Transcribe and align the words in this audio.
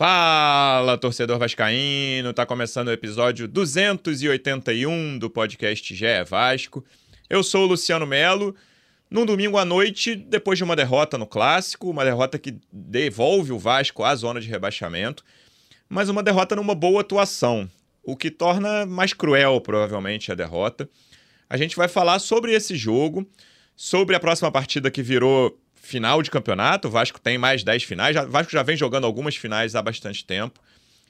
Fala, 0.00 0.96
torcedor 0.96 1.38
vascaíno! 1.38 2.32
Tá 2.32 2.46
começando 2.46 2.88
o 2.88 2.90
episódio 2.90 3.46
281 3.46 5.18
do 5.18 5.28
podcast 5.28 5.94
GE 5.94 6.24
Vasco. 6.26 6.82
Eu 7.28 7.42
sou 7.42 7.64
o 7.64 7.66
Luciano 7.66 8.06
Melo. 8.06 8.56
Num 9.10 9.26
domingo 9.26 9.58
à 9.58 9.64
noite, 9.66 10.14
depois 10.16 10.56
de 10.56 10.64
uma 10.64 10.74
derrota 10.74 11.18
no 11.18 11.26
clássico, 11.26 11.90
uma 11.90 12.02
derrota 12.02 12.38
que 12.38 12.56
devolve 12.72 13.52
o 13.52 13.58
Vasco 13.58 14.02
à 14.02 14.14
zona 14.14 14.40
de 14.40 14.48
rebaixamento, 14.48 15.22
mas 15.86 16.08
uma 16.08 16.22
derrota 16.22 16.56
numa 16.56 16.74
boa 16.74 17.02
atuação, 17.02 17.68
o 18.02 18.16
que 18.16 18.30
torna 18.30 18.86
mais 18.86 19.12
cruel, 19.12 19.60
provavelmente, 19.60 20.32
a 20.32 20.34
derrota. 20.34 20.88
A 21.46 21.58
gente 21.58 21.76
vai 21.76 21.88
falar 21.88 22.20
sobre 22.20 22.54
esse 22.54 22.74
jogo, 22.74 23.28
sobre 23.76 24.16
a 24.16 24.20
próxima 24.20 24.50
partida 24.50 24.90
que 24.90 25.02
virou 25.02 25.60
final 25.90 26.22
de 26.22 26.30
campeonato. 26.30 26.86
O 26.86 26.90
Vasco 26.90 27.20
tem 27.20 27.36
mais 27.36 27.64
10 27.64 27.82
finais. 27.82 28.16
O 28.16 28.28
Vasco 28.28 28.52
já 28.52 28.62
vem 28.62 28.76
jogando 28.76 29.04
algumas 29.04 29.34
finais 29.34 29.74
há 29.74 29.82
bastante 29.82 30.24
tempo. 30.24 30.60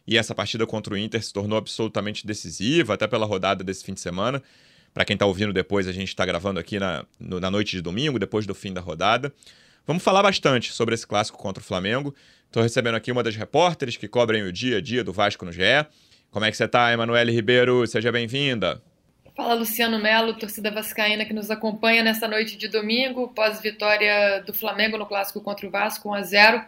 E 0.06 0.16
essa 0.16 0.34
partida 0.34 0.66
contra 0.66 0.94
o 0.94 0.96
Inter 0.96 1.22
se 1.22 1.32
tornou 1.32 1.58
absolutamente 1.58 2.26
decisiva, 2.26 2.94
até 2.94 3.06
pela 3.06 3.26
rodada 3.26 3.62
desse 3.62 3.84
fim 3.84 3.92
de 3.92 4.00
semana. 4.00 4.42
Para 4.94 5.04
quem 5.04 5.14
está 5.14 5.26
ouvindo 5.26 5.52
depois, 5.52 5.86
a 5.86 5.92
gente 5.92 6.08
está 6.08 6.24
gravando 6.24 6.58
aqui 6.58 6.78
na, 6.78 7.04
no, 7.18 7.38
na 7.38 7.50
noite 7.50 7.76
de 7.76 7.82
domingo, 7.82 8.18
depois 8.18 8.46
do 8.46 8.54
fim 8.54 8.72
da 8.72 8.80
rodada. 8.80 9.32
Vamos 9.86 10.02
falar 10.02 10.22
bastante 10.22 10.72
sobre 10.72 10.94
esse 10.94 11.06
clássico 11.06 11.38
contra 11.38 11.62
o 11.62 11.64
Flamengo. 11.64 12.14
Estou 12.46 12.62
recebendo 12.62 12.94
aqui 12.94 13.12
uma 13.12 13.22
das 13.22 13.36
repórteres 13.36 13.96
que 13.96 14.08
cobrem 14.08 14.42
o 14.42 14.52
dia 14.52 14.78
a 14.78 14.80
dia 14.80 15.04
do 15.04 15.12
Vasco 15.12 15.44
no 15.44 15.52
GE. 15.52 15.60
Como 16.30 16.44
é 16.44 16.50
que 16.50 16.56
você 16.56 16.64
está, 16.64 16.92
Emanuele 16.92 17.32
Ribeiro? 17.32 17.86
Seja 17.86 18.10
bem-vinda. 18.10 18.82
Fala 19.40 19.54
Luciano 19.54 19.98
Melo, 19.98 20.34
torcida 20.34 20.70
vascaína 20.70 21.24
que 21.24 21.32
nos 21.32 21.50
acompanha 21.50 22.02
nesta 22.02 22.28
noite 22.28 22.58
de 22.58 22.68
domingo, 22.68 23.28
pós-vitória 23.28 24.42
do 24.42 24.52
Flamengo 24.52 24.98
no 24.98 25.06
clássico 25.06 25.40
contra 25.40 25.66
o 25.66 25.70
Vasco 25.70 26.10
1 26.10 26.14
a 26.14 26.22
0. 26.22 26.64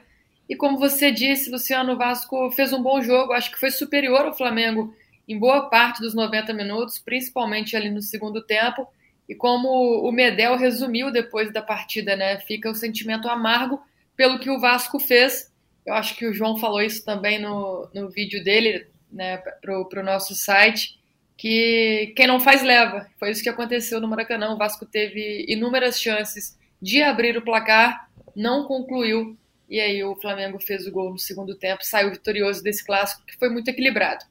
E 0.49 0.57
como 0.57 0.79
você 0.79 1.13
disse, 1.13 1.51
Luciano, 1.51 1.93
o 1.93 1.99
Vasco 1.99 2.51
fez 2.53 2.73
um 2.73 2.83
bom 2.83 3.03
jogo, 3.03 3.35
acho 3.35 3.53
que 3.53 3.61
foi 3.61 3.71
superior 3.71 4.25
ao 4.25 4.35
Flamengo 4.35 4.97
em 5.29 5.39
boa 5.39 5.69
parte 5.69 6.01
dos 6.01 6.15
90 6.15 6.55
minutos, 6.55 6.99
principalmente 6.99 7.77
ali 7.77 7.91
no 7.91 8.01
segundo 8.01 8.43
tempo. 8.43 8.89
E 9.29 9.35
como 9.35 9.69
o 9.69 10.11
Medel 10.11 10.57
resumiu 10.57 11.13
depois 11.13 11.53
da 11.53 11.61
partida, 11.61 12.17
né, 12.17 12.39
fica 12.39 12.71
o 12.71 12.75
sentimento 12.75 13.29
amargo 13.29 13.83
pelo 14.17 14.39
que 14.39 14.49
o 14.49 14.59
Vasco 14.59 14.99
fez. 14.99 15.53
Eu 15.85 15.93
acho 15.93 16.17
que 16.17 16.25
o 16.25 16.33
João 16.33 16.57
falou 16.57 16.81
isso 16.81 17.05
também 17.05 17.39
no, 17.39 17.87
no 17.95 18.09
vídeo 18.09 18.43
dele, 18.43 18.87
né, 19.13 19.37
para 19.61 19.79
o 19.79 20.03
nosso 20.03 20.35
site 20.35 21.02
que 21.37 22.13
quem 22.17 22.27
não 22.27 22.41
faz 22.41 22.63
leva. 22.63 23.07
Foi 23.19 23.31
isso 23.31 23.43
que 23.43 23.49
aconteceu 23.49 24.01
no 24.01 24.09
Maracanã. 24.09 24.53
O 24.53 24.59
Vasco 24.59 24.87
teve 24.87 25.45
inúmeras 25.49 26.01
chances 26.01 26.59
de 26.81 27.03
abrir 27.03 27.37
o 27.37 27.43
placar, 27.43 28.09
não 28.35 28.65
concluiu. 28.65 29.37
E 29.69 29.81
aí 29.81 30.05
o 30.05 30.15
Flamengo 30.17 30.59
fez 30.61 30.87
o 30.87 30.93
gol 30.93 31.13
no 31.13 31.19
segundo 31.19 31.55
tempo, 31.55 31.85
saiu 31.85 32.11
vitorioso 32.11 32.63
desse 32.63 32.85
clássico, 32.85 33.25
que 33.27 33.39
foi 33.39 33.49
muito 33.49 33.69
equilibrado. 33.69 34.25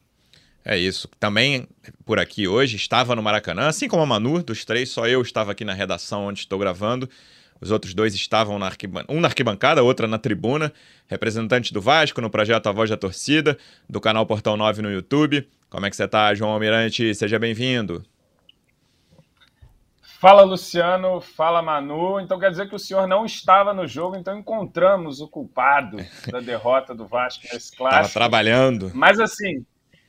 É 0.63 0.77
isso. 0.77 1.09
Também 1.19 1.67
por 2.05 2.19
aqui 2.19 2.47
hoje 2.47 2.75
estava 2.75 3.15
no 3.15 3.23
Maracanã, 3.23 3.67
assim 3.67 3.87
como 3.87 4.03
a 4.03 4.05
Manu, 4.05 4.43
dos 4.43 4.63
três, 4.63 4.89
só 4.89 5.07
eu 5.07 5.21
estava 5.21 5.51
aqui 5.51 5.65
na 5.65 5.73
redação 5.73 6.27
onde 6.27 6.41
estou 6.41 6.59
gravando. 6.59 7.09
Os 7.59 7.69
outros 7.69 7.93
dois 7.93 8.15
estavam 8.15 8.57
na 8.57 8.67
arquibancada, 8.67 9.13
um 9.13 9.19
na 9.19 9.27
arquibancada, 9.27 9.83
outra 9.83 10.07
na 10.07 10.17
tribuna. 10.17 10.73
Representante 11.07 11.73
do 11.73 11.81
Vasco 11.81 12.19
no 12.21 12.29
projeto 12.29 12.67
A 12.67 12.71
Voz 12.71 12.89
da 12.89 12.97
Torcida, 12.97 13.57
do 13.87 14.01
canal 14.01 14.25
Portal 14.25 14.57
9 14.57 14.81
no 14.81 14.91
YouTube. 14.91 15.47
Como 15.71 15.85
é 15.85 15.89
que 15.89 15.95
você 15.95 16.03
está, 16.03 16.33
João 16.33 16.51
Almirante? 16.51 17.15
Seja 17.15 17.39
bem-vindo. 17.39 18.03
Fala, 20.19 20.41
Luciano. 20.41 21.21
Fala, 21.21 21.61
Manu. 21.61 22.19
Então 22.19 22.37
quer 22.37 22.51
dizer 22.51 22.67
que 22.67 22.75
o 22.75 22.79
senhor 22.79 23.07
não 23.07 23.25
estava 23.25 23.73
no 23.73 23.87
jogo, 23.87 24.17
então 24.17 24.37
encontramos 24.37 25.21
o 25.21 25.29
culpado 25.29 25.95
da 26.29 26.41
derrota 26.43 26.93
do 26.93 27.07
Vasco 27.07 27.43
nesse 27.43 27.73
clássico. 27.73 28.05
Estava 28.05 28.09
trabalhando. 28.09 28.91
Mas 28.93 29.17
assim, 29.17 29.65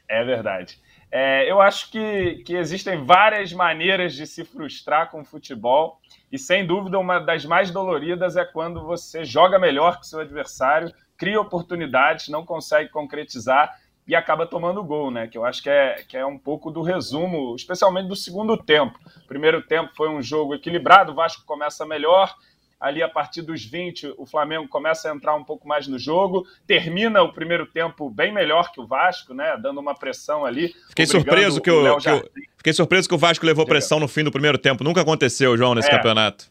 é 0.08 0.24
verdade. 0.24 0.80
É, 1.12 1.48
eu 1.48 1.60
acho 1.60 1.92
que, 1.92 2.42
que 2.44 2.56
existem 2.56 3.04
várias 3.04 3.52
maneiras 3.52 4.14
de 4.14 4.26
se 4.26 4.44
frustrar 4.44 5.12
com 5.12 5.20
o 5.20 5.24
futebol, 5.24 6.00
e 6.32 6.38
sem 6.40 6.66
dúvida 6.66 6.98
uma 6.98 7.20
das 7.20 7.44
mais 7.44 7.70
doloridas 7.70 8.36
é 8.36 8.44
quando 8.44 8.84
você 8.84 9.24
joga 9.24 9.60
melhor 9.60 10.00
que 10.00 10.08
seu 10.08 10.18
adversário, 10.18 10.92
cria 11.16 11.40
oportunidades, 11.40 12.28
não 12.28 12.44
consegue 12.44 12.90
concretizar 12.90 13.80
e 14.06 14.14
acaba 14.16 14.46
tomando 14.46 14.82
gol, 14.82 15.10
né? 15.10 15.28
Que 15.28 15.38
eu 15.38 15.44
acho 15.44 15.62
que 15.62 15.70
é, 15.70 16.02
que 16.06 16.16
é 16.16 16.26
um 16.26 16.38
pouco 16.38 16.70
do 16.70 16.82
resumo, 16.82 17.54
especialmente 17.54 18.08
do 18.08 18.16
segundo 18.16 18.56
tempo. 18.56 18.98
O 19.24 19.26
primeiro 19.26 19.62
tempo 19.62 19.92
foi 19.96 20.08
um 20.08 20.20
jogo 20.20 20.54
equilibrado, 20.54 21.12
o 21.12 21.14
Vasco 21.14 21.44
começa 21.46 21.86
melhor, 21.86 22.34
ali 22.80 23.00
a 23.00 23.08
partir 23.08 23.42
dos 23.42 23.64
20 23.64 24.14
o 24.18 24.26
Flamengo 24.26 24.66
começa 24.66 25.08
a 25.08 25.14
entrar 25.14 25.36
um 25.36 25.44
pouco 25.44 25.68
mais 25.68 25.86
no 25.86 25.98
jogo, 25.98 26.44
termina 26.66 27.22
o 27.22 27.32
primeiro 27.32 27.64
tempo 27.64 28.10
bem 28.10 28.32
melhor 28.32 28.72
que 28.72 28.80
o 28.80 28.86
Vasco, 28.86 29.32
né? 29.32 29.56
Dando 29.56 29.78
uma 29.78 29.94
pressão 29.94 30.44
ali. 30.44 30.74
Fiquei 30.88 31.06
surpreso 31.06 31.60
que 31.60 31.70
o, 31.70 31.96
que 31.98 32.10
o, 32.10 32.30
fiquei 32.56 32.72
surpreso 32.72 33.08
que 33.08 33.14
o 33.14 33.18
Vasco 33.18 33.46
levou 33.46 33.64
pressão 33.64 34.00
no 34.00 34.08
fim 34.08 34.24
do 34.24 34.32
primeiro 34.32 34.58
tempo. 34.58 34.82
Nunca 34.82 35.00
aconteceu, 35.00 35.56
João, 35.56 35.76
nesse 35.76 35.88
é. 35.88 35.92
campeonato. 35.96 36.50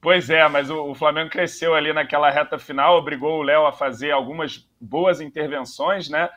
Pois 0.00 0.30
é, 0.30 0.46
mas 0.48 0.70
o, 0.70 0.90
o, 0.90 0.94
Flamengo 0.94 1.30
cresceu 1.30 1.74
ali 1.74 1.92
naquela 1.92 2.30
reta 2.30 2.58
final, 2.58 2.96
obrigou 2.96 3.38
o 3.38 3.42
Léo 3.42 3.66
a 3.66 3.72
fazer 3.72 4.10
algumas 4.10 4.68
boas 4.80 5.20
intervenções, 5.20 6.08
né? 6.08 6.28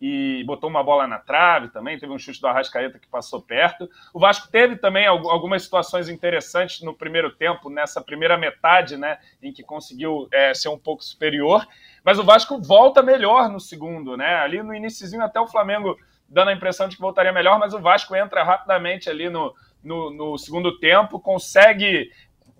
E 0.00 0.44
botou 0.44 0.68
uma 0.68 0.84
bola 0.84 1.06
na 1.06 1.18
trave 1.18 1.68
também, 1.68 1.98
teve 1.98 2.12
um 2.12 2.18
chute 2.18 2.40
do 2.40 2.46
Arrascaeta 2.46 2.98
que 2.98 3.08
passou 3.08 3.40
perto. 3.40 3.88
O 4.12 4.20
Vasco 4.20 4.48
teve 4.50 4.76
também 4.76 5.06
algumas 5.06 5.62
situações 5.62 6.10
interessantes 6.10 6.82
no 6.82 6.92
primeiro 6.92 7.34
tempo, 7.34 7.70
nessa 7.70 8.02
primeira 8.02 8.36
metade, 8.36 8.98
né? 8.98 9.18
Em 9.42 9.52
que 9.52 9.62
conseguiu 9.62 10.28
é, 10.30 10.52
ser 10.52 10.68
um 10.68 10.78
pouco 10.78 11.02
superior. 11.02 11.66
Mas 12.04 12.18
o 12.18 12.24
Vasco 12.24 12.60
volta 12.60 13.02
melhor 13.02 13.48
no 13.48 13.58
segundo, 13.58 14.18
né? 14.18 14.34
Ali 14.36 14.62
no 14.62 14.74
iníciozinho 14.74 15.22
até 15.22 15.40
o 15.40 15.46
Flamengo 15.46 15.96
dando 16.28 16.48
a 16.48 16.52
impressão 16.52 16.88
de 16.88 16.96
que 16.96 17.02
voltaria 17.02 17.32
melhor, 17.32 17.58
mas 17.58 17.72
o 17.72 17.80
Vasco 17.80 18.14
entra 18.14 18.42
rapidamente 18.42 19.08
ali 19.08 19.30
no, 19.30 19.54
no, 19.82 20.10
no 20.10 20.38
segundo 20.38 20.78
tempo, 20.78 21.20
consegue 21.20 22.10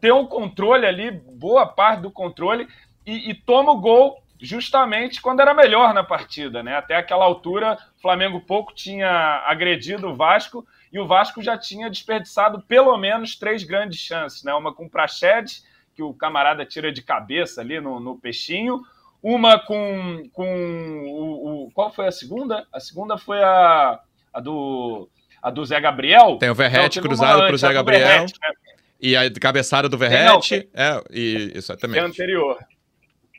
ter 0.06 0.12
um 0.12 0.24
controle 0.24 0.86
ali, 0.86 1.10
boa 1.10 1.66
parte 1.66 2.02
do 2.02 2.12
controle, 2.12 2.68
e, 3.04 3.28
e 3.30 3.34
toma 3.34 3.72
o 3.72 3.80
gol 3.80 4.22
justamente 4.40 5.20
quando 5.20 5.40
era 5.40 5.52
melhor 5.52 5.92
na 5.92 6.04
partida, 6.04 6.62
né? 6.62 6.76
Até 6.76 6.94
aquela 6.94 7.24
altura, 7.24 7.76
o 7.98 8.00
Flamengo 8.00 8.40
pouco 8.40 8.72
tinha 8.72 9.42
agredido 9.44 10.08
o 10.08 10.14
Vasco 10.14 10.64
e 10.92 11.00
o 11.00 11.08
Vasco 11.08 11.42
já 11.42 11.58
tinha 11.58 11.90
desperdiçado 11.90 12.62
pelo 12.68 12.96
menos 12.96 13.34
três 13.34 13.64
grandes 13.64 13.98
chances, 13.98 14.44
né? 14.44 14.54
Uma 14.54 14.72
com 14.72 14.86
o 14.86 14.88
Praxedes, 14.90 15.66
que 15.92 16.04
o 16.04 16.14
camarada 16.14 16.64
tira 16.64 16.92
de 16.92 17.02
cabeça 17.02 17.60
ali 17.60 17.80
no, 17.80 17.98
no 17.98 18.16
peixinho, 18.16 18.82
uma 19.20 19.58
com, 19.58 20.30
com 20.32 21.02
o, 21.04 21.64
o, 21.64 21.70
Qual 21.72 21.92
foi 21.92 22.06
a 22.06 22.12
segunda? 22.12 22.64
A 22.72 22.78
segunda 22.78 23.18
foi 23.18 23.42
a, 23.42 23.98
a 24.32 24.38
do. 24.38 25.08
A 25.42 25.50
do 25.50 25.64
Zé 25.64 25.80
Gabriel. 25.80 26.38
Tem 26.38 26.50
o 26.50 26.54
Verrete 26.54 27.00
cruzado 27.00 27.40
para 27.40 27.54
o 27.54 27.58
Zé 27.58 27.72
Gabriel. 27.72 28.06
Verrete, 28.06 28.34
né? 28.40 28.66
E 29.00 29.16
a 29.16 29.30
cabeçada 29.30 29.88
do 29.88 29.98
Verrete. 29.98 30.68
é, 30.74 31.02
e, 31.10 31.52
exatamente. 31.54 31.98
É 31.98 32.02
anterior. 32.02 32.58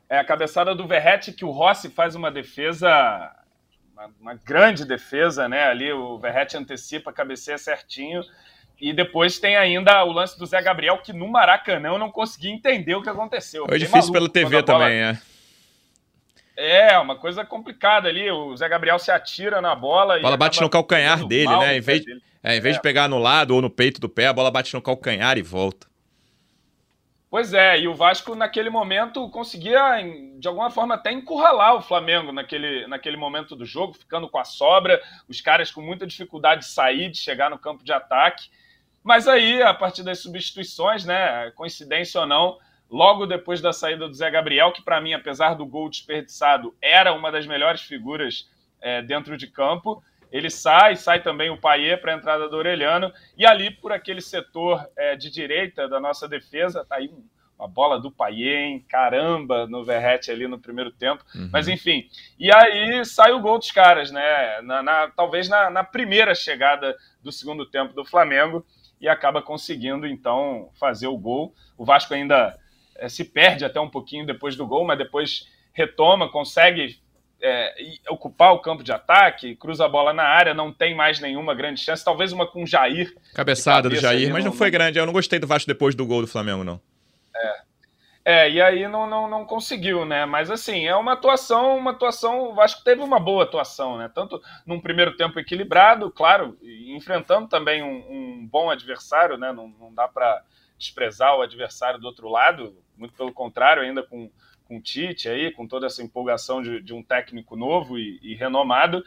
É 0.09 0.19
a 0.19 0.23
cabeçada 0.23 0.73
do 0.73 0.87
Verrete 0.87 1.33
que 1.33 1.43
o 1.43 1.51
Rossi 1.51 1.89
faz 1.89 2.15
uma 2.15 2.31
defesa, 2.31 2.89
uma, 3.93 4.09
uma 4.21 4.33
grande 4.35 4.85
defesa, 4.85 5.49
né? 5.49 5.65
Ali 5.65 5.91
o 5.91 6.17
Verrete 6.17 6.55
antecipa, 6.55 7.11
cabeceia 7.11 7.57
certinho. 7.57 8.23
E 8.79 8.93
depois 8.93 9.39
tem 9.39 9.55
ainda 9.55 10.03
o 10.03 10.11
lance 10.11 10.37
do 10.37 10.45
Zé 10.45 10.61
Gabriel, 10.61 10.99
que 10.99 11.11
no 11.11 11.27
Maracanã 11.27 11.89
eu 11.89 11.97
não 11.97 12.11
consegui 12.11 12.49
entender 12.49 12.93
o 12.95 13.01
que 13.01 13.09
aconteceu. 13.09 13.65
Foi 13.65 13.79
difícil 13.79 14.11
pela 14.11 14.29
TV 14.29 14.61
também, 14.61 15.01
é. 15.01 15.17
É, 16.57 16.97
uma 16.97 17.15
coisa 17.15 17.45
complicada 17.45 18.09
ali. 18.09 18.31
O 18.31 18.57
Zé 18.57 18.67
Gabriel 18.67 18.97
se 18.97 19.11
atira 19.11 19.61
na 19.61 19.75
bola. 19.75 20.17
A 20.17 20.19
bola 20.19 20.35
bate 20.35 20.59
no 20.59 20.69
calcanhar 20.69 21.23
dele, 21.23 21.55
né? 21.55 21.77
Em 21.77 21.81
vez, 21.81 22.03
é, 22.43 22.57
em 22.57 22.59
vez 22.59 22.75
é. 22.75 22.77
de 22.79 22.81
pegar 22.81 23.07
no 23.07 23.19
lado 23.19 23.53
ou 23.53 23.61
no 23.61 23.69
peito 23.69 24.01
do 24.01 24.09
pé, 24.09 24.25
a 24.25 24.33
bola 24.33 24.49
bate 24.49 24.73
no 24.73 24.81
calcanhar 24.81 25.37
e 25.37 25.43
volta. 25.43 25.85
Pois 27.29 27.53
é, 27.53 27.79
e 27.79 27.87
o 27.87 27.93
Vasco 27.93 28.33
naquele 28.33 28.69
momento 28.69 29.29
conseguia, 29.29 30.01
de 30.39 30.47
alguma 30.47 30.71
forma, 30.71 30.95
até 30.95 31.11
encurralar 31.11 31.75
o 31.75 31.81
Flamengo 31.81 32.31
naquele, 32.31 32.87
naquele 32.87 33.17
momento 33.17 33.53
do 33.53 33.65
jogo, 33.65 33.93
ficando 33.93 34.29
com 34.29 34.39
a 34.39 34.45
sobra, 34.45 34.99
os 35.27 35.41
caras 35.41 35.69
com 35.69 35.81
muita 35.81 36.07
dificuldade 36.07 36.61
de 36.61 36.67
sair, 36.67 37.11
de 37.11 37.17
chegar 37.17 37.49
no 37.49 37.59
campo 37.59 37.83
de 37.83 37.91
ataque. 37.91 38.49
Mas 39.03 39.27
aí, 39.27 39.61
a 39.61 39.73
partir 39.73 40.03
das 40.03 40.19
substituições, 40.19 41.03
né, 41.03 41.51
coincidência 41.51 42.21
ou 42.21 42.25
não, 42.27 42.57
logo 42.89 43.25
depois 43.25 43.61
da 43.61 43.73
saída 43.73 44.07
do 44.07 44.13
Zé 44.13 44.29
Gabriel, 44.29 44.71
que 44.71 44.81
para 44.81 45.01
mim, 45.01 45.13
apesar 45.13 45.53
do 45.53 45.65
gol 45.65 45.89
desperdiçado, 45.89 46.75
era 46.81 47.13
uma 47.13 47.31
das 47.31 47.45
melhores 47.45 47.81
figuras 47.81 48.49
é, 48.81 49.01
dentro 49.01 49.37
de 49.37 49.47
campo, 49.47 50.01
ele 50.31 50.49
sai, 50.49 50.95
sai 50.95 51.21
também 51.21 51.49
o 51.49 51.57
Paier 51.57 51.99
para 52.01 52.13
a 52.13 52.17
entrada 52.17 52.49
do 52.49 52.57
Orelhano, 52.57 53.11
e 53.37 53.45
ali 53.45 53.71
por 53.71 53.91
aquele 53.91 54.21
setor 54.21 54.85
é, 54.95 55.15
de 55.15 55.29
direita 55.29 55.87
da 55.87 55.99
nossa 55.99 56.27
defesa, 56.27 56.85
tá 56.85 56.95
aí 56.95 57.11
uma 57.57 57.67
bola 57.67 57.99
do 57.99 58.11
Paier, 58.11 58.67
hein? 58.67 58.85
caramba, 58.87 59.65
no 59.65 59.83
Verrete 59.83 60.29
ali 60.29 60.47
no 60.47 60.59
primeiro 60.59 60.91
tempo, 60.91 61.23
uhum. 61.33 61.49
mas 61.51 61.67
enfim, 61.67 62.07
e 62.37 62.53
aí 62.53 63.03
sai 63.03 63.31
o 63.31 63.39
gol 63.39 63.57
dos 63.57 63.71
caras, 63.71 64.11
né, 64.11 64.61
na, 64.61 64.83
na 64.83 65.07
talvez 65.09 65.49
na, 65.49 65.69
na, 65.69 65.83
primeira 65.83 66.35
chegada 66.35 66.95
do 67.23 67.31
segundo 67.31 67.65
tempo 67.65 67.93
do 67.93 68.05
Flamengo, 68.05 68.65
e 68.99 69.07
acaba 69.07 69.41
conseguindo 69.41 70.07
então 70.07 70.69
fazer 70.79 71.07
o 71.07 71.17
gol, 71.17 71.53
o 71.77 71.85
Vasco 71.85 72.13
ainda 72.13 72.57
é, 72.97 73.09
se 73.09 73.23
perde 73.25 73.65
até 73.65 73.79
um 73.79 73.89
pouquinho 73.89 74.25
depois 74.25 74.55
do 74.55 74.65
gol, 74.65 74.85
mas 74.85 74.97
depois 74.97 75.47
retoma, 75.73 76.29
consegue 76.29 76.99
é, 77.41 77.73
ocupar 78.09 78.53
o 78.53 78.59
campo 78.59 78.83
de 78.83 78.91
ataque, 78.91 79.55
cruza 79.55 79.85
a 79.85 79.89
bola 79.89 80.13
na 80.13 80.23
área, 80.23 80.53
não 80.53 80.73
tem 80.73 80.95
mais 80.95 81.19
nenhuma 81.19 81.53
grande 81.53 81.79
chance. 81.79 82.03
Talvez 82.03 82.31
uma 82.31 82.47
com 82.47 82.65
Jair. 82.65 83.15
Cabeçada 83.33 83.89
do 83.89 83.95
Jair, 83.95 84.31
mas 84.31 84.43
não, 84.43 84.51
não 84.51 84.57
foi 84.57 84.71
grande. 84.71 84.97
Eu 84.97 85.05
não 85.05 85.13
gostei 85.13 85.39
do 85.39 85.47
Vasco 85.47 85.67
depois 85.67 85.95
do 85.95 86.05
gol 86.05 86.21
do 86.21 86.27
Flamengo, 86.27 86.63
não. 86.63 86.81
É. 87.35 87.67
É, 88.29 88.49
e 88.49 88.61
aí 88.61 88.85
não, 88.89 89.09
não, 89.09 89.29
não 89.29 89.45
conseguiu, 89.45 90.03
né? 90.03 90.25
Mas 90.25 90.51
assim, 90.51 90.85
é 90.85 90.93
uma 90.93 91.13
atuação, 91.13 91.77
uma 91.77 91.91
atuação. 91.91 92.49
O 92.49 92.53
Vasco 92.53 92.83
teve 92.83 93.01
uma 93.01 93.21
boa 93.21 93.43
atuação, 93.43 93.97
né? 93.97 94.11
Tanto 94.13 94.41
num 94.65 94.81
primeiro 94.81 95.15
tempo 95.15 95.39
equilibrado, 95.39 96.11
claro, 96.11 96.57
enfrentando 96.61 97.47
também 97.47 97.81
um, 97.81 98.41
um 98.41 98.45
bom 98.45 98.69
adversário, 98.69 99.37
né? 99.37 99.53
Não, 99.53 99.69
não 99.79 99.93
dá 99.93 100.09
para 100.09 100.43
desprezar 100.77 101.37
o 101.37 101.41
adversário 101.41 102.01
do 102.01 102.05
outro 102.05 102.27
lado, 102.27 102.75
muito 102.97 103.13
pelo 103.13 103.31
contrário, 103.31 103.83
ainda 103.83 104.03
com, 104.03 104.29
com 104.65 104.77
o 104.77 104.81
Tite 104.81 105.29
aí, 105.29 105.51
com 105.51 105.67
toda 105.67 105.85
essa 105.85 106.03
empolgação 106.03 106.61
de, 106.61 106.81
de 106.81 106.93
um 106.93 107.03
técnico 107.03 107.55
novo 107.55 107.97
e, 107.97 108.19
e, 108.21 108.35
renomado. 108.35 109.03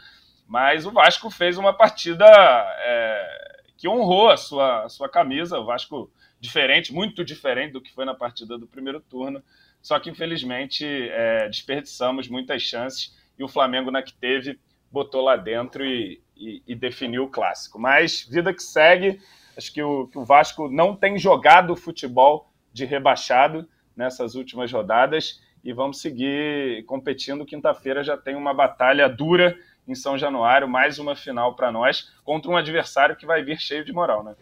Mas 0.47 0.87
o 0.87 0.91
Vasco 0.91 1.31
fez 1.31 1.59
uma 1.59 1.73
partida 1.73 2.27
é, 2.27 3.63
que 3.77 3.89
honrou 3.89 4.31
a 4.31 4.37
sua, 4.37 4.85
a 4.85 4.89
sua 4.89 5.09
camisa. 5.09 5.59
O 5.59 5.65
Vasco 5.65 6.11
diferente, 6.41 6.93
muito 6.93 7.25
diferente 7.25 7.73
do 7.73 7.81
que 7.81 7.93
foi 7.93 8.05
na 8.05 8.15
partida 8.15 8.59
do 8.59 8.67
primeiro 8.67 9.01
turno. 9.01 9.43
Só 9.83 9.99
que, 9.99 10.11
infelizmente, 10.11 10.85
é, 10.85 11.49
desperdiçamos 11.49 12.29
muitas 12.29 12.63
chances 12.63 13.17
e 13.39 13.45
o 13.45 13.49
Flamengo, 13.49 13.91
na 13.91 14.03
que 14.03 14.13
teve, 14.13 14.59
botou 14.91 15.23
lá 15.23 15.37
dentro 15.37 15.85
e, 15.85 16.21
e, 16.37 16.63
e 16.67 16.75
definiu 16.75 17.25
o 17.25 17.31
clássico. 17.31 17.79
Mas, 17.79 18.27
vida 18.29 18.53
que 18.53 18.63
segue, 18.63 19.21
acho 19.57 19.73
que 19.73 19.83
o, 19.83 20.09
que 20.09 20.19
o 20.19 20.25
Vasco 20.25 20.69
não 20.69 20.95
tem 20.95 21.19
jogado 21.19 21.77
futebol 21.77 22.51
de 22.73 22.85
rebaixado 22.85 23.69
nessas 24.01 24.35
últimas 24.35 24.73
rodadas 24.73 25.41
e 25.63 25.73
vamos 25.75 26.01
seguir 26.01 26.83
competindo. 26.87 27.45
Quinta-feira 27.45 28.03
já 28.03 28.17
tem 28.17 28.35
uma 28.35 28.55
batalha 28.55 29.07
dura 29.09 29.57
em 29.87 29.95
São 29.95 30.17
Januário, 30.17 30.67
mais 30.67 30.99
uma 30.99 31.15
final 31.15 31.55
para 31.55 31.71
nós, 31.71 32.11
contra 32.25 32.51
um 32.51 32.57
adversário 32.57 33.15
que 33.15 33.27
vai 33.27 33.45
vir 33.45 33.61
cheio 33.61 33.85
de 33.85 33.93
moral, 33.93 34.25
né? 34.25 34.35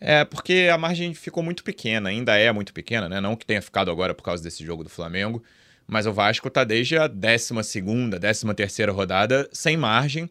É, 0.00 0.24
porque 0.24 0.68
a 0.72 0.78
margem 0.78 1.12
ficou 1.14 1.42
muito 1.42 1.62
pequena, 1.62 2.08
ainda 2.08 2.36
é 2.36 2.50
muito 2.52 2.72
pequena, 2.72 3.08
né? 3.08 3.20
Não 3.20 3.36
que 3.36 3.46
tenha 3.46 3.60
ficado 3.60 3.90
agora 3.90 4.14
por 4.14 4.22
causa 4.22 4.42
desse 4.42 4.64
jogo 4.64 4.82
do 4.82 4.90
Flamengo, 4.90 5.42
mas 5.86 6.06
o 6.06 6.12
Vasco 6.12 6.48
tá 6.48 6.64
desde 6.64 6.96
a 6.96 7.06
12 7.06 7.54
ª 7.54 8.18
13 8.18 8.54
terceira 8.54 8.92
rodada 8.92 9.48
sem 9.52 9.76
margem. 9.76 10.28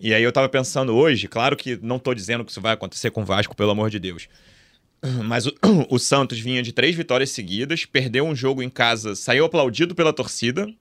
E 0.00 0.12
aí 0.12 0.22
eu 0.22 0.32
tava 0.32 0.48
pensando 0.48 0.96
hoje, 0.96 1.28
claro 1.28 1.56
que 1.56 1.78
não 1.80 1.98
tô 1.98 2.14
dizendo 2.14 2.44
que 2.44 2.50
isso 2.50 2.60
vai 2.60 2.72
acontecer 2.72 3.10
com 3.10 3.22
o 3.22 3.24
Vasco, 3.24 3.54
pelo 3.54 3.70
amor 3.70 3.90
de 3.90 4.00
Deus. 4.00 4.28
Mas 5.24 5.46
o, 5.46 5.54
o 5.90 5.98
Santos 5.98 6.38
vinha 6.38 6.62
de 6.62 6.72
três 6.72 6.94
vitórias 6.94 7.30
seguidas, 7.30 7.84
perdeu 7.84 8.24
um 8.24 8.34
jogo 8.34 8.62
em 8.62 8.70
casa, 8.70 9.14
saiu 9.14 9.44
aplaudido 9.44 9.94
pela 9.94 10.12
torcida 10.12 10.72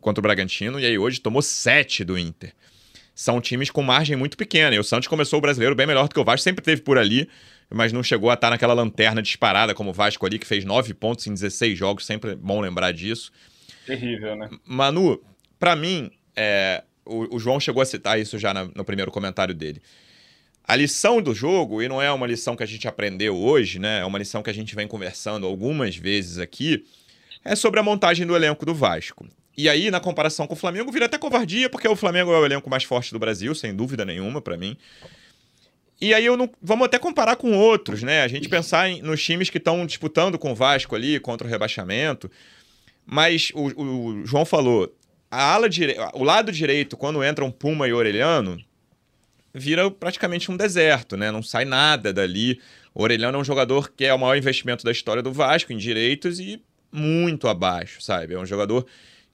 contra 0.00 0.20
o 0.20 0.22
Bragantino, 0.22 0.80
e 0.80 0.84
aí 0.84 0.98
hoje 0.98 1.20
tomou 1.20 1.40
sete 1.40 2.02
do 2.02 2.18
Inter 2.18 2.52
são 3.20 3.38
times 3.38 3.70
com 3.70 3.82
margem 3.82 4.16
muito 4.16 4.34
pequena. 4.34 4.74
E 4.74 4.78
o 4.78 4.82
Santos 4.82 5.06
começou 5.06 5.38
o 5.38 5.42
brasileiro 5.42 5.74
bem 5.74 5.86
melhor 5.86 6.08
do 6.08 6.14
que 6.14 6.18
o 6.18 6.24
Vasco, 6.24 6.42
sempre 6.42 6.64
teve 6.64 6.80
por 6.80 6.96
ali, 6.96 7.28
mas 7.68 7.92
não 7.92 8.02
chegou 8.02 8.30
a 8.30 8.34
estar 8.34 8.48
naquela 8.48 8.72
lanterna 8.72 9.20
disparada 9.20 9.74
como 9.74 9.90
o 9.90 9.92
Vasco 9.92 10.24
ali, 10.24 10.38
que 10.38 10.46
fez 10.46 10.64
nove 10.64 10.94
pontos 10.94 11.26
em 11.26 11.34
16 11.34 11.78
jogos, 11.78 12.06
sempre 12.06 12.34
bom 12.34 12.62
lembrar 12.62 12.92
disso. 12.92 13.30
Terrível, 13.84 14.36
né? 14.36 14.48
Manu, 14.64 15.22
para 15.58 15.76
mim, 15.76 16.10
é, 16.34 16.82
o, 17.04 17.36
o, 17.36 17.38
João 17.38 17.60
chegou 17.60 17.82
a 17.82 17.84
citar 17.84 18.18
isso 18.18 18.38
já 18.38 18.54
na, 18.54 18.64
no 18.74 18.84
primeiro 18.86 19.10
comentário 19.10 19.54
dele. 19.54 19.82
A 20.66 20.76
lição 20.76 21.20
do 21.20 21.34
jogo, 21.34 21.82
e 21.82 21.88
não 21.88 22.00
é 22.00 22.12
uma 22.12 22.26
lição 22.26 22.54
que 22.54 22.62
a 22.62 22.66
gente 22.66 22.86
aprendeu 22.86 23.36
hoje, 23.36 23.78
né? 23.78 24.00
É 24.00 24.04
uma 24.04 24.18
lição 24.18 24.42
que 24.42 24.50
a 24.50 24.52
gente 24.54 24.74
vem 24.74 24.86
conversando 24.86 25.46
algumas 25.46 25.96
vezes 25.96 26.38
aqui, 26.38 26.84
é 27.44 27.56
sobre 27.56 27.80
a 27.80 27.82
montagem 27.82 28.26
do 28.26 28.36
elenco 28.36 28.64
do 28.64 28.74
Vasco. 28.74 29.26
E 29.56 29.68
aí, 29.68 29.90
na 29.90 30.00
comparação 30.00 30.46
com 30.46 30.54
o 30.54 30.56
Flamengo, 30.56 30.92
vira 30.92 31.06
até 31.06 31.18
covardia, 31.18 31.68
porque 31.68 31.88
o 31.88 31.96
Flamengo 31.96 32.32
é 32.32 32.38
o 32.38 32.44
elenco 32.44 32.70
mais 32.70 32.84
forte 32.84 33.12
do 33.12 33.18
Brasil, 33.18 33.54
sem 33.54 33.74
dúvida 33.74 34.04
nenhuma, 34.04 34.40
para 34.40 34.56
mim. 34.56 34.76
E 36.00 36.14
aí 36.14 36.24
eu 36.24 36.36
não. 36.36 36.48
Vamos 36.62 36.86
até 36.86 36.98
comparar 36.98 37.36
com 37.36 37.52
outros, 37.52 38.02
né? 38.02 38.22
A 38.22 38.28
gente 38.28 38.48
pensar 38.48 38.88
em, 38.88 39.02
nos 39.02 39.22
times 39.22 39.50
que 39.50 39.58
estão 39.58 39.84
disputando 39.84 40.38
com 40.38 40.52
o 40.52 40.54
Vasco 40.54 40.94
ali 40.94 41.20
contra 41.20 41.46
o 41.46 41.50
rebaixamento. 41.50 42.30
Mas 43.04 43.50
o, 43.54 43.82
o 43.82 44.26
João 44.26 44.46
falou: 44.46 44.94
a 45.30 45.52
ala 45.52 45.68
dire... 45.68 45.96
o 46.14 46.24
lado 46.24 46.50
direito, 46.50 46.96
quando 46.96 47.22
entram 47.22 47.50
Puma 47.50 47.86
e 47.86 47.92
Orelhano, 47.92 48.58
vira 49.54 49.90
praticamente 49.90 50.50
um 50.50 50.56
deserto, 50.56 51.16
né? 51.16 51.30
Não 51.30 51.42
sai 51.42 51.64
nada 51.64 52.12
dali. 52.12 52.60
O 52.94 53.02
Orelhano 53.02 53.38
é 53.38 53.40
um 53.40 53.44
jogador 53.44 53.92
que 53.92 54.04
é 54.04 54.14
o 54.14 54.18
maior 54.18 54.36
investimento 54.36 54.84
da 54.84 54.92
história 54.92 55.22
do 55.22 55.32
Vasco 55.32 55.72
em 55.72 55.76
direitos 55.76 56.40
e 56.40 56.62
muito 56.92 57.48
abaixo, 57.48 58.02
sabe? 58.02 58.34
É 58.34 58.38
um 58.38 58.46
jogador 58.46 58.86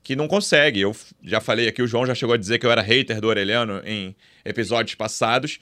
que 0.02 0.14
não 0.14 0.28
consegue. 0.28 0.80
Eu 0.80 0.94
já 1.22 1.40
falei 1.40 1.68
aqui, 1.68 1.82
o 1.82 1.86
João 1.86 2.06
já 2.06 2.14
chegou 2.14 2.34
a 2.34 2.38
dizer 2.38 2.58
que 2.58 2.66
eu 2.66 2.70
era 2.70 2.82
hater 2.82 3.20
do 3.20 3.28
Orelhano 3.28 3.80
em 3.84 4.14
episódios 4.44 4.94
passados. 4.94 5.58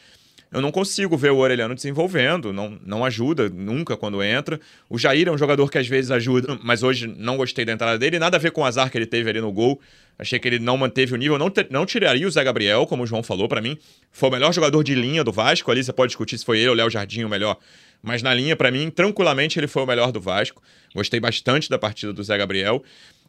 Eu 0.54 0.60
não 0.60 0.70
consigo 0.70 1.16
ver 1.16 1.32
o 1.32 1.38
Orelhano 1.38 1.74
desenvolvendo, 1.74 2.52
não, 2.52 2.78
não 2.86 3.04
ajuda 3.04 3.48
nunca 3.48 3.96
quando 3.96 4.22
entra. 4.22 4.60
O 4.88 4.96
Jair 4.96 5.26
é 5.26 5.32
um 5.32 5.36
jogador 5.36 5.68
que 5.68 5.78
às 5.78 5.88
vezes 5.88 6.12
ajuda, 6.12 6.56
mas 6.62 6.84
hoje 6.84 7.08
não 7.08 7.36
gostei 7.36 7.64
da 7.64 7.72
entrada 7.72 7.98
dele. 7.98 8.20
Nada 8.20 8.36
a 8.36 8.40
ver 8.40 8.52
com 8.52 8.60
o 8.60 8.64
azar 8.64 8.88
que 8.88 8.96
ele 8.96 9.04
teve 9.04 9.28
ali 9.28 9.40
no 9.40 9.50
gol. 9.50 9.80
Achei 10.16 10.38
que 10.38 10.46
ele 10.46 10.60
não 10.60 10.76
manteve 10.76 11.12
o 11.12 11.16
nível. 11.16 11.36
Não, 11.38 11.52
não 11.70 11.84
tiraria 11.84 12.24
o 12.24 12.30
Zé 12.30 12.44
Gabriel, 12.44 12.86
como 12.86 13.02
o 13.02 13.06
João 13.06 13.20
falou 13.20 13.48
para 13.48 13.60
mim. 13.60 13.76
Foi 14.12 14.28
o 14.28 14.32
melhor 14.32 14.54
jogador 14.54 14.84
de 14.84 14.94
linha 14.94 15.24
do 15.24 15.32
Vasco. 15.32 15.68
Ali 15.72 15.82
você 15.82 15.92
pode 15.92 16.10
discutir 16.10 16.38
se 16.38 16.44
foi 16.44 16.60
ele 16.60 16.68
ou 16.68 16.76
Léo 16.76 16.88
Jardim 16.88 17.24
o 17.24 17.28
melhor. 17.28 17.58
Mas 18.00 18.22
na 18.22 18.32
linha, 18.32 18.54
para 18.54 18.70
mim, 18.70 18.90
tranquilamente 18.90 19.58
ele 19.58 19.66
foi 19.66 19.82
o 19.82 19.86
melhor 19.86 20.12
do 20.12 20.20
Vasco. 20.20 20.62
Gostei 20.94 21.18
bastante 21.18 21.68
da 21.68 21.80
partida 21.80 22.12
do 22.12 22.22
Zé 22.22 22.38
Gabriel. 22.38 22.80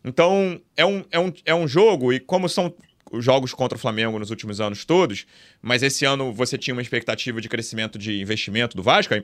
Então, 0.03 0.61
é 0.77 0.85
um, 0.85 1.03
é 1.09 1.19
um, 1.19 1.33
é 1.43 1.55
um 1.55 1.67
jogo, 1.67 2.13
e 2.13 2.19
como 2.19 2.47
são 2.47 2.71
jogos 3.21 3.53
contra 3.53 3.77
o 3.77 3.79
Flamengo 3.79 4.17
nos 4.19 4.29
últimos 4.29 4.59
anos 4.61 4.85
todos, 4.85 5.25
mas 5.61 5.83
esse 5.83 6.05
ano 6.05 6.33
você 6.33 6.57
tinha 6.57 6.73
uma 6.73 6.81
expectativa 6.81 7.39
de 7.41 7.49
crescimento 7.49 7.97
de 7.97 8.21
investimento 8.21 8.75
do 8.75 8.83
Vasco, 8.83 9.13
é, 9.13 9.23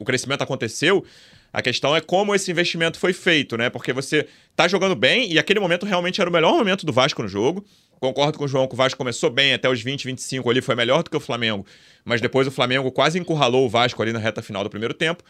o 0.00 0.04
crescimento 0.04 0.42
aconteceu, 0.42 1.04
a 1.52 1.62
questão 1.62 1.94
é 1.94 2.00
como 2.00 2.34
esse 2.34 2.50
investimento 2.50 2.98
foi 2.98 3.12
feito, 3.12 3.56
né? 3.56 3.70
Porque 3.70 3.92
você 3.92 4.26
tá 4.56 4.66
jogando 4.66 4.96
bem 4.96 5.32
e 5.32 5.38
aquele 5.38 5.60
momento 5.60 5.86
realmente 5.86 6.20
era 6.20 6.28
o 6.28 6.32
melhor 6.32 6.52
momento 6.52 6.84
do 6.84 6.92
Vasco 6.92 7.22
no 7.22 7.28
jogo. 7.28 7.64
Concordo 8.00 8.36
com 8.36 8.44
o 8.44 8.48
João 8.48 8.66
que 8.66 8.74
o 8.74 8.76
Vasco 8.76 8.98
começou 8.98 9.30
bem, 9.30 9.54
até 9.54 9.68
os 9.68 9.80
20, 9.80 10.04
25 10.04 10.50
ali 10.50 10.60
foi 10.60 10.74
melhor 10.74 11.02
do 11.02 11.10
que 11.10 11.16
o 11.16 11.20
Flamengo, 11.20 11.64
mas 12.04 12.20
depois 12.20 12.46
o 12.48 12.50
Flamengo 12.50 12.90
quase 12.90 13.18
encurralou 13.18 13.64
o 13.64 13.68
Vasco 13.68 14.02
ali 14.02 14.12
na 14.12 14.18
reta 14.18 14.42
final 14.42 14.64
do 14.64 14.68
primeiro 14.68 14.92
tempo. 14.92 15.22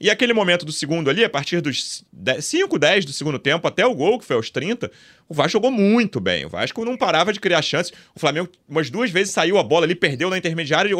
E 0.00 0.10
aquele 0.10 0.32
momento 0.32 0.64
do 0.64 0.72
segundo 0.72 1.08
ali, 1.08 1.24
a 1.24 1.30
partir 1.30 1.60
dos 1.60 2.04
5, 2.40 2.78
10 2.78 3.04
do 3.04 3.12
segundo 3.12 3.38
tempo, 3.38 3.66
até 3.66 3.86
o 3.86 3.94
gol, 3.94 4.18
que 4.18 4.24
foi 4.24 4.36
aos 4.36 4.50
30, 4.50 4.90
o 5.28 5.34
Vasco 5.34 5.52
jogou 5.52 5.70
muito 5.70 6.20
bem. 6.20 6.44
O 6.44 6.48
Vasco 6.48 6.84
não 6.84 6.96
parava 6.96 7.32
de 7.32 7.40
criar 7.40 7.62
chances. 7.62 7.92
O 8.14 8.20
Flamengo, 8.20 8.48
umas 8.68 8.90
duas 8.90 9.10
vezes, 9.10 9.32
saiu 9.32 9.58
a 9.58 9.62
bola 9.62 9.86
ali, 9.86 9.94
perdeu 9.94 10.30
na 10.30 10.38
intermediária 10.38 10.90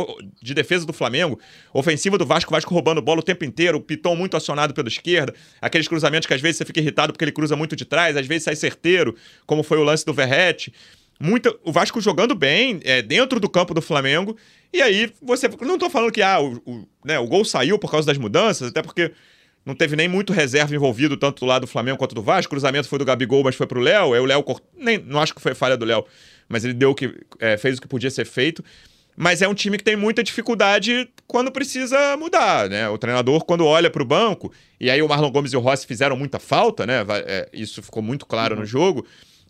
de 0.42 0.54
defesa 0.54 0.86
do 0.86 0.92
Flamengo. 0.92 1.38
Ofensiva 1.72 2.18
do 2.18 2.26
Vasco, 2.26 2.50
o 2.50 2.54
Vasco 2.54 2.72
roubando 2.72 3.02
bola 3.02 3.20
o 3.20 3.22
tempo 3.22 3.44
inteiro. 3.44 3.78
O 3.78 3.80
Piton 3.80 4.16
muito 4.16 4.36
acionado 4.36 4.74
pela 4.74 4.88
esquerda. 4.88 5.34
Aqueles 5.60 5.86
cruzamentos 5.86 6.26
que 6.26 6.34
às 6.34 6.40
vezes 6.40 6.56
você 6.58 6.64
fica 6.64 6.80
irritado 6.80 7.12
porque 7.12 7.24
ele 7.24 7.32
cruza 7.32 7.54
muito 7.54 7.76
de 7.76 7.84
trás, 7.84 8.16
às 8.16 8.26
vezes 8.26 8.44
sai 8.44 8.56
certeiro, 8.56 9.14
como 9.46 9.62
foi 9.62 9.78
o 9.78 9.84
lance 9.84 10.04
do 10.04 10.12
Verrete. 10.12 10.72
Muita, 11.18 11.54
o 11.64 11.72
Vasco 11.72 12.00
jogando 12.00 12.34
bem, 12.34 12.80
é, 12.84 13.00
dentro 13.00 13.40
do 13.40 13.48
campo 13.48 13.72
do 13.72 13.80
Flamengo. 13.80 14.36
E 14.76 14.82
aí, 14.82 15.10
você. 15.22 15.48
Não 15.62 15.78
tô 15.78 15.88
falando 15.88 16.12
que 16.12 16.20
ah, 16.20 16.38
o, 16.38 16.60
o, 16.66 16.86
né, 17.02 17.18
o 17.18 17.26
gol 17.26 17.46
saiu 17.46 17.78
por 17.78 17.90
causa 17.90 18.06
das 18.06 18.18
mudanças, 18.18 18.68
até 18.68 18.82
porque 18.82 19.10
não 19.64 19.74
teve 19.74 19.96
nem 19.96 20.06
muito 20.06 20.34
reserva 20.34 20.74
envolvido, 20.74 21.16
tanto 21.16 21.40
do 21.40 21.46
lado 21.46 21.62
do 21.62 21.66
Flamengo 21.66 21.96
quanto 21.96 22.14
do 22.14 22.20
Vasco. 22.20 22.48
O 22.48 22.50
cruzamento 22.50 22.86
foi 22.86 22.98
do 22.98 23.04
Gabigol, 23.06 23.42
mas 23.42 23.54
foi 23.54 23.66
pro 23.66 23.80
Léo. 23.80 24.12
Aí 24.12 24.20
o 24.20 24.26
Léo. 24.26 24.44
Nem, 24.76 24.98
não 24.98 25.18
acho 25.18 25.34
que 25.34 25.40
foi 25.40 25.54
falha 25.54 25.78
do 25.78 25.86
Léo, 25.86 26.04
mas 26.46 26.62
ele 26.62 26.74
deu 26.74 26.90
o 26.90 26.94
que. 26.94 27.10
É, 27.40 27.56
fez 27.56 27.78
o 27.78 27.80
que 27.80 27.88
podia 27.88 28.10
ser 28.10 28.26
feito. 28.26 28.62
Mas 29.16 29.40
é 29.40 29.48
um 29.48 29.54
time 29.54 29.78
que 29.78 29.84
tem 29.84 29.96
muita 29.96 30.22
dificuldade 30.22 31.08
quando 31.26 31.50
precisa 31.50 32.14
mudar, 32.18 32.68
né? 32.68 32.86
O 32.90 32.98
treinador, 32.98 33.46
quando 33.46 33.64
olha 33.64 33.88
para 33.88 34.02
o 34.02 34.04
banco, 34.04 34.52
e 34.78 34.90
aí 34.90 35.00
o 35.00 35.08
Marlon 35.08 35.30
Gomes 35.30 35.54
e 35.54 35.56
o 35.56 35.60
Rossi 35.60 35.86
fizeram 35.86 36.18
muita 36.18 36.38
falta, 36.38 36.84
né? 36.84 37.02
É, 37.26 37.48
isso 37.50 37.82
ficou 37.82 38.02
muito 38.02 38.26
claro 38.26 38.54
uhum. 38.54 38.60
no 38.60 38.66
jogo. 38.66 39.06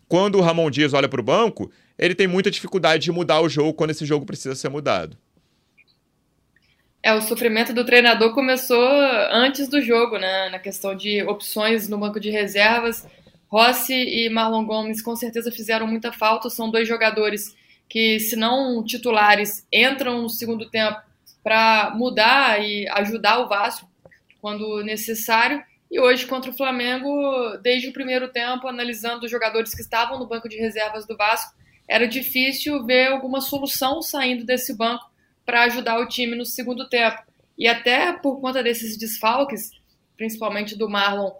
Quando 0.07 0.37
o 0.37 0.41
Ramon 0.41 0.71
Dias 0.71 0.93
olha 0.93 1.09
para 1.09 1.19
o 1.19 1.23
banco, 1.23 1.69
ele 1.97 2.15
tem 2.15 2.27
muita 2.27 2.51
dificuldade 2.51 3.03
de 3.03 3.11
mudar 3.11 3.41
o 3.41 3.49
jogo 3.49 3.73
quando 3.73 3.91
esse 3.91 4.05
jogo 4.05 4.25
precisa 4.25 4.55
ser 4.55 4.69
mudado. 4.69 5.17
É, 7.01 7.13
o 7.13 7.21
sofrimento 7.21 7.73
do 7.73 7.85
treinador 7.85 8.33
começou 8.33 8.85
antes 9.31 9.67
do 9.67 9.81
jogo, 9.81 10.17
né? 10.17 10.49
Na 10.49 10.59
questão 10.59 10.95
de 10.95 11.23
opções 11.23 11.87
no 11.87 11.97
banco 11.97 12.19
de 12.19 12.29
reservas. 12.29 13.07
Rossi 13.47 13.93
e 13.93 14.29
Marlon 14.29 14.65
Gomes 14.65 15.01
com 15.01 15.15
certeza 15.15 15.51
fizeram 15.51 15.87
muita 15.87 16.11
falta. 16.11 16.49
São 16.49 16.69
dois 16.69 16.87
jogadores 16.87 17.55
que, 17.87 18.19
se 18.19 18.35
não 18.35 18.83
titulares, 18.83 19.65
entram 19.71 20.23
no 20.23 20.29
segundo 20.29 20.69
tempo 20.69 20.99
para 21.41 21.93
mudar 21.95 22.61
e 22.61 22.87
ajudar 22.89 23.39
o 23.39 23.47
Vasco 23.47 23.89
quando 24.41 24.83
necessário. 24.83 25.63
E 25.89 25.99
hoje, 26.01 26.25
contra 26.25 26.51
o 26.51 26.53
Flamengo, 26.53 27.57
desde 27.61 27.87
o 27.87 27.93
primeiro 27.93 28.27
tempo, 28.27 28.67
analisando 28.67 29.25
os 29.25 29.31
jogadores 29.31 29.73
que 29.73 29.81
estavam 29.81 30.19
no 30.19 30.27
banco 30.27 30.49
de 30.49 30.57
reservas 30.57 31.07
do 31.07 31.15
Vasco, 31.15 31.55
era 31.87 32.07
difícil 32.07 32.85
ver 32.85 33.07
alguma 33.07 33.41
solução 33.41 34.01
saindo 34.01 34.43
desse 34.43 34.75
banco 34.75 35.09
para 35.45 35.63
ajudar 35.63 35.99
o 35.99 36.07
time 36.07 36.35
no 36.35 36.45
segundo 36.45 36.89
tempo. 36.89 37.21
E 37.57 37.67
até 37.67 38.11
por 38.13 38.41
conta 38.41 38.61
desses 38.61 38.97
desfalques, 38.97 39.71
principalmente 40.15 40.75
do 40.75 40.89
Marlon 40.89 41.31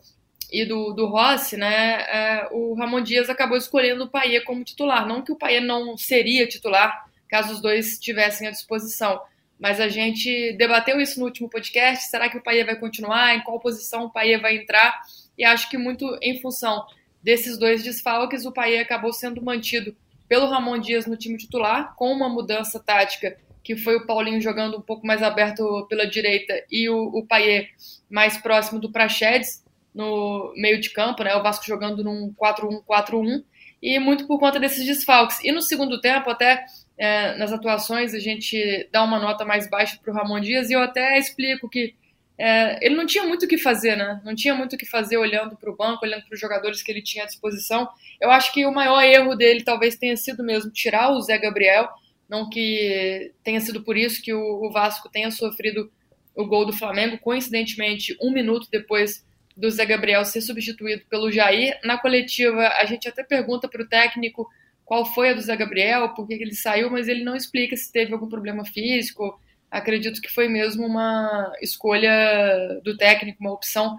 e 0.51 0.65
do, 0.65 0.93
do 0.93 1.07
Rossi, 1.07 1.57
né, 1.57 2.01
é, 2.03 2.47
o 2.51 2.73
Ramon 2.73 3.01
Dias 3.01 3.29
acabou 3.29 3.57
escolhendo 3.57 4.05
o 4.05 4.09
Paier 4.09 4.45
como 4.45 4.63
titular. 4.63 5.05
Não 5.05 5.21
que 5.21 5.31
o 5.31 5.35
Paier 5.35 5.61
não 5.61 5.97
seria 5.97 6.47
titular 6.47 7.07
caso 7.27 7.53
os 7.53 7.61
dois 7.61 7.93
estivessem 7.93 8.47
à 8.47 8.51
disposição, 8.51 9.19
mas 9.59 9.79
a 9.79 9.89
gente 9.89 10.53
debateu 10.53 11.01
isso 11.01 11.19
no 11.19 11.25
último 11.25 11.49
podcast. 11.49 12.09
Será 12.09 12.29
que 12.29 12.37
o 12.37 12.43
Paier 12.43 12.65
vai 12.65 12.77
continuar? 12.77 13.35
Em 13.35 13.41
qual 13.41 13.59
posição 13.59 14.05
o 14.05 14.09
Paier 14.09 14.41
vai 14.41 14.55
entrar? 14.55 15.01
E 15.37 15.43
acho 15.43 15.69
que 15.69 15.77
muito 15.77 16.17
em 16.21 16.39
função 16.39 16.85
desses 17.21 17.57
dois 17.57 17.83
desfalques, 17.83 18.45
o 18.45 18.51
Paier 18.51 18.81
acabou 18.81 19.11
sendo 19.11 19.41
mantido 19.41 19.95
pelo 20.27 20.47
Ramon 20.47 20.79
Dias 20.79 21.05
no 21.05 21.17
time 21.17 21.37
titular, 21.37 21.95
com 21.95 22.11
uma 22.11 22.29
mudança 22.29 22.79
tática, 22.79 23.37
que 23.63 23.75
foi 23.75 23.95
o 23.97 24.05
Paulinho 24.05 24.41
jogando 24.41 24.77
um 24.77 24.81
pouco 24.81 25.05
mais 25.05 25.21
aberto 25.21 25.85
pela 25.89 26.07
direita 26.07 26.53
e 26.71 26.89
o, 26.89 27.07
o 27.07 27.25
Paier 27.25 27.69
mais 28.09 28.37
próximo 28.37 28.79
do 28.79 28.91
Praxedes 28.91 29.63
no 29.93 30.53
meio 30.55 30.79
de 30.79 30.89
campo, 30.91 31.23
né? 31.23 31.35
O 31.35 31.43
Vasco 31.43 31.65
jogando 31.65 32.03
num 32.03 32.33
4-1-4-1 32.33 33.43
e 33.81 33.99
muito 33.99 34.27
por 34.27 34.39
conta 34.39 34.59
desses 34.59 34.85
desfalques. 34.85 35.43
E 35.43 35.51
no 35.51 35.61
segundo 35.61 35.99
tempo, 35.99 36.29
até 36.29 36.65
é, 36.97 37.35
nas 37.37 37.51
atuações, 37.51 38.13
a 38.13 38.19
gente 38.19 38.87
dá 38.91 39.03
uma 39.03 39.19
nota 39.19 39.43
mais 39.43 39.69
baixa 39.69 39.97
para 40.01 40.11
o 40.11 40.15
Ramon 40.15 40.39
Dias 40.39 40.69
e 40.69 40.73
eu 40.73 40.79
até 40.79 41.17
explico 41.17 41.69
que 41.69 41.95
é, 42.37 42.85
ele 42.85 42.95
não 42.95 43.05
tinha 43.05 43.23
muito 43.23 43.45
o 43.45 43.47
que 43.47 43.57
fazer, 43.57 43.95
né? 43.95 44.21
Não 44.23 44.35
tinha 44.35 44.53
muito 44.53 44.73
o 44.73 44.77
que 44.77 44.85
fazer 44.85 45.17
olhando 45.17 45.57
para 45.57 45.71
o 45.71 45.75
banco, 45.75 46.05
olhando 46.05 46.23
para 46.23 46.35
os 46.35 46.39
jogadores 46.39 46.83
que 46.83 46.91
ele 46.91 47.01
tinha 47.01 47.23
à 47.23 47.27
disposição. 47.27 47.89
Eu 48.21 48.29
acho 48.29 48.53
que 48.53 48.65
o 48.65 48.71
maior 48.71 49.01
erro 49.01 49.35
dele 49.35 49.63
talvez 49.63 49.95
tenha 49.95 50.15
sido 50.15 50.43
mesmo 50.43 50.71
tirar 50.71 51.11
o 51.11 51.21
Zé 51.21 51.37
Gabriel, 51.37 51.89
não 52.29 52.49
que 52.49 53.31
tenha 53.43 53.59
sido 53.59 53.83
por 53.83 53.97
isso 53.97 54.21
que 54.21 54.33
o, 54.33 54.65
o 54.65 54.71
Vasco 54.71 55.09
tenha 55.09 55.31
sofrido 55.31 55.91
o 56.35 56.45
gol 56.45 56.65
do 56.65 56.73
Flamengo, 56.73 57.17
coincidentemente, 57.17 58.15
um 58.21 58.31
minuto 58.31 58.67
depois 58.71 59.25
do 59.55 59.71
Zé 59.71 59.85
Gabriel 59.87 60.23
ser 60.23 60.41
substituído 60.41 61.03
pelo 61.09 61.31
Jair. 61.31 61.79
Na 61.83 61.97
coletiva, 61.97 62.67
a 62.67 62.85
gente 62.85 63.09
até 63.09 63.23
pergunta 63.23 63.67
para 63.67 63.81
o 63.81 63.87
técnico 63.87 64.47
qual 64.85 65.03
foi 65.03 65.31
a 65.31 65.33
do 65.33 65.41
Zé 65.41 65.55
Gabriel, 65.55 66.13
por 66.13 66.27
que 66.27 66.35
ele 66.35 66.53
saiu, 66.53 66.91
mas 66.91 67.07
ele 67.07 67.23
não 67.23 67.35
explica 67.35 67.75
se 67.75 67.91
teve 67.91 68.13
algum 68.13 68.29
problema 68.29 68.63
físico. 68.63 69.39
Acredito 69.69 70.21
que 70.21 70.33
foi 70.33 70.47
mesmo 70.47 70.85
uma 70.85 71.51
escolha 71.61 72.79
do 72.83 72.95
técnico, 72.95 73.41
uma 73.41 73.53
opção 73.53 73.97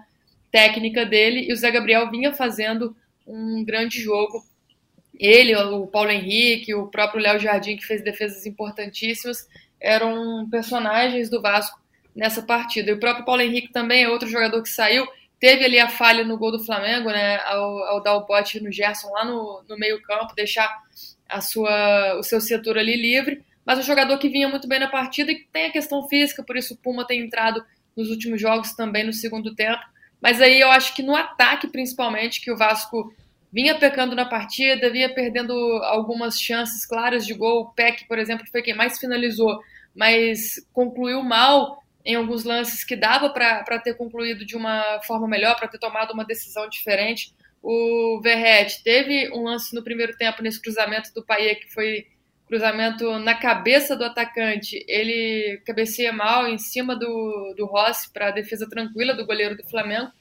técnica 0.51 1.05
dele. 1.05 1.47
E 1.47 1.53
o 1.53 1.55
Zé 1.55 1.69
Gabriel 1.71 2.09
vinha 2.09 2.33
fazendo 2.33 2.95
um 3.25 3.63
grande 3.63 4.01
jogo. 4.01 4.43
Ele, 5.17 5.55
o 5.55 5.85
Paulo 5.87 6.09
Henrique, 6.09 6.73
o 6.73 6.87
próprio 6.87 7.21
Léo 7.21 7.39
Jardim, 7.39 7.75
que 7.75 7.85
fez 7.85 8.03
defesas 8.03 8.45
importantíssimas, 8.45 9.47
eram 9.79 10.47
personagens 10.49 11.29
do 11.29 11.41
Vasco 11.41 11.79
nessa 12.15 12.41
partida. 12.41 12.89
E 12.89 12.93
o 12.93 12.99
próprio 12.99 13.25
Paulo 13.25 13.41
Henrique 13.41 13.71
também 13.71 14.03
é 14.03 14.09
outro 14.09 14.27
jogador 14.27 14.61
que 14.63 14.69
saiu. 14.69 15.07
Teve 15.39 15.63
ali 15.63 15.79
a 15.79 15.87
falha 15.89 16.23
no 16.23 16.37
gol 16.37 16.51
do 16.51 16.63
Flamengo, 16.63 17.09
né? 17.09 17.37
Ao, 17.43 17.83
ao 17.85 18.03
dar 18.03 18.15
o 18.15 18.25
bote 18.25 18.61
no 18.61 18.71
Gerson 18.71 19.09
lá 19.11 19.23
no, 19.23 19.63
no 19.67 19.77
meio-campo, 19.77 20.35
deixar 20.35 20.69
a 21.27 21.41
sua, 21.41 22.17
o 22.17 22.23
seu 22.23 22.41
setor 22.41 22.77
ali 22.77 22.95
livre. 22.95 23.43
Mas 23.69 23.77
o 23.77 23.83
jogador 23.83 24.17
que 24.17 24.27
vinha 24.27 24.49
muito 24.49 24.67
bem 24.67 24.79
na 24.79 24.87
partida 24.87 25.31
e 25.31 25.35
que 25.35 25.47
tem 25.53 25.67
a 25.67 25.71
questão 25.71 26.07
física, 26.07 26.41
por 26.41 26.57
isso 26.57 26.73
o 26.73 26.77
Puma 26.77 27.05
tem 27.05 27.21
entrado 27.21 27.63
nos 27.95 28.09
últimos 28.09 28.41
jogos 28.41 28.73
também 28.73 29.05
no 29.05 29.13
segundo 29.13 29.53
tempo. 29.53 29.83
Mas 30.19 30.41
aí 30.41 30.59
eu 30.59 30.71
acho 30.71 30.95
que 30.95 31.03
no 31.03 31.15
ataque, 31.15 31.67
principalmente, 31.67 32.41
que 32.41 32.51
o 32.51 32.57
Vasco 32.57 33.13
vinha 33.53 33.75
pecando 33.75 34.15
na 34.15 34.25
partida, 34.25 34.89
vinha 34.89 35.13
perdendo 35.13 35.53
algumas 35.83 36.41
chances 36.41 36.83
claras 36.83 37.27
de 37.27 37.35
gol. 37.35 37.61
O 37.61 37.71
Peck, 37.71 38.07
por 38.07 38.17
exemplo, 38.17 38.43
foi 38.51 38.63
quem 38.63 38.73
mais 38.73 38.97
finalizou, 38.97 39.59
mas 39.95 40.55
concluiu 40.73 41.21
mal 41.21 41.83
em 42.03 42.15
alguns 42.15 42.43
lances 42.43 42.83
que 42.83 42.95
dava 42.95 43.29
para 43.29 43.77
ter 43.77 43.93
concluído 43.93 44.43
de 44.43 44.57
uma 44.57 44.99
forma 45.03 45.27
melhor, 45.27 45.55
para 45.55 45.67
ter 45.67 45.77
tomado 45.77 46.11
uma 46.11 46.25
decisão 46.25 46.67
diferente. 46.67 47.35
O 47.61 48.19
Verret 48.23 48.81
teve 48.83 49.29
um 49.31 49.43
lance 49.43 49.75
no 49.75 49.83
primeiro 49.83 50.17
tempo 50.17 50.41
nesse 50.41 50.59
cruzamento 50.59 51.13
do 51.13 51.23
Paier, 51.23 51.59
que 51.59 51.71
foi 51.71 52.07
cruzamento 52.49 53.19
na 53.19 53.35
cabeça 53.35 53.95
do 53.95 54.03
atacante. 54.03 54.83
Ele 54.87 55.61
cabeceia 55.65 56.11
mal 56.11 56.47
em 56.47 56.57
cima 56.57 56.95
do, 56.95 57.53
do 57.55 57.67
Rossi 57.67 58.11
para 58.11 58.29
a 58.29 58.31
defesa 58.31 58.67
tranquila 58.67 59.13
do 59.13 59.25
goleiro 59.25 59.55
do 59.55 59.63
Flamengo. 59.69 60.11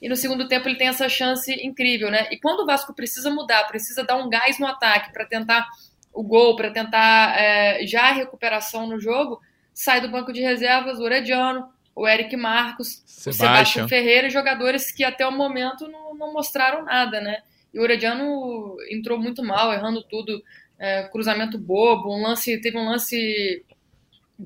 E 0.00 0.08
no 0.08 0.14
segundo 0.14 0.46
tempo 0.46 0.68
ele 0.68 0.76
tem 0.76 0.88
essa 0.88 1.08
chance 1.08 1.50
incrível, 1.66 2.10
né? 2.10 2.28
E 2.30 2.38
quando 2.38 2.60
o 2.60 2.66
Vasco 2.66 2.94
precisa 2.94 3.30
mudar, 3.30 3.66
precisa 3.66 4.04
dar 4.04 4.16
um 4.16 4.28
gás 4.28 4.58
no 4.58 4.66
ataque 4.66 5.10
para 5.10 5.24
tentar 5.24 5.66
o 6.12 6.22
gol, 6.22 6.54
para 6.54 6.70
tentar 6.70 7.34
é, 7.38 7.86
já 7.86 8.10
a 8.10 8.12
recuperação 8.12 8.86
no 8.86 9.00
jogo, 9.00 9.40
sai 9.72 10.02
do 10.02 10.10
banco 10.10 10.32
de 10.32 10.42
reservas 10.42 10.98
o 10.98 11.02
Orediano, 11.02 11.66
o 11.96 12.06
Eric 12.06 12.36
Marcos, 12.36 13.02
Sebastião. 13.06 13.30
o 13.30 13.32
Sebastião 13.32 13.88
Ferreira, 13.88 14.28
jogadores 14.28 14.92
que 14.92 15.02
até 15.02 15.26
o 15.26 15.32
momento 15.32 15.88
não, 15.88 16.14
não, 16.14 16.32
mostraram 16.32 16.84
nada, 16.84 17.20
né? 17.20 17.42
E 17.72 17.78
o 17.78 17.82
Orediano 17.82 18.76
entrou 18.90 19.18
muito 19.18 19.42
mal, 19.42 19.72
errando 19.72 20.02
tudo, 20.02 20.42
é, 20.80 21.04
cruzamento 21.04 21.58
bobo, 21.58 22.12
um 22.12 22.22
lance, 22.22 22.60
teve 22.60 22.76
um 22.76 22.88
lance 22.88 23.64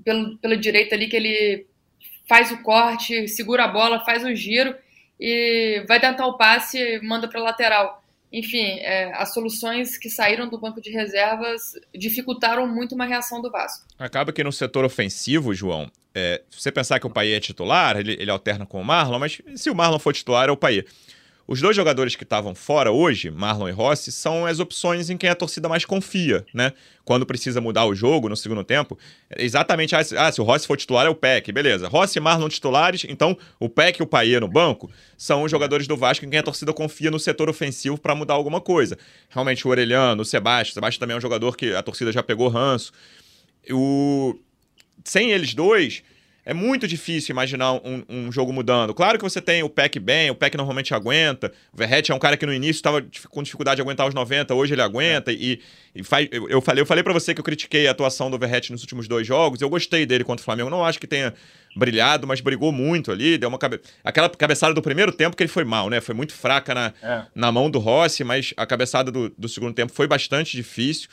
pelo, 0.05 0.37
pela 0.39 0.57
direita 0.57 0.95
ali 0.95 1.09
que 1.09 1.17
ele 1.17 1.67
faz 2.29 2.51
o 2.51 2.63
corte, 2.63 3.29
segura 3.29 3.65
a 3.65 3.69
bola, 3.69 4.05
faz 4.05 4.25
o 4.25 4.35
giro 4.35 4.75
e 5.19 5.85
vai 5.89 6.01
tentar 6.01 6.27
o 6.27 6.37
passe 6.37 6.79
e 6.79 7.01
manda 7.01 7.29
para 7.29 7.41
lateral 7.41 8.05
enfim, 8.35 8.81
é, 8.81 9.13
as 9.15 9.33
soluções 9.33 9.97
que 9.97 10.11
saíram 10.11 10.49
do 10.49 10.59
banco 10.59 10.81
de 10.81 10.91
reservas 10.91 11.75
dificultaram 11.95 12.67
muito 12.67 12.93
uma 12.93 13.07
reação 13.07 13.41
do 13.41 13.49
Vasco. 13.49 13.87
Acaba 13.97 14.33
que 14.33 14.43
no 14.43 14.51
setor 14.51 14.85
ofensivo, 14.85 15.55
João, 15.55 15.89
é, 16.13 16.43
você 16.51 16.73
pensar 16.73 16.99
que 16.99 17.07
o 17.07 17.11
Paier 17.11 17.37
é 17.37 17.41
titular, 17.41 17.97
ele, 17.97 18.17
ele 18.19 18.31
alterna 18.33 18.67
com 18.67 18.81
o 18.81 18.85
Marlon, 18.85 19.21
mas 19.21 19.41
se 19.55 19.71
o 19.71 19.75
Marlon 19.75 20.01
for 20.01 20.13
titular, 20.13 20.49
é 20.49 20.53
o 20.53 20.57
Paier. 20.57 20.85
Os 21.47 21.61
dois 21.61 21.77
jogadores 21.77 22.17
que 22.17 22.25
estavam 22.25 22.55
fora 22.55 22.91
hoje, 22.91 23.31
Marlon 23.31 23.69
e 23.69 23.73
Rossi, 23.73 24.11
são 24.11 24.47
as 24.47 24.61
opções 24.61 25.11
em 25.11 25.17
quem 25.17 25.29
a 25.29 25.35
torcida 25.35 25.69
mais 25.69 25.85
confia, 25.85 26.45
né? 26.55 26.73
Quando 27.05 27.27
precisa 27.27 27.61
mudar 27.61 27.85
o 27.85 27.95
jogo 27.95 28.31
no 28.31 28.37
segundo 28.37 28.65
tempo. 28.65 28.99
Exatamente, 29.37 29.95
ah, 29.95 30.03
se 30.03 30.17
ah, 30.17 30.33
o 30.39 30.43
Rossi 30.43 30.67
for 30.67 30.79
titular, 30.79 31.05
é 31.05 31.11
o 31.11 31.15
Peck, 31.15 31.53
beleza. 31.53 31.87
Rossi 31.87 32.19
e 32.19 32.21
Marlon 32.21 32.49
titulares, 32.49 33.05
então 33.07 33.37
o 33.61 33.69
Peck 33.69 34.01
e 34.01 34.03
o 34.03 34.07
Paia 34.07 34.41
no 34.41 34.49
banco 34.49 34.91
são 35.19 35.43
os 35.43 35.51
jogadores 35.51 35.87
do 35.87 35.99
Vasco 35.99 36.25
em 36.25 36.31
quem 36.31 36.39
a 36.39 36.43
torcida 36.43 36.73
confia 36.73 37.11
no 37.11 37.21
setor 37.21 37.51
ofensivo 37.51 37.99
para 37.99 38.15
mudar 38.15 38.35
alguma 38.35 38.61
coisa. 38.61 38.97
Realmente 39.29 39.67
o 39.67 39.71
Orelhano, 39.71 40.23
o 40.23 40.25
Sebastião, 40.25 40.73
o 40.73 40.75
Sebastião 40.75 41.01
também 41.01 41.15
é 41.15 41.19
um 41.19 41.21
jogador 41.21 41.59
que 41.59 41.75
a 41.75 41.83
torcida 41.83 42.11
já 42.11 42.23
pegou 42.23 42.49
ranço. 42.49 42.91
O... 43.71 44.35
Sem 45.05 45.31
eles 45.31 45.53
dois, 45.53 46.03
é 46.47 46.53
muito 46.53 46.87
difícil 46.87 47.33
imaginar 47.33 47.73
um, 47.73 48.05
um, 48.09 48.33
jogo 48.33 48.53
mudando. 48.53 48.93
Claro 48.93 49.19
que 49.19 49.25
você 49.25 49.41
tem 49.41 49.63
o 49.63 49.69
Peck 49.69 49.99
bem, 49.99 50.31
o 50.31 50.35
Peck 50.35 50.57
normalmente 50.57 50.93
aguenta. 50.93 51.51
O 51.73 51.77
Verret 51.77 52.11
é 52.11 52.15
um 52.15 52.19
cara 52.19 52.37
que 52.37 52.45
no 52.45 52.53
início 52.53 52.81
estava 52.81 53.05
com 53.31 53.43
dificuldade 53.43 53.77
de 53.77 53.83
aguentar 53.83 54.07
os 54.07 54.15
90, 54.15 54.55
hoje 54.55 54.75
ele 54.75 54.83
aguenta. 54.83 55.33
É. 55.33 55.35
E, 55.35 55.61
e 55.95 56.03
faz, 56.05 56.29
eu, 56.31 56.49
eu, 56.49 56.61
falei, 56.61 56.83
eu 56.83 56.87
falei 56.87 57.03
para 57.03 57.13
você 57.13 57.33
que 57.33 57.41
eu 57.41 57.45
critiquei 57.45 57.89
a 57.89 57.93
atuação 57.93 58.31
do 58.31 58.39
Verret 58.39 58.71
nos 58.71 58.83
últimos 58.83 59.09
dois 59.09 59.27
jogos. 59.27 59.61
Eu 59.63 59.71
gostei 59.71 60.05
dele 60.05 60.23
contra 60.23 60.43
o 60.43 60.45
Flamengo. 60.45 60.69
Não 60.69 60.85
acho 60.85 61.01
que 61.01 61.07
tenha 61.07 61.33
brilhado, 61.75 62.27
mas 62.27 62.41
brigou 62.41 62.71
muito 62.71 63.11
ali. 63.11 63.39
Deu 63.39 63.49
uma 63.49 63.59
cabe... 63.59 63.81
Aquela 64.03 64.29
cabeçada 64.29 64.75
do 64.75 64.83
primeiro 64.83 65.13
tempo 65.13 65.37
que 65.37 65.43
ele 65.43 65.49
foi 65.49 65.65
mal, 65.65 65.89
né? 65.89 66.01
Foi 66.01 66.15
muito 66.15 66.35
fraca 66.35 66.75
na, 66.75 66.93
é. 67.03 67.23
na 67.35 67.51
mão 67.51 67.71
do 67.71 67.79
Rossi, 67.79 68.23
mas 68.23 68.53
a 68.57 68.67
cabeçada 68.67 69.11
do, 69.11 69.31
do 69.31 69.49
segundo 69.49 69.75
tempo 69.75 69.93
foi 69.93 70.07
bastante 70.07 70.57
difícil. 70.57 71.09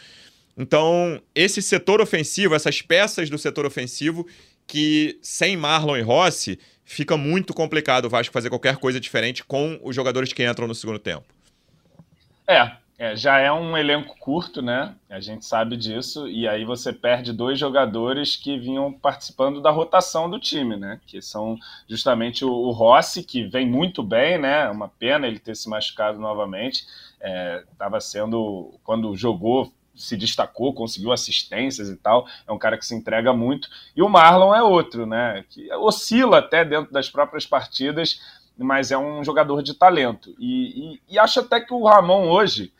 Então, 0.57 1.21
esse 1.33 1.61
setor 1.61 2.01
ofensivo, 2.01 2.53
essas 2.53 2.81
peças 2.81 3.29
do 3.29 3.37
setor 3.37 3.65
ofensivo 3.65 4.27
que 4.67 5.19
sem 5.21 5.57
Marlon 5.57 5.97
e 5.97 6.01
Rossi 6.01 6.59
fica 6.85 7.15
muito 7.15 7.53
complicado 7.53 8.05
o 8.05 8.09
Vasco 8.09 8.33
fazer 8.33 8.49
qualquer 8.49 8.77
coisa 8.77 8.99
diferente 8.99 9.43
com 9.43 9.79
os 9.83 9.95
jogadores 9.95 10.33
que 10.33 10.45
entram 10.45 10.67
no 10.67 10.75
segundo 10.75 10.99
tempo. 10.99 11.25
É, 12.47 12.71
é, 13.01 13.15
já 13.15 13.39
é 13.39 13.51
um 13.51 13.75
elenco 13.75 14.15
curto, 14.19 14.61
né? 14.61 14.93
A 15.09 15.19
gente 15.19 15.43
sabe 15.43 15.75
disso. 15.75 16.27
E 16.27 16.47
aí 16.47 16.63
você 16.63 16.93
perde 16.93 17.33
dois 17.33 17.57
jogadores 17.57 18.35
que 18.35 18.59
vinham 18.59 18.93
participando 18.93 19.59
da 19.59 19.71
rotação 19.71 20.29
do 20.29 20.39
time, 20.39 20.77
né? 20.77 20.99
Que 21.07 21.19
são 21.19 21.57
justamente 21.89 22.45
o, 22.45 22.51
o 22.51 22.69
Rossi, 22.69 23.23
que 23.23 23.43
vem 23.43 23.65
muito 23.65 24.03
bem, 24.03 24.37
né? 24.37 24.69
Uma 24.69 24.87
pena 24.87 25.25
ele 25.25 25.39
ter 25.39 25.55
se 25.55 25.67
machucado 25.67 26.19
novamente. 26.19 26.85
Estava 27.71 27.97
é, 27.97 27.99
sendo, 28.01 28.73
quando 28.83 29.15
jogou, 29.15 29.73
se 30.01 30.17
destacou, 30.17 30.73
conseguiu 30.73 31.11
assistências 31.11 31.89
e 31.89 31.95
tal. 31.95 32.27
É 32.47 32.51
um 32.51 32.57
cara 32.57 32.77
que 32.77 32.85
se 32.85 32.95
entrega 32.95 33.31
muito. 33.33 33.69
E 33.95 34.01
o 34.01 34.09
Marlon 34.09 34.53
é 34.53 34.63
outro, 34.63 35.05
né? 35.05 35.45
Que 35.49 35.71
oscila 35.73 36.39
até 36.39 36.65
dentro 36.65 36.91
das 36.91 37.09
próprias 37.09 37.45
partidas, 37.45 38.19
mas 38.57 38.91
é 38.91 38.97
um 38.97 39.23
jogador 39.23 39.61
de 39.61 39.73
talento. 39.73 40.35
E, 40.39 40.95
e, 40.95 41.01
e 41.13 41.19
acho 41.19 41.39
até 41.39 41.59
que 41.61 41.73
o 41.73 41.85
Ramon 41.85 42.27
hoje, 42.27 42.73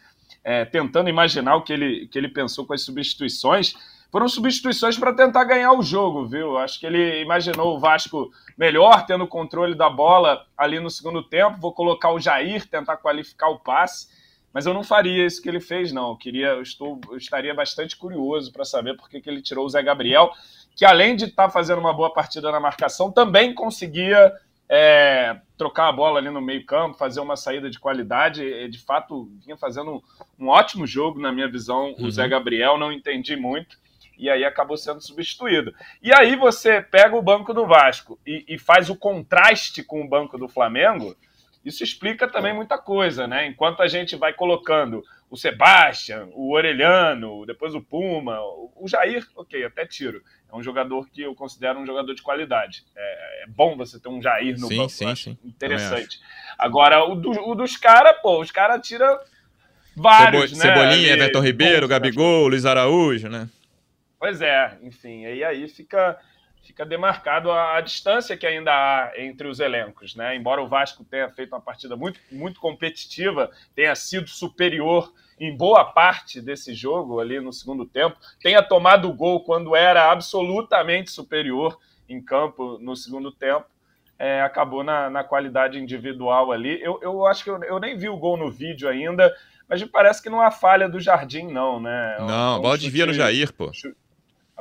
é, 0.44 0.66
tentando 0.66 1.10
imaginar 1.10 1.56
o 1.56 1.62
que 1.62 1.74
ele, 1.74 2.08
que 2.08 2.18
ele 2.18 2.28
pensou 2.28 2.66
com 2.66 2.74
as 2.74 2.82
substituições, 2.82 3.76
foram 4.12 4.28
substituições 4.28 4.98
para 4.98 5.14
tentar 5.14 5.46
ganhar 5.46 5.72
o 5.72 5.82
jogo, 5.82 6.26
viu? 6.26 6.58
Acho 6.58 6.80
que 6.80 6.86
ele 6.86 7.22
imaginou 7.22 7.76
o 7.76 7.80
Vasco 7.80 8.30
melhor, 8.58 9.06
tendo 9.06 9.26
controle 9.26 9.74
da 9.74 9.90
bola 9.90 10.46
ali 10.58 10.80
no 10.80 10.90
segundo 10.90 11.24
tempo. 11.24 11.62
Vou 11.62 11.72
colocar 11.72 12.12
o 12.12 12.20
Jair, 12.20 12.68
tentar 12.68 12.98
qualificar 12.98 13.48
o 13.50 13.60
passe 13.60 14.21
mas 14.54 14.66
eu 14.66 14.74
não 14.74 14.84
faria 14.84 15.26
isso 15.26 15.42
que 15.42 15.50
ele 15.50 15.60
fez, 15.60 15.92
não. 15.92 16.10
Eu 16.10 16.18
queria, 16.18 16.48
eu 16.48 16.62
estou, 16.62 17.00
eu 17.10 17.18
estaria 17.18 17.54
bastante 17.54 17.96
curioso 17.96 18.52
para 18.52 18.66
saber 18.66 18.96
por 18.98 19.10
que, 19.10 19.22
que 19.22 19.30
ele 19.30 19.42
tirou 19.42 19.66
o 19.66 19.70
Zé 19.70 19.82
Gabriel, 19.82 20.32
que 20.76 20.86
além 20.86 21.16
de 21.16 21.26
estar 21.26 21.46
tá 21.46 21.50
fazendo 21.50 21.80
uma 21.80 21.94
boa 21.94 22.14
partida 22.14 22.52
na 22.52 22.60
marcação, 22.60 23.12
também 23.12 23.54
conseguia 23.54 24.34
é, 24.70 25.38
trocar 25.58 25.90
a 25.90 25.92
bola 25.92 26.20
ali 26.20 26.30
no 26.30 26.42
meio 26.42 26.66
campo, 26.66 26.98
fazer 26.98 27.20
uma 27.20 27.36
saída 27.36 27.70
de 27.70 27.78
qualidade. 27.80 28.70
De 28.70 28.80
fato, 28.80 29.30
vinha 29.46 29.58
fazendo 29.58 30.02
um 30.40 30.48
ótimo 30.48 30.88
jogo, 30.88 31.20
na 31.20 31.32
minha 31.32 31.50
visão, 31.50 31.94
o 32.00 32.10
Zé 32.10 32.24
uhum. 32.24 32.30
Gabriel, 32.30 32.78
não 32.78 32.92
entendi 32.92 33.36
muito, 33.36 33.78
e 34.18 34.30
aí 34.30 34.46
acabou 34.46 34.78
sendo 34.78 35.02
substituído. 35.02 35.74
E 36.02 36.14
aí 36.14 36.36
você 36.36 36.82
pega 36.82 37.16
o 37.16 37.22
banco 37.22 37.54
do 37.54 37.66
Vasco 37.66 38.20
e, 38.26 38.46
e 38.48 38.58
faz 38.58 38.90
o 38.90 38.96
contraste 38.96 39.84
com 39.84 40.02
o 40.02 40.08
banco 40.08 40.38
do 40.38 40.48
Flamengo, 40.48 41.16
isso 41.64 41.84
explica 41.84 42.28
também 42.28 42.54
muita 42.54 42.78
coisa, 42.78 43.28
né? 43.28 43.46
Enquanto 43.46 43.82
a 43.82 43.88
gente 43.88 44.16
vai 44.16 44.34
colocando 44.34 45.04
o 45.30 45.38
Sebastian, 45.38 46.28
o 46.34 46.54
Orelhano, 46.54 47.46
depois 47.46 47.74
o 47.74 47.82
Puma, 47.82 48.40
o 48.42 48.88
Jair, 48.88 49.26
ok, 49.36 49.64
até 49.64 49.86
tiro. 49.86 50.22
É 50.52 50.56
um 50.56 50.62
jogador 50.62 51.08
que 51.10 51.22
eu 51.22 51.34
considero 51.34 51.80
um 51.80 51.86
jogador 51.86 52.14
de 52.14 52.22
qualidade. 52.22 52.84
É, 52.96 53.44
é 53.44 53.48
bom 53.48 53.78
você 53.78 54.00
ter 54.00 54.10
um 54.10 54.22
Jair 54.22 54.60
no 54.60 54.68
sim, 54.68 54.78
banco, 54.78 54.90
sim, 54.90 55.16
sim. 55.16 55.38
interessante. 55.46 56.20
Agora, 56.58 57.06
o, 57.06 57.16
do, 57.16 57.30
o 57.30 57.56
dos 57.56 57.78
caras, 57.78 58.20
pô, 58.22 58.42
os 58.42 58.52
caras 58.52 58.86
tiram 58.86 59.18
vários, 59.96 60.52
Cebo 60.52 60.64
né? 60.64 60.76
Cebolinha, 60.76 61.14
Everton 61.14 61.40
Ribeiro, 61.40 61.88
Gabigol, 61.88 62.48
Luiz 62.48 62.66
Araújo, 62.66 63.30
né? 63.30 63.48
Pois 64.20 64.42
é, 64.42 64.78
enfim, 64.84 65.24
e 65.24 65.44
aí 65.44 65.68
fica 65.68 66.18
fica 66.62 66.86
demarcado 66.86 67.52
a, 67.52 67.78
a, 67.78 67.82
distância 67.82 68.38
que 68.38 68.46
ainda 68.46 68.72
há 68.72 69.14
entre 69.18 69.48
os 69.48 69.60
elencos, 69.60 70.16
né? 70.16 70.36
Embora 70.36 70.62
o 70.62 70.68
Vasco 70.68 71.04
tenha 71.04 71.30
feito 71.30 71.54
uma 71.54 71.62
partida 71.62 71.96
muito, 71.96 72.20
muito 72.32 72.60
competitiva, 72.60 73.50
tenha 73.76 73.96
sido 73.96 74.30
superior 74.30 75.12
em 75.40 75.56
boa 75.56 75.84
parte 75.84 76.40
desse 76.40 76.74
jogo 76.74 77.20
ali 77.20 77.40
no 77.40 77.52
segundo 77.52 77.86
tempo, 77.86 78.16
tenha 78.40 78.62
tomado 78.62 79.10
o 79.10 79.14
gol 79.14 79.44
quando 79.44 79.76
era 79.76 80.12
absolutamente 80.12 81.10
superior 81.10 81.80
em 82.08 82.22
campo 82.22 82.78
no 82.80 82.96
segundo 82.96 83.32
tempo, 83.32 83.66
é, 84.20 84.42
acabou 84.42 84.84
na, 84.84 85.10
na, 85.10 85.24
qualidade 85.24 85.80
individual 85.80 86.52
ali. 86.52 86.80
Eu, 86.84 87.00
eu 87.02 87.26
acho 87.26 87.44
que 87.44 87.50
eu, 87.50 87.64
eu, 87.64 87.80
nem 87.80 87.98
vi 87.98 88.08
o 88.08 88.18
gol 88.18 88.38
no 88.38 88.52
vídeo 88.52 88.88
ainda, 88.88 89.36
mas 89.68 89.82
me 89.82 89.88
parece 89.88 90.22
que 90.22 90.30
não 90.30 90.40
há 90.42 90.52
falha 90.52 90.88
do 90.88 91.00
Jardim, 91.00 91.52
não, 91.52 91.80
né? 91.80 92.18
Não, 92.20 92.60
um, 92.60 92.62
bola 92.62 92.78
desvia 92.78 93.08
no 93.08 93.14
Jair, 93.14 93.52
pô. 93.52 93.74
Chute, 93.74 93.98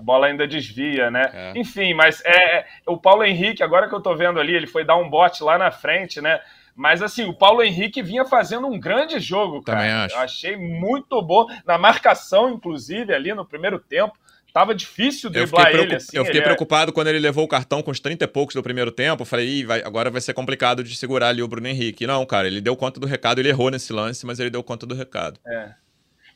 a 0.00 0.02
bola 0.02 0.26
ainda 0.26 0.48
desvia, 0.48 1.10
né? 1.10 1.30
É. 1.32 1.52
Enfim, 1.54 1.92
mas 1.92 2.22
é, 2.24 2.60
é 2.60 2.66
o 2.86 2.96
Paulo 2.96 3.22
Henrique, 3.22 3.62
agora 3.62 3.86
que 3.86 3.94
eu 3.94 4.00
tô 4.00 4.16
vendo 4.16 4.40
ali, 4.40 4.54
ele 4.54 4.66
foi 4.66 4.82
dar 4.82 4.96
um 4.96 5.10
bote 5.10 5.42
lá 5.42 5.58
na 5.58 5.70
frente, 5.70 6.22
né? 6.22 6.40
Mas 6.74 7.02
assim, 7.02 7.24
o 7.24 7.34
Paulo 7.34 7.62
Henrique 7.62 8.02
vinha 8.02 8.24
fazendo 8.24 8.66
um 8.66 8.80
grande 8.80 9.20
jogo, 9.20 9.62
cara. 9.62 9.80
Também 9.80 9.92
acho. 9.92 10.14
Eu 10.14 10.20
achei 10.20 10.56
muito 10.56 11.20
bom. 11.20 11.46
Na 11.66 11.76
marcação, 11.76 12.48
inclusive, 12.48 13.12
ali 13.12 13.34
no 13.34 13.44
primeiro 13.44 13.78
tempo. 13.78 14.14
Tava 14.52 14.74
difícil 14.74 15.30
driblar 15.30 15.70
ele, 15.72 15.96
assim. 15.96 16.16
Eu 16.16 16.24
fiquei 16.24 16.40
é 16.40 16.44
preocupado 16.44 16.90
é... 16.90 16.94
quando 16.94 17.06
ele 17.08 17.20
levou 17.20 17.44
o 17.44 17.48
cartão 17.48 17.82
com 17.82 17.90
os 17.90 18.00
30 18.00 18.24
e 18.24 18.26
poucos 18.26 18.54
do 18.54 18.62
primeiro 18.62 18.90
tempo. 18.90 19.24
falei, 19.24 19.46
Ih, 19.46 19.64
vai, 19.64 19.82
agora 19.82 20.10
vai 20.10 20.20
ser 20.20 20.32
complicado 20.32 20.82
de 20.82 20.96
segurar 20.96 21.28
ali 21.28 21.42
o 21.42 21.46
Bruno 21.46 21.68
Henrique. 21.68 22.06
Não, 22.06 22.24
cara, 22.24 22.48
ele 22.48 22.60
deu 22.60 22.74
conta 22.74 22.98
do 22.98 23.06
recado, 23.06 23.38
ele 23.38 23.50
errou 23.50 23.70
nesse 23.70 23.92
lance, 23.92 24.24
mas 24.24 24.40
ele 24.40 24.50
deu 24.50 24.62
conta 24.62 24.86
do 24.86 24.94
recado. 24.94 25.38
É. 25.46 25.74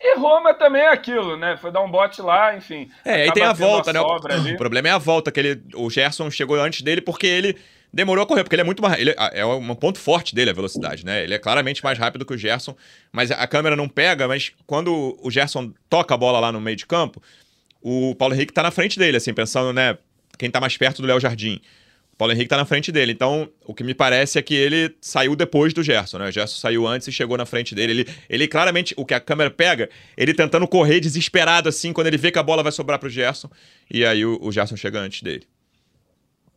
E 0.01 0.19
Roma 0.19 0.53
também 0.55 0.83
é 0.83 0.93
aquilo, 0.93 1.37
né? 1.37 1.57
Foi 1.57 1.71
dar 1.71 1.83
um 1.83 1.91
bote 1.91 2.21
lá, 2.21 2.57
enfim. 2.57 2.91
É, 3.05 3.23
aí 3.23 3.33
tem 3.33 3.43
a 3.43 3.53
volta, 3.53 3.93
né? 3.93 4.01
O, 4.01 4.17
o, 4.17 4.21
problema 4.59 4.89
é 4.89 4.91
a 4.91 4.99
volta, 4.99 5.31
que 5.31 5.41
ele, 5.41 5.63
o 5.75 5.89
Gerson 5.89 6.31
chegou 6.31 6.61
antes 6.61 6.83
dele 6.83 7.01
porque 7.01 7.27
ele 7.27 7.57
demorou 7.93 8.25
a 8.25 8.27
correr, 8.27 8.43
porque 8.43 8.57
ele 8.57 8.63
é 8.63 8.65
muito 8.65 8.83
mais. 8.83 9.01
Ele, 9.01 9.15
é 9.33 9.47
um 9.47 9.75
ponto 9.75 9.99
forte 9.99 10.35
dele 10.35 10.51
a 10.51 10.55
velocidade, 10.55 11.07
né? 11.07 11.23
Ele 11.23 11.35
é 11.35 11.39
claramente 11.39 11.83
mais 11.83 11.99
rápido 11.99 12.27
que 12.27 12.35
o 12.35 12.39
Gerson, 12.39 12.77
mas 13.13 13.31
a 13.31 13.47
câmera 13.47 13.77
não 13.77 13.89
pega. 13.89 14.27
Mas 14.27 14.53
quando 14.67 15.17
o 15.23 15.31
Gerson 15.31 15.73
toca 15.89 16.15
a 16.15 16.17
bola 16.17 16.41
lá 16.41 16.51
no 16.51 16.61
meio 16.61 16.77
de 16.77 16.87
campo, 16.87 17.23
o 17.81 18.15
Paulo 18.17 18.35
Henrique 18.35 18.53
tá 18.53 18.63
na 18.63 18.71
frente 18.71 18.99
dele, 18.99 19.17
assim, 19.17 19.33
pensando, 19.33 19.73
né? 19.73 19.97
Quem 20.37 20.51
tá 20.51 20.61
mais 20.61 20.77
perto 20.77 21.01
do 21.01 21.07
Léo 21.07 21.21
Jardim. 21.21 21.61
O 22.15 22.17
Paulo 22.17 22.33
Henrique 22.33 22.49
tá 22.49 22.57
na 22.57 22.65
frente 22.65 22.93
dele. 22.93 23.11
Então, 23.11 23.49
o 23.67 23.75
que 23.75 23.83
me 23.83 23.93
parece 23.93 24.39
é 24.39 24.43
que 24.43 24.55
ele 24.55 24.97
saiu 25.01 25.35
depois 25.35 25.75
do 25.75 25.83
Gerson, 25.83 26.19
né? 26.19 26.29
O 26.29 26.31
Gerson 26.31 26.61
saiu 26.61 26.87
antes 26.87 27.09
e 27.09 27.13
chegou 27.13 27.37
na 27.37 27.45
frente 27.45 27.75
dele. 27.75 27.93
Ele, 27.93 28.15
ele 28.31 28.47
claramente, 28.47 28.95
o 28.97 29.05
que 29.05 29.15
a 29.15 29.19
câmera 29.19 29.51
pega, 29.51 29.91
ele 30.17 30.33
tentando 30.33 30.69
correr 30.69 31.01
desesperado, 31.01 31.69
assim, 31.69 31.93
quando 31.93 32.07
ele 32.07 32.17
vê 32.17 32.31
que 32.31 32.39
a 32.39 32.43
bola 32.43 32.63
vai 32.63 32.71
sobrar 32.71 33.01
pro 33.01 33.11
Gerson. 33.11 33.51
E 33.91 34.07
aí 34.07 34.25
o, 34.25 34.39
o 34.41 34.53
Gerson 34.53 34.77
chega 34.77 35.01
antes 35.01 35.23
dele. 35.23 35.45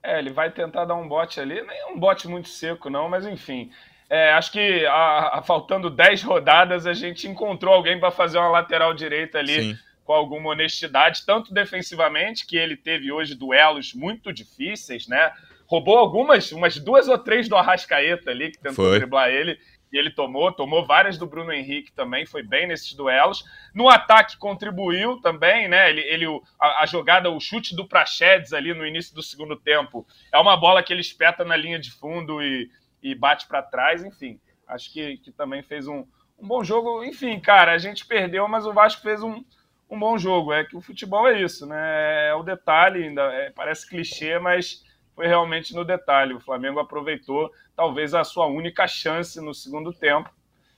É, 0.03 0.19
ele 0.19 0.29
vai 0.29 0.51
tentar 0.51 0.85
dar 0.85 0.93
um 0.93 1.07
bote 1.07 1.39
ali. 1.39 1.59
Nem 1.59 1.91
um 1.91 1.99
bote 1.99 2.27
muito 2.27 2.49
seco, 2.49 2.87
não, 2.87 3.09
mas 3.09 3.25
enfim. 3.25 3.71
É, 4.07 4.33
acho 4.33 4.51
que 4.51 4.85
a, 4.85 5.39
a, 5.39 5.41
faltando 5.41 5.89
10 5.89 6.21
rodadas, 6.21 6.85
a 6.85 6.93
gente 6.93 7.27
encontrou 7.27 7.73
alguém 7.73 7.99
para 7.99 8.11
fazer 8.11 8.37
uma 8.37 8.49
lateral 8.49 8.93
direita 8.93 9.39
ali. 9.39 9.73
Sim 9.73 9.87
com 10.07 10.13
alguma 10.13 10.51
honestidade, 10.51 11.25
tanto 11.25 11.53
defensivamente, 11.53 12.47
que 12.47 12.55
ele 12.55 12.77
teve 12.77 13.11
hoje 13.11 13.35
duelos 13.35 13.93
muito 13.93 14.31
difíceis, 14.31 15.05
né? 15.05 15.33
Roubou 15.67 15.97
algumas, 15.97 16.51
umas 16.51 16.77
duas 16.77 17.07
ou 17.07 17.17
três 17.17 17.47
do 17.49 17.55
Arrascaeta 17.55 18.31
ali, 18.31 18.51
que 18.51 18.57
tentou 18.57 18.85
Foi. 18.85 18.97
driblar 18.97 19.29
ele, 19.29 19.59
e 19.91 19.97
ele 19.97 20.09
tomou, 20.11 20.51
tomou 20.51 20.85
várias 20.85 21.17
do 21.17 21.25
Bruno 21.25 21.51
Henrique 21.51 21.91
também, 21.91 22.25
foi 22.25 22.43
bem 22.43 22.67
nesses 22.67 22.93
duelos. 22.93 23.43
No 23.73 23.89
ataque 23.89 24.37
contribuiu 24.37 25.21
também, 25.21 25.67
né? 25.67 25.89
Ele, 25.89 26.01
ele 26.01 26.25
a, 26.59 26.83
a 26.83 26.85
jogada, 26.85 27.29
o 27.29 27.39
chute 27.39 27.75
do 27.75 27.87
Prachedes 27.87 28.53
ali 28.53 28.73
no 28.73 28.85
início 28.85 29.13
do 29.15 29.23
segundo 29.23 29.55
tempo, 29.55 30.05
é 30.31 30.37
uma 30.37 30.57
bola 30.57 30.83
que 30.83 30.91
ele 30.91 31.01
espeta 31.01 31.45
na 31.45 31.55
linha 31.55 31.79
de 31.79 31.91
fundo 31.91 32.41
e, 32.41 32.69
e 33.01 33.15
bate 33.15 33.47
para 33.47 33.61
trás, 33.61 34.03
enfim. 34.03 34.39
Acho 34.67 34.91
que, 34.91 35.17
que 35.17 35.31
também 35.31 35.61
fez 35.63 35.87
um, 35.87 36.05
um 36.37 36.47
bom 36.47 36.63
jogo. 36.63 37.03
Enfim, 37.03 37.39
cara, 37.39 37.71
a 37.71 37.77
gente 37.77 38.05
perdeu, 38.05 38.47
mas 38.47 38.65
o 38.65 38.73
Vasco 38.73 39.01
fez 39.01 39.23
um, 39.23 39.43
um 39.89 39.97
bom 39.97 40.17
jogo. 40.17 40.51
É 40.51 40.65
que 40.65 40.75
o 40.75 40.81
futebol 40.81 41.27
é 41.27 41.41
isso, 41.41 41.65
né? 41.65 42.27
É 42.27 42.35
o 42.35 42.43
detalhe, 42.43 43.05
ainda 43.05 43.23
é, 43.33 43.51
parece 43.51 43.87
clichê, 43.87 44.37
mas 44.37 44.83
foi 45.17 45.25
realmente 45.25 45.73
no 45.73 45.83
detalhe. 45.83 46.35
O 46.35 46.39
Flamengo 46.39 46.79
aproveitou 46.79 47.51
talvez 47.75 48.13
a 48.13 48.23
sua 48.23 48.45
única 48.45 48.87
chance 48.87 49.41
no 49.41 49.51
segundo 49.51 49.91
tempo. 49.91 50.29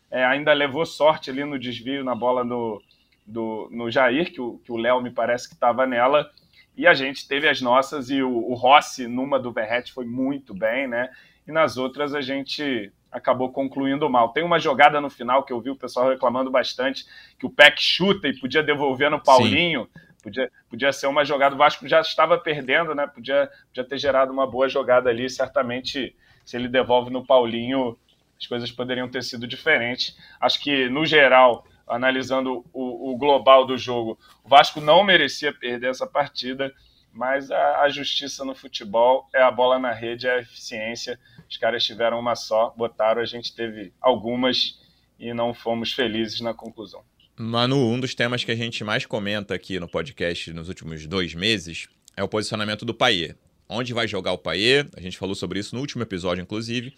É, 0.09 0.23
ainda 0.23 0.53
levou 0.53 0.85
sorte 0.85 1.29
ali 1.29 1.43
no 1.43 1.59
desvio 1.59 2.05
na 2.05 2.15
bola 2.15 2.45
do, 2.45 2.81
do, 3.27 3.67
no 3.69 3.91
Jair, 3.91 4.31
que 4.31 4.39
o 4.39 4.77
Léo 4.77 5.01
me 5.01 5.11
parece 5.11 5.49
que 5.49 5.55
estava 5.55 5.85
nela. 5.85 6.31
E 6.77 6.87
a 6.87 6.93
gente 6.93 7.27
teve 7.27 7.49
as 7.49 7.59
nossas, 7.59 8.09
e 8.09 8.23
o, 8.23 8.31
o 8.31 8.53
Rossi, 8.53 9.07
numa 9.07 9.37
do 9.37 9.51
Verrete, 9.51 9.91
foi 9.91 10.05
muito 10.05 10.53
bem, 10.53 10.87
né? 10.87 11.09
E 11.45 11.51
nas 11.51 11.75
outras 11.75 12.15
a 12.15 12.21
gente 12.21 12.93
acabou 13.11 13.51
concluindo 13.51 14.09
mal. 14.09 14.29
Tem 14.29 14.41
uma 14.45 14.57
jogada 14.57 15.01
no 15.01 15.09
final 15.09 15.43
que 15.43 15.51
eu 15.51 15.59
vi 15.59 15.69
o 15.69 15.75
pessoal 15.75 16.07
reclamando 16.07 16.49
bastante, 16.49 17.05
que 17.37 17.45
o 17.45 17.49
Peck 17.49 17.81
chuta 17.83 18.29
e 18.29 18.39
podia 18.39 18.63
devolver 18.63 19.11
no 19.11 19.21
Paulinho. 19.21 19.89
Podia, 20.21 20.51
podia 20.69 20.91
ser 20.91 21.07
uma 21.07 21.23
jogada. 21.23 21.55
O 21.55 21.57
Vasco 21.57 21.87
já 21.87 22.01
estava 22.01 22.37
perdendo, 22.37 22.93
né? 22.93 23.07
Podia, 23.07 23.49
podia 23.67 23.83
ter 23.83 23.97
gerado 23.97 24.31
uma 24.31 24.45
boa 24.45 24.67
jogada 24.67 25.09
ali. 25.09 25.29
Certamente, 25.29 26.15
se 26.45 26.57
ele 26.57 26.67
devolve 26.67 27.09
no 27.09 27.25
Paulinho, 27.25 27.97
as 28.39 28.47
coisas 28.47 28.71
poderiam 28.71 29.09
ter 29.09 29.23
sido 29.23 29.47
diferentes. 29.47 30.17
Acho 30.39 30.59
que, 30.61 30.89
no 30.89 31.05
geral, 31.05 31.65
analisando 31.87 32.65
o, 32.73 33.11
o 33.11 33.17
global 33.17 33.65
do 33.65 33.77
jogo, 33.77 34.19
o 34.43 34.49
Vasco 34.49 34.81
não 34.81 35.03
merecia 35.03 35.53
perder 35.53 35.89
essa 35.89 36.05
partida 36.05 36.73
mas 37.11 37.49
a, 37.51 37.81
a, 37.81 37.89
justiça 37.89 38.45
no 38.45 38.53
futebol 38.53 39.27
é 39.33 39.41
a 39.41 39.51
bola 39.51 39.79
na 39.79 39.91
rede, 39.91 40.27
é 40.27 40.35
a 40.35 40.39
eficiência. 40.39 41.19
Os 41.49 41.57
caras 41.57 41.83
tiveram 41.83 42.19
uma 42.19 42.35
só, 42.35 42.73
botaram, 42.77 43.21
a 43.21 43.25
gente 43.25 43.55
teve 43.55 43.93
algumas 43.99 44.79
e 45.19 45.33
não 45.33 45.53
fomos 45.53 45.91
felizes 45.91 46.39
na 46.39 46.53
conclusão. 46.53 47.03
Manu, 47.41 47.93
um 47.93 47.97
dos 47.97 48.13
temas 48.13 48.43
que 48.43 48.51
a 48.51 48.55
gente 48.55 48.83
mais 48.83 49.05
comenta 49.05 49.53
aqui 49.53 49.79
no 49.79 49.87
podcast 49.87 50.51
nos 50.51 50.67
últimos 50.67 51.07
dois 51.07 51.33
meses 51.33 51.87
é 52.17 52.21
o 52.21 52.27
posicionamento 52.27 52.83
do 52.83 52.93
Paier. 52.93 53.33
Onde 53.69 53.93
vai 53.93 54.09
jogar 54.09 54.33
o 54.33 54.37
Paier? 54.37 54.89
A 54.93 54.99
gente 54.99 55.17
falou 55.17 55.33
sobre 55.33 55.57
isso 55.57 55.73
no 55.73 55.79
último 55.79 56.03
episódio, 56.03 56.41
inclusive. 56.41 56.93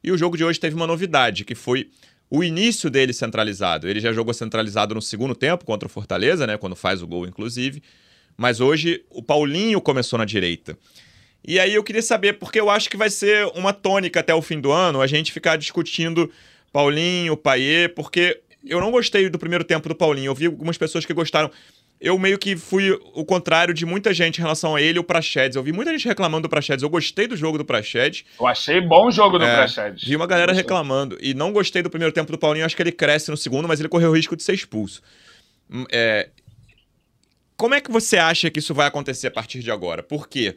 E 0.00 0.12
o 0.12 0.16
jogo 0.16 0.36
de 0.36 0.44
hoje 0.44 0.60
teve 0.60 0.76
uma 0.76 0.86
novidade, 0.86 1.44
que 1.44 1.56
foi 1.56 1.90
o 2.30 2.44
início 2.44 2.88
dele 2.88 3.12
centralizado. 3.12 3.88
Ele 3.88 3.98
já 3.98 4.12
jogou 4.12 4.32
centralizado 4.32 4.94
no 4.94 5.02
segundo 5.02 5.34
tempo 5.34 5.64
contra 5.64 5.88
o 5.88 5.90
Fortaleza, 5.90 6.46
né? 6.46 6.56
Quando 6.56 6.76
faz 6.76 7.02
o 7.02 7.06
gol, 7.08 7.26
inclusive. 7.26 7.82
Mas 8.36 8.60
hoje 8.60 9.04
o 9.10 9.20
Paulinho 9.20 9.80
começou 9.80 10.20
na 10.20 10.24
direita. 10.24 10.78
E 11.44 11.58
aí 11.58 11.74
eu 11.74 11.82
queria 11.82 12.02
saber, 12.02 12.34
porque 12.34 12.60
eu 12.60 12.70
acho 12.70 12.88
que 12.88 12.96
vai 12.96 13.10
ser 13.10 13.44
uma 13.56 13.72
tônica 13.72 14.20
até 14.20 14.32
o 14.32 14.40
fim 14.40 14.60
do 14.60 14.70
ano, 14.70 15.00
a 15.00 15.06
gente 15.08 15.32
ficar 15.32 15.56
discutindo 15.56 16.30
Paulinho, 16.72 17.36
Paier, 17.36 17.92
porque 17.92 18.40
eu 18.64 18.80
não 18.80 18.90
gostei 18.90 19.28
do 19.28 19.38
primeiro 19.38 19.64
tempo 19.64 19.88
do 19.88 19.94
Paulinho. 19.94 20.26
Eu 20.26 20.34
vi 20.34 20.46
algumas 20.46 20.76
pessoas 20.76 21.04
que 21.04 21.12
gostaram. 21.12 21.50
Eu 22.00 22.18
meio 22.18 22.38
que 22.38 22.56
fui 22.56 22.90
o 23.14 23.24
contrário 23.24 23.74
de 23.74 23.84
muita 23.84 24.14
gente 24.14 24.38
em 24.38 24.40
relação 24.40 24.74
a 24.74 24.80
ele 24.80 24.98
e 24.98 25.00
o 25.00 25.04
Prachedes. 25.04 25.56
Eu 25.56 25.62
vi 25.62 25.70
muita 25.70 25.90
gente 25.92 26.08
reclamando 26.08 26.42
do 26.42 26.48
Prachedes. 26.48 26.82
Eu 26.82 26.88
gostei 26.88 27.26
do 27.26 27.36
jogo 27.36 27.58
do 27.58 27.64
Prachedes. 27.64 28.24
Eu 28.38 28.46
achei 28.46 28.80
bom 28.80 29.08
o 29.08 29.10
jogo 29.10 29.38
do 29.38 29.44
é, 29.44 29.54
Prachedes. 29.54 30.08
Vi 30.08 30.16
uma 30.16 30.26
galera 30.26 30.52
reclamando. 30.52 31.18
E 31.20 31.34
não 31.34 31.52
gostei 31.52 31.82
do 31.82 31.90
primeiro 31.90 32.12
tempo 32.12 32.32
do 32.32 32.38
Paulinho. 32.38 32.64
Acho 32.64 32.74
que 32.74 32.82
ele 32.82 32.92
cresce 32.92 33.30
no 33.30 33.36
segundo, 33.36 33.68
mas 33.68 33.80
ele 33.80 33.88
correu 33.88 34.10
o 34.10 34.16
risco 34.16 34.34
de 34.34 34.42
ser 34.42 34.54
expulso. 34.54 35.02
Hum, 35.70 35.84
é, 35.90 36.30
como 37.60 37.74
é 37.74 37.80
que 37.82 37.90
você 37.90 38.16
acha 38.16 38.50
que 38.50 38.58
isso 38.58 38.72
vai 38.72 38.86
acontecer 38.86 39.26
a 39.26 39.30
partir 39.30 39.60
de 39.60 39.70
agora? 39.70 40.02
Por 40.02 40.26
quê? 40.26 40.56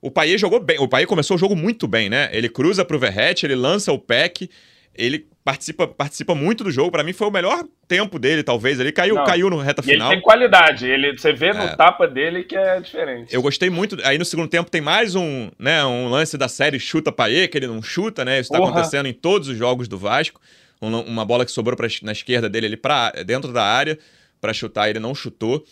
O 0.00 0.10
Paier 0.10 0.36
jogou 0.36 0.58
bem. 0.58 0.76
O 0.80 0.88
Paier 0.88 1.06
começou 1.06 1.36
o 1.36 1.38
jogo 1.38 1.54
muito 1.54 1.86
bem, 1.86 2.10
né? 2.10 2.28
Ele 2.32 2.48
cruza 2.48 2.84
pro 2.84 2.98
Verrete, 2.98 3.46
ele 3.46 3.54
lança 3.54 3.92
o 3.92 3.98
pack, 3.98 4.50
ele 4.98 5.26
participa, 5.44 5.86
participa 5.86 6.34
muito 6.34 6.64
do 6.64 6.70
jogo. 6.70 6.90
Para 6.90 7.04
mim 7.04 7.12
foi 7.12 7.28
o 7.28 7.30
melhor 7.30 7.64
tempo 7.86 8.18
dele, 8.18 8.42
talvez. 8.42 8.80
Ele 8.80 8.90
caiu, 8.90 9.22
caiu 9.24 9.48
no 9.48 9.58
reta 9.58 9.82
final. 9.82 10.08
ele 10.08 10.16
tem 10.16 10.22
qualidade. 10.22 10.86
Ele, 10.86 11.16
você 11.16 11.32
vê 11.32 11.52
no 11.52 11.62
é. 11.62 11.76
tapa 11.76 12.08
dele 12.08 12.42
que 12.42 12.56
é 12.56 12.80
diferente. 12.80 13.32
Eu 13.32 13.40
gostei 13.40 13.70
muito. 13.70 13.96
Aí 14.04 14.18
no 14.18 14.24
segundo 14.24 14.48
tempo 14.48 14.70
tem 14.70 14.80
mais 14.80 15.14
um, 15.14 15.50
né, 15.58 15.84
um 15.84 16.08
lance 16.08 16.36
da 16.36 16.48
série 16.48 16.80
chuta 16.80 17.12
Paê, 17.12 17.46
que 17.46 17.56
ele 17.56 17.66
não 17.68 17.80
chuta, 17.82 18.24
né? 18.24 18.40
Isso 18.40 18.50
tá 18.50 18.58
acontecendo 18.58 19.06
em 19.06 19.12
todos 19.12 19.48
os 19.48 19.56
jogos 19.56 19.86
do 19.86 19.96
Vasco. 19.96 20.40
uma 20.80 21.24
bola 21.24 21.44
que 21.44 21.52
sobrou 21.52 21.76
pra, 21.76 21.86
na 22.02 22.12
esquerda 22.12 22.48
dele 22.48 22.66
ali 22.66 22.76
pra, 22.76 23.12
dentro 23.24 23.52
da 23.52 23.62
área 23.62 23.98
para 24.40 24.52
chutar, 24.52 24.88
ele 24.90 24.98
não 24.98 25.14
chutou. 25.14 25.64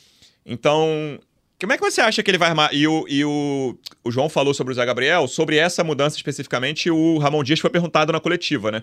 Então, 0.46 1.18
como 1.64 1.72
é 1.72 1.77
que 1.79 1.83
você 1.83 2.00
acha 2.00 2.22
que 2.22 2.31
ele 2.31 2.38
vai 2.38 2.48
armar? 2.50 2.70
E 2.72 2.87
o, 2.87 3.07
e 3.09 3.24
o, 3.24 3.77
o 4.05 4.11
João 4.11 4.29
falou 4.29 4.53
sobre 4.53 4.72
o 4.72 4.77
Zé 4.77 4.85
Gabriel, 4.85 5.27
sobre 5.27 5.57
essa 5.57 5.83
mudança 5.83 6.16
especificamente, 6.16 6.90
o 6.90 7.18
Ramon 7.18 7.42
Dias 7.42 7.61
foi 7.61 7.70
perguntado 7.70 8.12
na 8.12 8.20
coletiva, 8.20 8.70
né? 8.70 8.83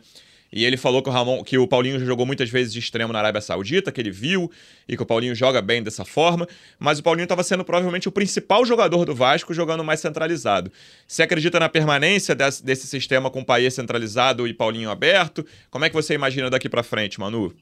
E 0.51 0.65
ele 0.65 0.75
falou 0.75 1.01
que 1.01 1.07
o, 1.07 1.11
Ramon, 1.11 1.43
que 1.43 1.57
o 1.57 1.65
Paulinho 1.65 1.97
jogou 2.03 2.25
muitas 2.25 2.49
vezes 2.49 2.73
de 2.73 2.79
extremo 2.79 3.13
na 3.13 3.19
Arábia 3.19 3.39
Saudita, 3.39 3.91
que 3.91 4.01
ele 4.01 4.11
viu, 4.11 4.51
e 4.87 4.97
que 4.97 5.03
o 5.03 5.05
Paulinho 5.05 5.33
joga 5.33 5.61
bem 5.61 5.81
dessa 5.81 6.03
forma, 6.03 6.45
mas 6.77 6.99
o 6.99 7.03
Paulinho 7.03 7.23
estava 7.23 7.41
sendo 7.41 7.63
provavelmente 7.63 8.09
o 8.09 8.11
principal 8.11 8.65
jogador 8.65 9.05
do 9.05 9.15
Vasco 9.15 9.53
jogando 9.53 9.83
mais 9.83 10.01
centralizado. 10.01 10.69
Você 11.07 11.23
acredita 11.23 11.57
na 11.57 11.69
permanência 11.69 12.35
desse, 12.35 12.65
desse 12.65 12.87
sistema 12.87 13.29
com 13.31 13.39
o 13.39 13.45
Paê 13.45 13.71
centralizado 13.71 14.45
e 14.45 14.53
Paulinho 14.53 14.89
aberto? 14.89 15.45
Como 15.69 15.85
é 15.85 15.89
que 15.89 15.95
você 15.95 16.15
imagina 16.15 16.49
daqui 16.49 16.67
para 16.67 16.83
frente, 16.83 17.17
Manu? 17.17 17.55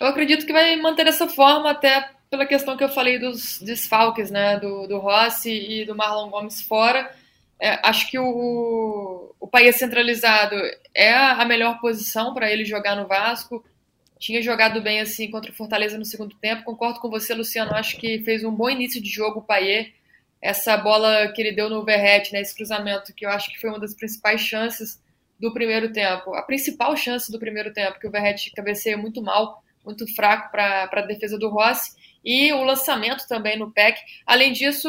Eu 0.00 0.08
acredito 0.08 0.46
que 0.46 0.52
vai 0.52 0.76
manter 0.76 1.04
dessa 1.04 1.28
forma, 1.28 1.70
até 1.70 2.17
pela 2.30 2.46
questão 2.46 2.76
que 2.76 2.84
eu 2.84 2.88
falei 2.88 3.18
dos 3.18 3.60
desfalques, 3.60 4.30
né, 4.30 4.58
do, 4.58 4.86
do 4.86 4.98
Rossi 4.98 5.50
e 5.50 5.84
do 5.84 5.94
Marlon 5.94 6.30
Gomes 6.30 6.62
fora 6.62 7.10
é, 7.60 7.80
acho 7.82 8.08
que 8.08 8.18
o, 8.18 9.34
o 9.40 9.48
país 9.48 9.76
centralizado 9.76 10.54
é 10.94 11.12
a 11.12 11.44
melhor 11.44 11.80
posição 11.80 12.32
para 12.32 12.50
ele 12.50 12.64
jogar 12.64 12.94
no 12.94 13.06
Vasco. 13.06 13.64
Tinha 14.18 14.42
jogado 14.42 14.80
bem 14.80 15.00
assim 15.00 15.30
contra 15.30 15.50
o 15.50 15.54
Fortaleza 15.54 15.98
no 15.98 16.04
segundo 16.04 16.36
tempo. 16.36 16.64
Concordo 16.64 17.00
com 17.00 17.10
você, 17.10 17.34
Luciano. 17.34 17.74
Acho 17.74 17.96
que 17.96 18.20
fez 18.20 18.44
um 18.44 18.52
bom 18.52 18.70
início 18.70 19.02
de 19.02 19.08
jogo 19.08 19.40
o 19.40 19.42
Paier. 19.42 19.92
Essa 20.40 20.76
bola 20.76 21.32
que 21.32 21.42
ele 21.42 21.52
deu 21.52 21.68
no 21.68 21.84
Verrete, 21.84 22.32
né, 22.32 22.40
esse 22.40 22.54
cruzamento, 22.54 23.12
que 23.12 23.26
eu 23.26 23.30
acho 23.30 23.50
que 23.50 23.60
foi 23.60 23.70
uma 23.70 23.80
das 23.80 23.92
principais 23.92 24.40
chances 24.40 25.02
do 25.38 25.52
primeiro 25.52 25.92
tempo. 25.92 26.32
A 26.34 26.42
principal 26.42 26.96
chance 26.96 27.30
do 27.30 27.40
primeiro 27.40 27.72
tempo, 27.72 27.98
que 27.98 28.06
o 28.06 28.10
Verrete 28.10 28.52
cabeceia 28.52 28.96
muito 28.96 29.20
mal, 29.20 29.64
muito 29.84 30.06
fraco 30.14 30.52
para 30.52 30.88
a 30.92 31.00
defesa 31.02 31.36
do 31.36 31.48
Rossi. 31.48 31.96
E 32.28 32.52
o 32.52 32.62
lançamento 32.62 33.26
também 33.26 33.58
no 33.58 33.70
PEC. 33.70 33.98
Além 34.26 34.52
disso, 34.52 34.86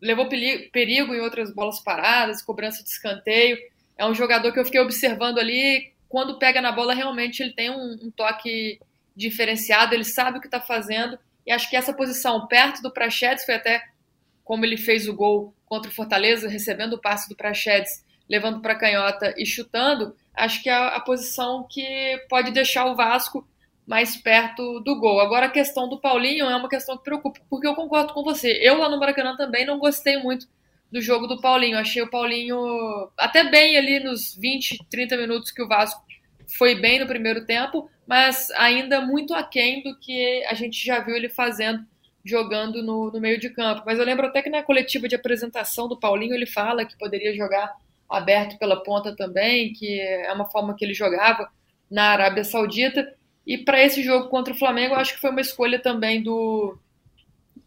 levou 0.00 0.30
perigo 0.30 1.14
em 1.14 1.20
outras 1.20 1.54
bolas 1.54 1.78
paradas, 1.78 2.40
cobrança 2.40 2.82
de 2.82 2.88
escanteio. 2.88 3.58
É 3.98 4.06
um 4.06 4.14
jogador 4.14 4.50
que 4.50 4.58
eu 4.58 4.64
fiquei 4.64 4.80
observando 4.80 5.36
ali. 5.36 5.92
Quando 6.08 6.38
pega 6.38 6.62
na 6.62 6.72
bola, 6.72 6.94
realmente 6.94 7.42
ele 7.42 7.52
tem 7.52 7.70
um, 7.70 7.98
um 8.04 8.10
toque 8.10 8.80
diferenciado, 9.14 9.94
ele 9.94 10.04
sabe 10.04 10.38
o 10.38 10.40
que 10.40 10.46
está 10.46 10.58
fazendo. 10.58 11.18
E 11.46 11.52
acho 11.52 11.68
que 11.68 11.76
essa 11.76 11.92
posição 11.92 12.46
perto 12.46 12.80
do 12.80 12.90
Prachedes 12.90 13.44
foi 13.44 13.56
até 13.56 13.84
como 14.42 14.64
ele 14.64 14.78
fez 14.78 15.06
o 15.06 15.14
gol 15.14 15.54
contra 15.66 15.90
o 15.90 15.94
Fortaleza, 15.94 16.48
recebendo 16.48 16.94
o 16.94 17.00
passe 17.00 17.28
do 17.28 17.36
Prachedes, 17.36 18.02
levando 18.26 18.62
para 18.62 18.72
a 18.72 18.78
canhota 18.78 19.34
e 19.36 19.44
chutando. 19.44 20.16
Acho 20.32 20.62
que 20.62 20.70
é 20.70 20.74
a 20.74 21.00
posição 21.00 21.66
que 21.70 22.24
pode 22.30 22.52
deixar 22.52 22.86
o 22.86 22.96
Vasco 22.96 23.46
mais 23.86 24.16
perto 24.16 24.80
do 24.80 24.98
gol. 24.98 25.20
Agora 25.20 25.46
a 25.46 25.50
questão 25.50 25.88
do 25.88 26.00
Paulinho 26.00 26.46
é 26.46 26.56
uma 26.56 26.68
questão 26.68 26.96
que 26.96 27.04
preocupa, 27.04 27.40
porque 27.50 27.66
eu 27.66 27.74
concordo 27.74 28.12
com 28.12 28.22
você. 28.22 28.58
Eu 28.62 28.78
lá 28.78 28.88
no 28.88 28.98
Maracanã 28.98 29.36
também 29.36 29.66
não 29.66 29.78
gostei 29.78 30.16
muito 30.18 30.46
do 30.90 31.00
jogo 31.00 31.26
do 31.26 31.40
Paulinho. 31.40 31.78
Achei 31.78 32.02
o 32.02 32.10
Paulinho 32.10 32.56
até 33.16 33.44
bem 33.44 33.76
ali 33.76 34.00
nos 34.00 34.34
20, 34.36 34.86
30 34.90 35.16
minutos 35.16 35.50
que 35.50 35.62
o 35.62 35.68
Vasco 35.68 36.02
foi 36.56 36.74
bem 36.74 37.00
no 37.00 37.06
primeiro 37.06 37.44
tempo, 37.44 37.90
mas 38.06 38.50
ainda 38.52 39.00
muito 39.00 39.34
aquém 39.34 39.82
do 39.82 39.98
que 39.98 40.44
a 40.46 40.54
gente 40.54 40.84
já 40.84 41.00
viu 41.00 41.16
ele 41.16 41.28
fazendo 41.28 41.84
jogando 42.24 42.82
no, 42.82 43.10
no 43.10 43.20
meio 43.20 43.38
de 43.38 43.50
campo. 43.50 43.82
Mas 43.84 43.98
eu 43.98 44.04
lembro 44.04 44.26
até 44.26 44.40
que 44.40 44.48
na 44.48 44.62
coletiva 44.62 45.06
de 45.06 45.14
apresentação 45.14 45.86
do 45.86 45.98
Paulinho 45.98 46.34
ele 46.34 46.46
fala 46.46 46.86
que 46.86 46.96
poderia 46.96 47.34
jogar 47.36 47.76
aberto 48.08 48.58
pela 48.58 48.82
ponta 48.82 49.14
também, 49.14 49.72
que 49.72 50.00
é 50.00 50.32
uma 50.32 50.46
forma 50.46 50.74
que 50.74 50.84
ele 50.84 50.94
jogava 50.94 51.50
na 51.90 52.10
Arábia 52.10 52.44
Saudita. 52.44 53.14
E 53.46 53.58
para 53.58 53.82
esse 53.82 54.02
jogo 54.02 54.28
contra 54.28 54.54
o 54.54 54.58
Flamengo, 54.58 54.94
eu 54.94 54.98
acho 54.98 55.14
que 55.14 55.20
foi 55.20 55.30
uma 55.30 55.40
escolha 55.40 55.78
também 55.78 56.22
do, 56.22 56.78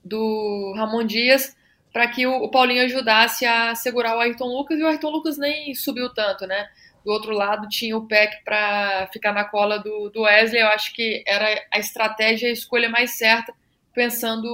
do 0.04 0.74
Ramon 0.76 1.06
Dias 1.06 1.56
para 1.94 2.08
que 2.08 2.28
o, 2.28 2.44
o, 2.44 2.50
Paulinho 2.50 2.84
ajudasse 2.84 3.46
a 3.46 3.74
segurar 3.74 4.16
o 4.16 4.20
Ayrton 4.20 4.46
Lucas, 4.46 4.80
e 4.80 4.84
o 4.84 4.88
Ayrton 4.88 5.10
Lucas 5.10 5.38
nem 5.38 5.74
subiu 5.74 6.14
tanto, 6.14 6.46
né? 6.46 6.68
Do 7.04 7.12
outro 7.12 7.32
lado 7.32 7.68
tinha 7.70 7.98
o 7.98 8.06
Peck 8.06 8.44
para 8.44 9.08
ficar 9.12 9.34
na 9.34 9.46
cola 9.46 9.80
do, 9.80 10.10
do 10.10 10.22
Wesley. 10.22 10.62
Eu 10.62 10.68
acho 10.68 10.94
que 10.94 11.24
era 11.26 11.60
a 11.74 11.80
estratégia, 11.80 12.50
a 12.50 12.52
escolha 12.52 12.90
mais 12.90 13.18
certa, 13.18 13.54
pensando 13.94 14.48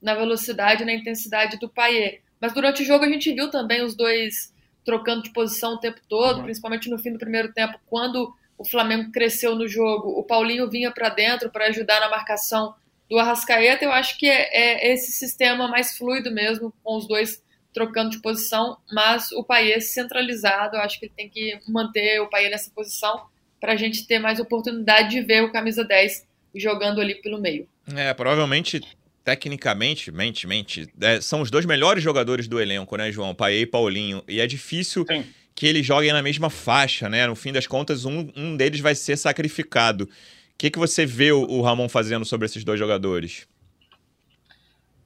na 0.00 0.14
velocidade 0.14 0.82
e 0.82 0.86
na 0.86 0.94
intensidade 0.94 1.58
do 1.58 1.68
Paier. 1.68 2.22
Mas 2.40 2.52
durante 2.52 2.82
o 2.82 2.86
jogo 2.86 3.04
a 3.04 3.08
gente 3.08 3.32
viu 3.32 3.50
também 3.50 3.82
os 3.82 3.94
dois 3.94 4.52
trocando 4.84 5.22
de 5.22 5.32
posição 5.32 5.74
o 5.74 5.78
tempo 5.78 6.00
todo, 6.08 6.38
uhum. 6.38 6.44
principalmente 6.44 6.88
no 6.88 6.98
fim 6.98 7.12
do 7.12 7.18
primeiro 7.18 7.52
tempo, 7.52 7.78
quando 7.86 8.34
o 8.58 8.68
Flamengo 8.68 9.12
cresceu 9.12 9.54
no 9.54 9.68
jogo, 9.68 10.18
o 10.18 10.24
Paulinho 10.24 10.68
vinha 10.68 10.90
para 10.90 11.08
dentro 11.08 11.48
para 11.48 11.66
ajudar 11.66 12.00
na 12.00 12.10
marcação 12.10 12.74
do 13.08 13.16
Arrascaeta. 13.16 13.84
Eu 13.84 13.92
acho 13.92 14.18
que 14.18 14.28
é, 14.28 14.48
é, 14.52 14.92
esse 14.92 15.12
sistema 15.12 15.68
mais 15.68 15.96
fluido 15.96 16.30
mesmo, 16.30 16.74
com 16.82 16.96
os 16.96 17.06
dois 17.06 17.42
trocando 17.72 18.10
de 18.10 18.20
posição, 18.20 18.76
mas 18.92 19.30
o 19.30 19.44
Paes 19.44 19.92
centralizado, 19.92 20.76
eu 20.76 20.80
acho 20.80 20.98
que 20.98 21.06
ele 21.06 21.12
tem 21.16 21.28
que 21.28 21.60
manter 21.68 22.20
o 22.20 22.28
Paes 22.28 22.50
nessa 22.50 22.70
posição 22.70 23.26
para 23.60 23.74
a 23.74 23.76
gente 23.76 24.06
ter 24.06 24.18
mais 24.18 24.40
oportunidade 24.40 25.10
de 25.10 25.20
ver 25.20 25.44
o 25.44 25.52
camisa 25.52 25.84
10 25.84 26.26
jogando 26.56 27.00
ali 27.00 27.14
pelo 27.14 27.40
meio. 27.40 27.68
É, 27.94 28.12
provavelmente 28.12 28.80
tecnicamente, 29.24 30.10
mente, 30.10 30.46
mente, 30.46 30.88
é, 31.02 31.20
são 31.20 31.42
os 31.42 31.50
dois 31.50 31.66
melhores 31.66 32.02
jogadores 32.02 32.48
do 32.48 32.58
elenco, 32.58 32.96
né, 32.96 33.12
João? 33.12 33.34
Paê 33.34 33.60
e 33.60 33.66
Paulinho. 33.66 34.24
E 34.26 34.40
é 34.40 34.46
difícil 34.46 35.04
Sim 35.06 35.22
que 35.58 35.66
eles 35.66 35.84
joguem 35.84 36.12
na 36.12 36.22
mesma 36.22 36.48
faixa, 36.48 37.08
né? 37.08 37.26
No 37.26 37.34
fim 37.34 37.52
das 37.52 37.66
contas, 37.66 38.04
um, 38.04 38.30
um 38.36 38.56
deles 38.56 38.78
vai 38.78 38.94
ser 38.94 39.16
sacrificado. 39.16 40.04
O 40.04 40.08
que, 40.56 40.70
que 40.70 40.78
você 40.78 41.04
vê 41.04 41.32
o, 41.32 41.42
o 41.50 41.62
Ramon 41.62 41.88
fazendo 41.88 42.24
sobre 42.24 42.46
esses 42.46 42.62
dois 42.62 42.78
jogadores? 42.78 43.48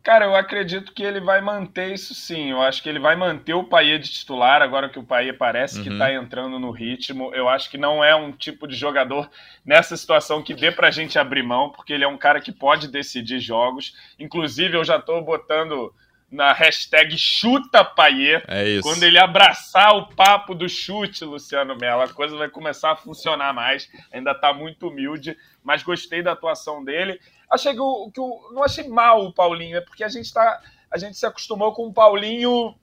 Cara, 0.03 0.27
eu 0.27 0.37
acredito 0.37 0.93
que 0.93 1.03
ele 1.03 1.21
vai 1.21 1.41
manter 1.41 1.95
isso 1.95 2.15
sim. 2.15 2.51
Eu 2.51 2.61
acho 2.61 2.83
que 2.83 2.88
ele 2.91 2.99
vai 2.99 3.17
manter 3.17 3.55
o 3.55 3.65
Paê 3.65 3.99
de 3.99 4.11
titular, 4.11 4.61
agora 4.61 4.91
que 4.91 4.99
o 4.99 5.03
Paê 5.03 5.33
parece 5.33 5.79
uhum. 5.79 5.85
que 5.85 5.88
está 5.91 6.12
entrando 6.12 6.59
no 6.59 6.71
ritmo. 6.71 7.35
Eu 7.35 7.49
acho 7.49 7.71
que 7.71 7.79
não 7.79 8.05
é 8.05 8.15
um 8.15 8.31
tipo 8.31 8.69
de 8.69 8.77
jogador 8.77 9.31
nessa 9.65 9.97
situação 9.97 10.43
que 10.43 10.53
dê 10.53 10.71
para 10.71 10.88
a 10.88 10.91
gente 10.91 11.19
abrir 11.19 11.43
mão, 11.43 11.71
porque 11.71 11.95
ele 11.95 12.05
é 12.05 12.09
um 12.09 12.19
cara 12.19 12.43
que 12.43 12.53
pode 12.53 12.88
decidir 12.88 13.41
jogos. 13.41 13.95
Inclusive, 14.19 14.77
eu 14.77 14.85
já 14.85 14.99
estou 14.99 15.25
botando 15.25 15.95
na 16.33 16.55
hashtag 16.55 17.16
chuta 17.18 17.85
Paier. 17.85 18.42
É 18.49 18.66
isso. 18.66 18.83
Quando 18.83 19.03
ele 19.03 19.18
abraçar 19.18 19.95
o 19.95 20.07
papo 20.07 20.55
do 20.55 20.66
chute, 20.66 21.27
Luciano 21.27 21.77
Mello, 21.77 22.01
a 22.01 22.09
coisa 22.09 22.35
vai 22.35 22.49
começar 22.49 22.92
a 22.92 22.97
funcionar 22.97 23.53
mais. 23.53 23.88
Ainda 24.11 24.31
está 24.31 24.53
muito 24.53 24.88
humilde, 24.88 25.37
mas 25.62 25.83
gostei 25.83 26.23
da 26.23 26.33
atuação 26.33 26.83
dele. 26.83 27.21
Achei 27.51 27.75
que, 27.75 27.81
o, 27.81 28.11
que 28.11 28.18
o, 28.18 28.51
não 28.55 28.64
achei 28.64 28.88
mal 28.88 29.27
o 29.27 29.33
Paulinho, 29.33 29.77
é 29.77 29.83
porque 29.83 30.03
a 30.03 30.09
gente 30.09 30.33
tá, 30.33 30.62
a 30.90 30.97
gente 30.97 31.18
se 31.18 31.27
acostumou 31.27 31.75
com 31.75 31.87
um 31.87 31.92
Paulinho 31.92 32.75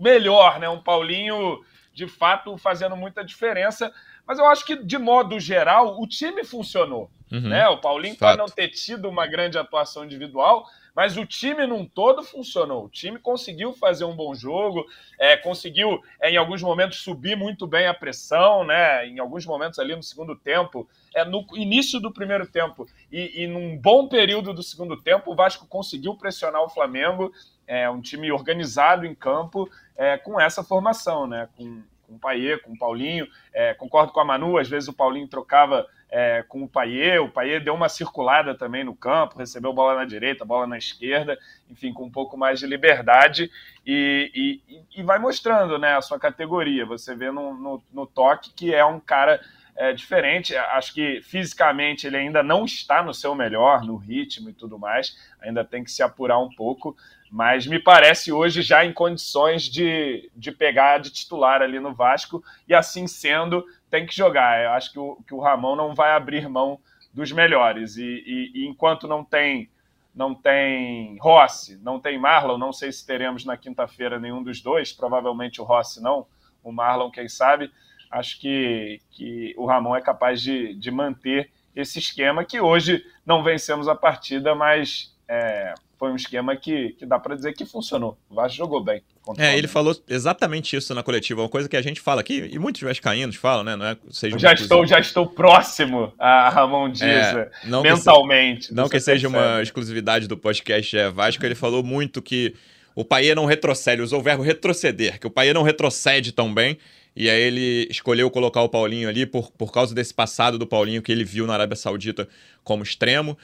melhor, 0.00 0.58
né? 0.58 0.66
Um 0.66 0.82
Paulinho 0.82 1.62
de 1.92 2.08
fato 2.08 2.56
fazendo 2.56 2.96
muita 2.96 3.22
diferença. 3.22 3.92
Mas 4.26 4.38
eu 4.38 4.46
acho 4.46 4.64
que, 4.64 4.76
de 4.76 4.96
modo 4.96 5.38
geral, 5.38 6.00
o 6.00 6.06
time 6.06 6.42
funcionou. 6.42 7.10
Uhum, 7.30 7.48
né? 7.48 7.68
O 7.68 7.78
Paulinho 7.78 8.16
pode 8.16 8.38
não 8.38 8.46
ter 8.46 8.68
tido 8.68 9.10
uma 9.10 9.26
grande 9.26 9.58
atuação 9.58 10.06
individual, 10.06 10.66
mas 10.98 11.16
o 11.16 11.24
time 11.24 11.64
num 11.64 11.86
todo 11.86 12.24
funcionou. 12.24 12.86
O 12.86 12.88
time 12.88 13.20
conseguiu 13.20 13.72
fazer 13.72 14.04
um 14.04 14.16
bom 14.16 14.34
jogo, 14.34 14.84
é, 15.16 15.36
conseguiu, 15.36 16.02
é, 16.20 16.32
em 16.32 16.36
alguns 16.36 16.60
momentos, 16.60 16.98
subir 16.98 17.36
muito 17.36 17.68
bem 17.68 17.86
a 17.86 17.94
pressão, 17.94 18.64
né? 18.64 19.06
Em 19.06 19.20
alguns 19.20 19.46
momentos 19.46 19.78
ali 19.78 19.94
no 19.94 20.02
segundo 20.02 20.34
tempo, 20.34 20.88
é, 21.14 21.24
no 21.24 21.46
início 21.54 22.00
do 22.00 22.12
primeiro 22.12 22.48
tempo 22.48 22.84
e, 23.12 23.44
e 23.44 23.46
num 23.46 23.78
bom 23.78 24.08
período 24.08 24.52
do 24.52 24.60
segundo 24.60 25.00
tempo, 25.00 25.30
o 25.30 25.36
Vasco 25.36 25.68
conseguiu 25.68 26.16
pressionar 26.16 26.62
o 26.62 26.68
Flamengo. 26.68 27.30
É 27.64 27.88
um 27.88 28.00
time 28.00 28.32
organizado 28.32 29.06
em 29.06 29.14
campo 29.14 29.70
é, 29.96 30.18
com 30.18 30.40
essa 30.40 30.64
formação, 30.64 31.28
né? 31.28 31.48
Com, 31.56 31.80
com 32.08 32.16
o 32.16 32.18
Paier, 32.18 32.60
com 32.60 32.72
o 32.72 32.76
Paulinho. 32.76 33.28
É, 33.52 33.72
concordo 33.72 34.12
com 34.12 34.18
a 34.18 34.24
Manu, 34.24 34.58
às 34.58 34.68
vezes 34.68 34.88
o 34.88 34.92
Paulinho 34.92 35.28
trocava 35.28 35.86
é, 36.10 36.42
com 36.48 36.62
o 36.62 36.68
Paier. 36.68 37.22
O 37.22 37.30
Paier 37.30 37.62
deu 37.62 37.74
uma 37.74 37.88
circulada 37.88 38.54
também 38.54 38.84
no 38.84 38.94
campo, 38.94 39.38
recebeu 39.38 39.72
bola 39.72 39.94
na 39.94 40.04
direita, 40.04 40.44
bola 40.44 40.66
na 40.66 40.78
esquerda, 40.78 41.38
enfim, 41.70 41.92
com 41.92 42.04
um 42.04 42.10
pouco 42.10 42.36
mais 42.36 42.58
de 42.58 42.66
liberdade 42.66 43.50
e, 43.86 44.62
e, 44.68 45.00
e 45.00 45.02
vai 45.02 45.18
mostrando 45.18 45.78
né, 45.78 45.96
a 45.96 46.02
sua 46.02 46.18
categoria. 46.18 46.86
Você 46.86 47.14
vê 47.14 47.30
no, 47.30 47.54
no, 47.54 47.82
no 47.92 48.06
toque 48.06 48.52
que 48.52 48.74
é 48.74 48.84
um 48.84 49.00
cara 49.00 49.40
é, 49.78 49.92
diferente. 49.92 50.56
Acho 50.56 50.92
que 50.92 51.20
fisicamente 51.22 52.06
ele 52.06 52.16
ainda 52.16 52.42
não 52.42 52.64
está 52.64 53.02
no 53.02 53.14
seu 53.14 53.34
melhor, 53.34 53.84
no 53.84 53.96
ritmo 53.96 54.50
e 54.50 54.52
tudo 54.52 54.78
mais. 54.78 55.16
Ainda 55.40 55.64
tem 55.64 55.84
que 55.84 55.90
se 55.90 56.02
apurar 56.02 56.38
um 56.38 56.50
pouco, 56.50 56.96
Mas 57.30 57.66
me 57.66 57.78
parece 57.78 58.32
hoje 58.32 58.62
já 58.62 58.84
em 58.84 58.92
condições 58.92 59.64
de, 59.64 60.30
de 60.34 60.50
pegar 60.50 60.98
de 60.98 61.10
titular 61.10 61.60
ali 61.60 61.78
no 61.78 61.94
Vasco, 61.94 62.42
e 62.66 62.74
assim 62.74 63.06
sendo, 63.06 63.64
tem 63.90 64.06
que 64.06 64.16
jogar. 64.16 64.62
Eu 64.62 64.70
acho 64.70 64.92
que 64.92 64.98
o, 64.98 65.16
que 65.26 65.34
o 65.34 65.40
Ramon 65.40 65.76
não 65.76 65.94
vai 65.94 66.12
abrir 66.12 66.48
mão 66.48 66.80
dos 67.12 67.32
melhores. 67.32 67.96
E, 67.96 68.04
e, 68.04 68.52
e 68.54 68.66
enquanto 68.66 69.06
não 69.06 69.24
tem 69.24 69.70
não 70.14 70.34
tem 70.34 71.16
Rossi, 71.20 71.78
não 71.80 72.00
tem 72.00 72.18
Marlon, 72.18 72.58
não 72.58 72.72
sei 72.72 72.90
se 72.90 73.06
teremos 73.06 73.44
na 73.44 73.56
quinta-feira 73.56 74.18
nenhum 74.18 74.42
dos 74.42 74.60
dois, 74.60 74.92
provavelmente 74.92 75.60
o 75.60 75.64
Rossi 75.64 76.02
não, 76.02 76.26
o 76.64 76.72
Marlon, 76.72 77.08
quem 77.08 77.28
sabe. 77.28 77.70
Acho 78.10 78.40
que, 78.40 79.00
que 79.12 79.54
o 79.56 79.64
Ramon 79.64 79.94
é 79.94 80.00
capaz 80.00 80.42
de, 80.42 80.74
de 80.74 80.90
manter 80.90 81.52
esse 81.76 82.00
esquema 82.00 82.44
que 82.44 82.60
hoje 82.60 83.06
não 83.24 83.44
vencemos 83.44 83.86
a 83.86 83.94
partida, 83.94 84.56
mas 84.56 85.16
é, 85.28 85.72
foi 85.98 86.12
um 86.12 86.16
esquema 86.16 86.54
que, 86.54 86.90
que 86.90 87.04
dá 87.04 87.18
para 87.18 87.34
dizer 87.34 87.52
que 87.54 87.66
funcionou. 87.66 88.16
O 88.30 88.34
Vasco 88.36 88.56
jogou 88.56 88.82
bem. 88.82 89.02
É, 89.36 89.58
ele 89.58 89.66
falou 89.66 89.94
exatamente 90.08 90.74
isso 90.74 90.94
na 90.94 91.02
coletiva, 91.02 91.42
uma 91.42 91.48
coisa 91.48 91.68
que 91.68 91.76
a 91.76 91.82
gente 91.82 92.00
fala 92.00 92.20
aqui, 92.20 92.48
e 92.50 92.58
muitos 92.58 92.80
vascaínos 92.80 93.36
falam, 93.36 93.64
né? 93.64 93.76
Não 93.76 93.84
é, 93.84 93.96
seja 94.10 94.38
já, 94.38 94.52
estou, 94.54 94.86
já 94.86 94.98
estou 94.98 95.26
próximo 95.26 96.12
a 96.18 96.48
Ramon 96.48 96.88
Dias 96.88 97.36
é, 97.36 97.50
não 97.64 97.82
mentalmente. 97.82 98.68
Que 98.68 98.74
não 98.74 98.88
que 98.88 98.98
seja 99.00 99.28
uma 99.28 99.60
exclusividade 99.60 100.26
do 100.26 100.36
podcast 100.36 100.96
é 100.96 101.10
Vasco, 101.10 101.44
ele 101.44 101.54
falou 101.54 101.82
muito 101.82 102.22
que 102.22 102.54
o 102.94 103.04
Paê 103.04 103.34
não 103.34 103.44
retrocede, 103.44 104.00
usou 104.00 104.20
o 104.20 104.22
verbo 104.22 104.42
retroceder, 104.42 105.20
que 105.20 105.26
o 105.26 105.30
Paê 105.30 105.52
não 105.52 105.62
retrocede 105.62 106.32
tão 106.32 106.54
bem, 106.54 106.78
e 107.14 107.28
aí 107.28 107.42
ele 107.42 107.88
escolheu 107.90 108.30
colocar 108.30 108.62
o 108.62 108.68
Paulinho 108.68 109.08
ali 109.08 109.26
por, 109.26 109.50
por 109.50 109.72
causa 109.72 109.94
desse 109.94 110.14
passado 110.14 110.56
do 110.56 110.66
Paulinho 110.66 111.02
que 111.02 111.10
ele 111.10 111.24
viu 111.24 111.46
na 111.46 111.54
Arábia 111.54 111.76
Saudita 111.76 112.28
como 112.62 112.82
extremo. 112.82 113.36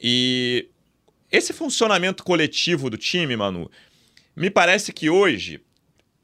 E 0.00 0.68
esse 1.30 1.52
funcionamento 1.52 2.24
coletivo 2.24 2.90
do 2.90 2.96
time, 2.96 3.36
Manu, 3.36 3.70
me 4.34 4.50
parece 4.50 4.92
que 4.92 5.08
hoje, 5.08 5.60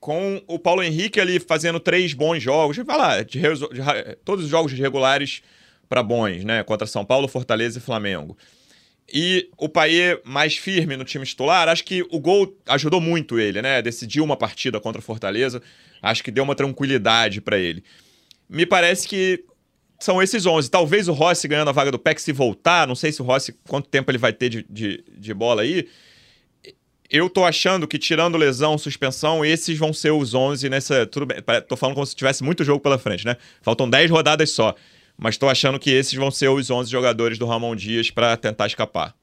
com 0.01 0.43
o 0.47 0.59
Paulo 0.59 0.83
Henrique 0.83 1.21
ali 1.21 1.39
fazendo 1.39 1.79
três 1.79 2.13
bons 2.13 2.43
jogos, 2.43 2.77
vai 2.79 2.97
lá, 2.97 3.23
de, 3.23 3.41
de, 3.41 4.17
todos 4.25 4.45
os 4.45 4.51
jogos 4.51 4.73
regulares 4.73 5.43
para 5.89 6.03
bons, 6.03 6.45
né? 6.45 6.63
Contra 6.63 6.87
São 6.87 7.05
Paulo, 7.05 7.29
Fortaleza 7.29 7.79
e 7.79 7.83
Flamengo. 7.83 8.37
E 9.13 9.49
o 9.57 9.69
Paê 9.69 10.21
mais 10.25 10.57
firme 10.57 10.97
no 10.97 11.05
time 11.05 11.25
titular, 11.25 11.69
acho 11.69 11.85
que 11.85 12.03
o 12.11 12.19
gol 12.19 12.57
ajudou 12.67 13.01
muito 13.01 13.39
ele, 13.39 13.63
né? 13.63 13.81
Decidiu 13.81 14.25
uma 14.25 14.37
partida 14.37 14.81
contra 14.81 15.01
o 15.01 15.05
Fortaleza, 15.05 15.63
acho 16.03 16.25
que 16.25 16.33
deu 16.33 16.43
uma 16.43 16.57
tranquilidade 16.57 17.41
para 17.41 17.57
ele. 17.57 17.85
Me 18.49 18.67
parece 18.67 19.07
que 19.07 19.45
são 19.99 20.23
esses 20.23 20.47
11. 20.47 20.71
Talvez 20.71 21.09
o 21.09 21.13
Rossi 21.13 21.49
ganhando 21.49 21.69
a 21.69 21.73
vaga 21.73 21.91
do 21.91 21.99
PEC 21.99 22.21
se 22.21 22.33
voltar, 22.33 22.87
não 22.87 22.95
sei 22.95 23.13
se 23.13 23.23
o 23.23 23.25
Rossi, 23.25 23.55
quanto 23.67 23.89
tempo 23.89 24.11
ele 24.11 24.19
vai 24.19 24.33
ter 24.33 24.49
de, 24.49 24.67
de, 24.69 25.05
de 25.17 25.35
bola 25.35 25.63
aí. 25.63 25.89
Eu 27.09 27.31
tô 27.31 27.45
achando 27.45 27.87
que, 27.87 27.99
tirando 27.99 28.37
lesão, 28.37 28.77
suspensão, 28.77 29.45
esses 29.45 29.79
vão 29.79 29.93
ser 29.93 30.11
os 30.11 30.35
11 30.35 30.69
nessa. 30.69 31.07
Tudo 31.07 31.27
bem, 31.27 31.39
tô 31.69 31.77
falando 31.77 31.95
como 31.95 32.07
se 32.07 32.17
tivesse 32.17 32.43
muito 32.43 32.65
jogo 32.65 32.81
pela 32.81 32.99
frente, 32.99 33.25
né? 33.25 33.37
Faltam 33.63 33.89
10 33.89 34.11
rodadas 34.11 34.51
só. 34.51 34.75
Mas 35.17 35.39
tô 35.39 35.49
achando 35.49 35.79
que 35.79 35.91
esses 35.91 36.13
vão 36.15 36.31
ser 36.31 36.49
os 36.49 36.69
11 36.69 36.91
jogadores 36.91 37.39
do 37.39 37.47
Ramon 37.47 37.75
Dias 37.77 38.11
para 38.11 38.37
tentar 38.37 38.67
escapar. 38.67 39.15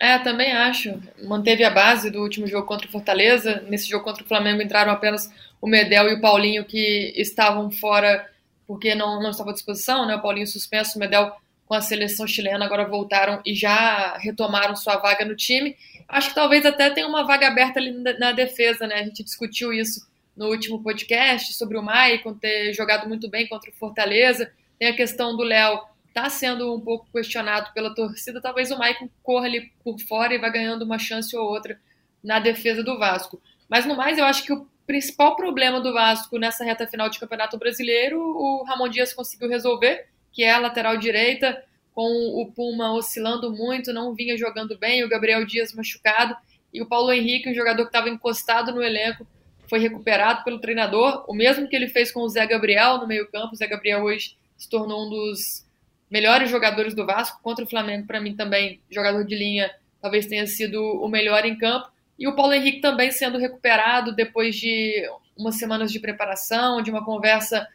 É, 0.00 0.18
também 0.18 0.52
acho. 0.52 1.00
Manteve 1.24 1.64
a 1.64 1.70
base 1.70 2.10
do 2.10 2.20
último 2.20 2.46
jogo 2.46 2.66
contra 2.66 2.86
o 2.86 2.90
Fortaleza. 2.90 3.64
Nesse 3.68 3.88
jogo 3.88 4.04
contra 4.04 4.22
o 4.22 4.26
Flamengo 4.26 4.62
entraram 4.62 4.92
apenas 4.92 5.28
o 5.60 5.66
Medel 5.66 6.08
e 6.10 6.14
o 6.14 6.20
Paulinho, 6.20 6.64
que 6.64 7.12
estavam 7.16 7.70
fora 7.70 8.24
porque 8.68 8.94
não, 8.94 9.22
não 9.22 9.30
estava 9.30 9.50
à 9.50 9.54
disposição, 9.54 10.06
né? 10.06 10.14
O 10.14 10.20
Paulinho 10.20 10.46
suspenso, 10.46 10.98
o 10.98 11.00
Medel 11.00 11.34
com 11.64 11.74
a 11.74 11.80
seleção 11.80 12.26
chilena 12.26 12.64
agora 12.64 12.86
voltaram 12.86 13.40
e 13.44 13.54
já 13.54 14.16
retomaram 14.18 14.76
sua 14.76 14.96
vaga 14.98 15.24
no 15.24 15.34
time. 15.34 15.74
Acho 16.06 16.28
que 16.28 16.34
talvez 16.34 16.64
até 16.66 16.90
tenha 16.90 17.06
uma 17.06 17.24
vaga 17.24 17.48
aberta 17.48 17.80
ali 17.80 17.90
na 17.92 18.32
defesa, 18.32 18.86
né? 18.86 18.96
A 18.96 19.04
gente 19.04 19.24
discutiu 19.24 19.72
isso 19.72 20.06
no 20.36 20.48
último 20.48 20.82
podcast 20.82 21.54
sobre 21.54 21.78
o 21.78 21.82
Maicon 21.82 22.34
ter 22.34 22.72
jogado 22.74 23.08
muito 23.08 23.28
bem 23.28 23.48
contra 23.48 23.70
o 23.70 23.74
Fortaleza. 23.74 24.52
Tem 24.78 24.88
a 24.88 24.96
questão 24.96 25.34
do 25.34 25.42
Léo 25.42 25.80
tá 26.12 26.28
sendo 26.28 26.74
um 26.74 26.80
pouco 26.80 27.06
questionado 27.12 27.72
pela 27.72 27.94
torcida. 27.94 28.40
Talvez 28.40 28.70
o 28.70 28.78
Maicon 28.78 29.08
corra 29.22 29.46
ali 29.46 29.72
por 29.82 29.98
fora 30.00 30.34
e 30.34 30.38
vá 30.38 30.48
ganhando 30.48 30.82
uma 30.82 30.98
chance 30.98 31.34
ou 31.36 31.46
outra 31.46 31.78
na 32.22 32.38
defesa 32.38 32.82
do 32.82 32.98
Vasco. 32.98 33.40
Mas 33.68 33.86
no 33.86 33.96
mais, 33.96 34.18
eu 34.18 34.24
acho 34.24 34.42
que 34.42 34.52
o 34.52 34.66
principal 34.88 35.36
problema 35.36 35.82
do 35.82 35.92
Vasco 35.92 36.38
nessa 36.38 36.64
reta 36.64 36.86
final 36.86 37.10
de 37.10 37.20
Campeonato 37.20 37.58
Brasileiro, 37.58 38.18
o 38.18 38.64
Ramon 38.66 38.88
Dias 38.88 39.12
conseguiu 39.12 39.46
resolver, 39.46 40.06
que 40.32 40.42
é 40.42 40.50
a 40.50 40.58
lateral 40.58 40.96
direita, 40.96 41.62
com 41.94 42.10
o 42.40 42.50
Puma 42.50 42.94
oscilando 42.94 43.52
muito, 43.52 43.92
não 43.92 44.14
vinha 44.14 44.34
jogando 44.38 44.78
bem, 44.78 45.04
o 45.04 45.08
Gabriel 45.08 45.44
Dias 45.44 45.74
machucado, 45.74 46.34
e 46.72 46.80
o 46.80 46.86
Paulo 46.86 47.12
Henrique, 47.12 47.50
um 47.50 47.54
jogador 47.54 47.82
que 47.82 47.90
estava 47.90 48.08
encostado 48.08 48.72
no 48.72 48.82
elenco, 48.82 49.26
foi 49.68 49.78
recuperado 49.78 50.42
pelo 50.42 50.58
treinador, 50.58 51.22
o 51.28 51.34
mesmo 51.34 51.68
que 51.68 51.76
ele 51.76 51.88
fez 51.88 52.10
com 52.10 52.20
o 52.20 52.28
Zé 52.28 52.46
Gabriel 52.46 52.96
no 52.96 53.06
meio-campo. 53.06 53.52
O 53.52 53.56
Zé 53.56 53.66
Gabriel 53.66 54.02
hoje 54.02 54.38
se 54.56 54.70
tornou 54.70 55.06
um 55.06 55.10
dos 55.10 55.66
melhores 56.10 56.50
jogadores 56.50 56.94
do 56.94 57.04
Vasco 57.04 57.42
contra 57.42 57.62
o 57.62 57.68
Flamengo, 57.68 58.06
para 58.06 58.22
mim 58.22 58.34
também, 58.34 58.80
jogador 58.90 59.22
de 59.26 59.36
linha, 59.36 59.70
talvez 60.00 60.24
tenha 60.24 60.46
sido 60.46 60.82
o 60.82 61.08
melhor 61.08 61.44
em 61.44 61.58
campo. 61.58 61.90
E 62.18 62.26
o 62.26 62.34
Paulo 62.34 62.52
Henrique 62.52 62.80
também 62.80 63.12
sendo 63.12 63.38
recuperado 63.38 64.14
depois 64.14 64.56
de 64.56 65.08
umas 65.36 65.56
semanas 65.56 65.92
de 65.92 66.00
preparação, 66.00 66.82
de 66.82 66.90
uma 66.90 67.04
conversa 67.04 67.66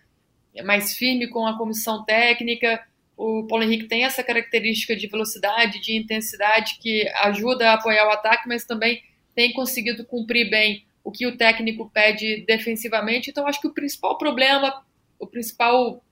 mais 0.64 0.96
firme 0.96 1.28
com 1.28 1.48
a 1.48 1.58
comissão 1.58 2.04
técnica. 2.04 2.84
O 3.16 3.48
Paulo 3.48 3.64
Henrique 3.64 3.88
tem 3.88 4.04
essa 4.04 4.22
característica 4.22 4.96
de 4.96 5.08
velocidade, 5.08 5.80
de 5.80 5.96
intensidade 5.96 6.78
que 6.82 7.08
ajuda 7.22 7.70
a 7.70 7.74
apoiar 7.76 8.08
o 8.08 8.12
ataque, 8.12 8.48
mas 8.48 8.66
também 8.66 9.02
tem 9.34 9.54
conseguido 9.54 10.04
cumprir 10.06 10.50
bem 10.50 10.86
o 11.04 11.12
que 11.12 11.26
o 11.26 11.38
técnico 11.38 11.90
pede 11.90 12.44
defensivamente. 12.46 13.30
Então, 13.30 13.48
acho 13.48 13.62
que 13.62 13.68
o 13.68 13.74
principal 13.74 14.18
problema, 14.18 14.84
o 15.20 15.26
principal 15.26 16.04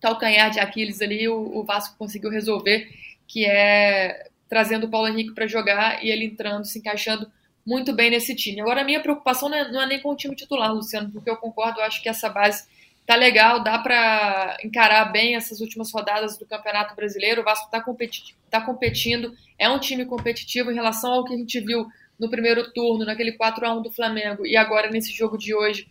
calcanhar 0.00 0.50
de 0.50 0.60
Aquiles 0.60 1.00
ali, 1.00 1.28
o, 1.28 1.58
o 1.58 1.64
Vasco 1.64 1.96
conseguiu 1.98 2.30
resolver, 2.30 2.88
que 3.26 3.44
é 3.44 4.28
trazendo 4.48 4.86
o 4.86 4.90
Paulo 4.90 5.08
Henrique 5.08 5.34
para 5.34 5.46
jogar 5.46 6.04
e 6.04 6.10
ele 6.10 6.24
entrando, 6.24 6.64
se 6.64 6.78
encaixando 6.78 7.30
muito 7.68 7.92
bem 7.92 8.08
nesse 8.08 8.34
time. 8.34 8.62
Agora, 8.62 8.80
a 8.80 8.84
minha 8.84 8.98
preocupação 8.98 9.50
não 9.50 9.58
é, 9.58 9.70
não 9.70 9.82
é 9.82 9.86
nem 9.86 10.00
com 10.00 10.10
o 10.10 10.16
time 10.16 10.34
titular, 10.34 10.72
Luciano, 10.72 11.10
porque 11.12 11.28
eu 11.28 11.36
concordo, 11.36 11.80
eu 11.80 11.84
acho 11.84 12.02
que 12.02 12.08
essa 12.08 12.26
base 12.30 12.66
tá 13.06 13.14
legal, 13.14 13.62
dá 13.62 13.78
para 13.78 14.56
encarar 14.64 15.04
bem 15.12 15.36
essas 15.36 15.60
últimas 15.60 15.92
rodadas 15.92 16.38
do 16.38 16.46
Campeonato 16.46 16.96
Brasileiro. 16.96 17.42
O 17.42 17.44
Vasco 17.44 17.66
está 17.66 17.78
competi 17.82 18.34
tá 18.48 18.62
competindo, 18.62 19.34
é 19.58 19.68
um 19.68 19.78
time 19.78 20.06
competitivo 20.06 20.70
em 20.70 20.74
relação 20.74 21.12
ao 21.12 21.24
que 21.24 21.34
a 21.34 21.36
gente 21.36 21.60
viu 21.60 21.86
no 22.18 22.30
primeiro 22.30 22.72
turno, 22.72 23.04
naquele 23.04 23.32
4 23.32 23.66
a 23.66 23.74
1 23.74 23.82
do 23.82 23.92
Flamengo, 23.92 24.46
e 24.46 24.56
agora 24.56 24.90
nesse 24.90 25.12
jogo 25.12 25.36
de 25.36 25.54
hoje, 25.54 25.86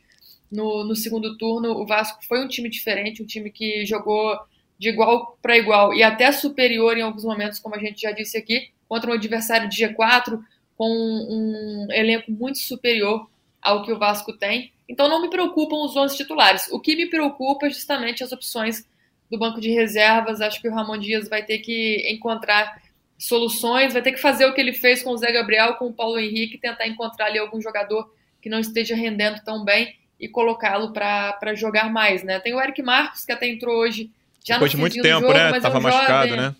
no, 0.51 0.83
no 0.83 0.95
segundo 0.95 1.37
turno, 1.37 1.73
o 1.73 1.85
Vasco 1.85 2.25
foi 2.25 2.43
um 2.43 2.47
time 2.47 2.69
diferente, 2.69 3.21
um 3.21 3.25
time 3.25 3.51
que 3.51 3.85
jogou 3.85 4.35
de 4.79 4.89
igual 4.89 5.37
para 5.43 5.55
igual 5.55 5.93
e 5.93 6.01
até 6.01 6.31
superior 6.31 6.97
em 6.97 7.01
alguns 7.01 7.23
momentos, 7.23 7.59
como 7.59 7.75
a 7.75 7.79
gente 7.79 8.01
já 8.01 8.11
disse 8.11 8.35
aqui, 8.35 8.71
contra 8.89 9.11
um 9.11 9.13
adversário 9.13 9.69
de 9.69 9.85
G4, 9.85 10.39
com 10.77 10.87
um 10.87 11.87
elenco 11.91 12.31
muito 12.31 12.59
superior 12.59 13.27
ao 13.61 13.83
que 13.83 13.91
o 13.91 13.97
Vasco 13.97 14.31
tem. 14.33 14.71
Então 14.87 15.09
não 15.09 15.21
me 15.21 15.29
preocupam 15.29 15.83
os 15.83 15.95
11 15.95 16.15
titulares. 16.15 16.67
O 16.71 16.79
que 16.79 16.95
me 16.95 17.07
preocupa 17.07 17.65
é 17.65 17.69
justamente 17.69 18.23
as 18.23 18.31
opções 18.31 18.87
do 19.29 19.37
banco 19.37 19.59
de 19.59 19.69
reservas. 19.71 20.39
Acho 20.39 20.61
que 20.61 20.69
o 20.69 20.73
Ramon 20.73 20.97
Dias 20.97 21.27
vai 21.27 21.43
ter 21.43 21.59
que 21.59 22.07
encontrar 22.09 22.81
soluções, 23.17 23.93
vai 23.93 24.01
ter 24.01 24.11
que 24.11 24.21
fazer 24.21 24.45
o 24.45 24.53
que 24.53 24.61
ele 24.61 24.73
fez 24.73 25.01
com 25.01 25.09
o 25.09 25.17
Zé 25.17 25.31
Gabriel, 25.31 25.73
com 25.73 25.87
o 25.87 25.93
Paulo 25.93 26.19
Henrique, 26.19 26.59
tentar 26.59 26.87
encontrar 26.87 27.25
ali 27.25 27.39
algum 27.39 27.59
jogador 27.59 28.13
que 28.39 28.47
não 28.47 28.59
esteja 28.59 28.95
rendendo 28.95 29.43
tão 29.43 29.65
bem 29.65 29.95
e 30.19 30.27
colocá-lo 30.27 30.93
para 30.93 31.55
jogar 31.55 31.91
mais, 31.91 32.23
né? 32.23 32.39
Tem 32.39 32.53
o 32.53 32.61
Eric 32.61 32.81
Marcos, 32.81 33.25
que 33.25 33.31
até 33.31 33.47
entrou 33.47 33.75
hoje, 33.75 34.11
já 34.45 34.55
Depois 34.55 34.71
de 34.71 34.77
muito 34.77 35.01
tempo, 35.01 35.21
jogo, 35.21 35.33
né? 35.33 35.59
Tava 35.59 35.75
é 35.75 35.79
um 35.79 35.81
machucado, 35.81 36.29
jovem, 36.29 36.41
né? 36.43 36.55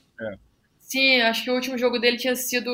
Sim, 0.88 1.20
acho 1.20 1.44
que 1.44 1.52
o 1.52 1.54
último 1.54 1.78
jogo 1.78 2.00
dele 2.00 2.16
tinha 2.16 2.34
sido 2.34 2.72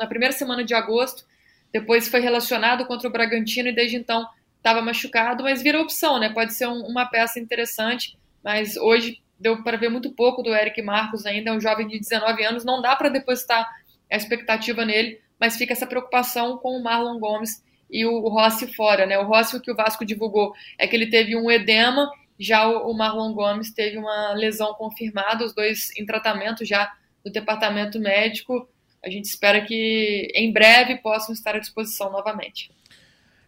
na 0.00 0.06
primeira 0.08 0.32
semana 0.32 0.64
de 0.64 0.74
agosto. 0.74 1.24
Depois 1.72 2.08
foi 2.08 2.18
relacionado 2.18 2.84
contra 2.86 3.08
o 3.08 3.12
Bragantino 3.12 3.68
e 3.68 3.72
desde 3.72 3.96
então 3.96 4.28
estava 4.56 4.82
machucado, 4.82 5.44
mas 5.44 5.62
vira 5.62 5.80
opção, 5.80 6.18
né? 6.18 6.28
Pode 6.28 6.54
ser 6.54 6.66
um, 6.66 6.80
uma 6.80 7.06
peça 7.06 7.38
interessante, 7.38 8.18
mas 8.42 8.76
hoje 8.76 9.22
deu 9.38 9.62
para 9.62 9.76
ver 9.76 9.88
muito 9.88 10.10
pouco 10.10 10.42
do 10.42 10.52
Eric 10.52 10.82
Marcos 10.82 11.24
ainda, 11.24 11.50
é 11.50 11.52
um 11.52 11.60
jovem 11.60 11.86
de 11.86 12.00
19 12.00 12.42
anos, 12.44 12.64
não 12.64 12.82
dá 12.82 12.96
para 12.96 13.10
depositar 13.10 13.64
a 14.10 14.16
expectativa 14.16 14.84
nele, 14.84 15.20
mas 15.38 15.56
fica 15.56 15.72
essa 15.72 15.86
preocupação 15.86 16.58
com 16.58 16.76
o 16.76 16.82
Marlon 16.82 17.20
Gomes 17.20 17.62
e 17.88 18.04
o 18.04 18.26
Rossi 18.28 18.74
fora, 18.74 19.06
né? 19.06 19.20
O 19.20 19.24
Rossi, 19.24 19.56
o 19.56 19.60
que 19.60 19.70
o 19.70 19.76
Vasco 19.76 20.04
divulgou 20.04 20.52
é 20.76 20.88
que 20.88 20.96
ele 20.96 21.06
teve 21.06 21.36
um 21.36 21.48
edema, 21.48 22.10
já 22.40 22.66
o 22.66 22.92
Marlon 22.92 23.32
Gomes 23.34 23.72
teve 23.72 23.98
uma 23.98 24.32
lesão 24.32 24.74
confirmada, 24.74 25.44
os 25.44 25.54
dois 25.54 25.96
em 25.96 26.04
tratamento 26.04 26.64
já 26.64 26.92
do 27.26 27.32
departamento 27.32 27.98
médico. 27.98 28.68
A 29.04 29.10
gente 29.10 29.24
espera 29.24 29.60
que 29.60 30.30
em 30.32 30.52
breve 30.52 30.96
possam 30.98 31.34
estar 31.34 31.56
à 31.56 31.58
disposição 31.58 32.10
novamente. 32.10 32.70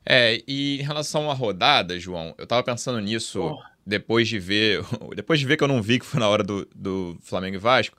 É, 0.05 0.43
e 0.49 0.81
em 0.81 0.83
relação 0.83 1.31
à 1.31 1.35
rodada, 1.35 1.99
João, 1.99 2.35
eu 2.39 2.47
tava 2.47 2.63
pensando 2.65 3.01
nisso 3.01 3.41
oh. 3.41 3.63
depois 3.87 4.27
de 4.27 4.39
ver. 4.39 4.83
Depois 5.15 5.39
de 5.39 5.47
ver 5.47 5.57
que 5.57 5.63
eu 5.63 5.69
não 5.69 5.81
vi 5.81 6.01
que 6.01 6.07
foi 6.07 6.19
na 6.19 6.29
hora 6.29 6.43
do, 6.43 6.69
do 6.75 7.17
Flamengo 7.23 7.57
e 7.57 7.59
Vasco. 7.59 7.97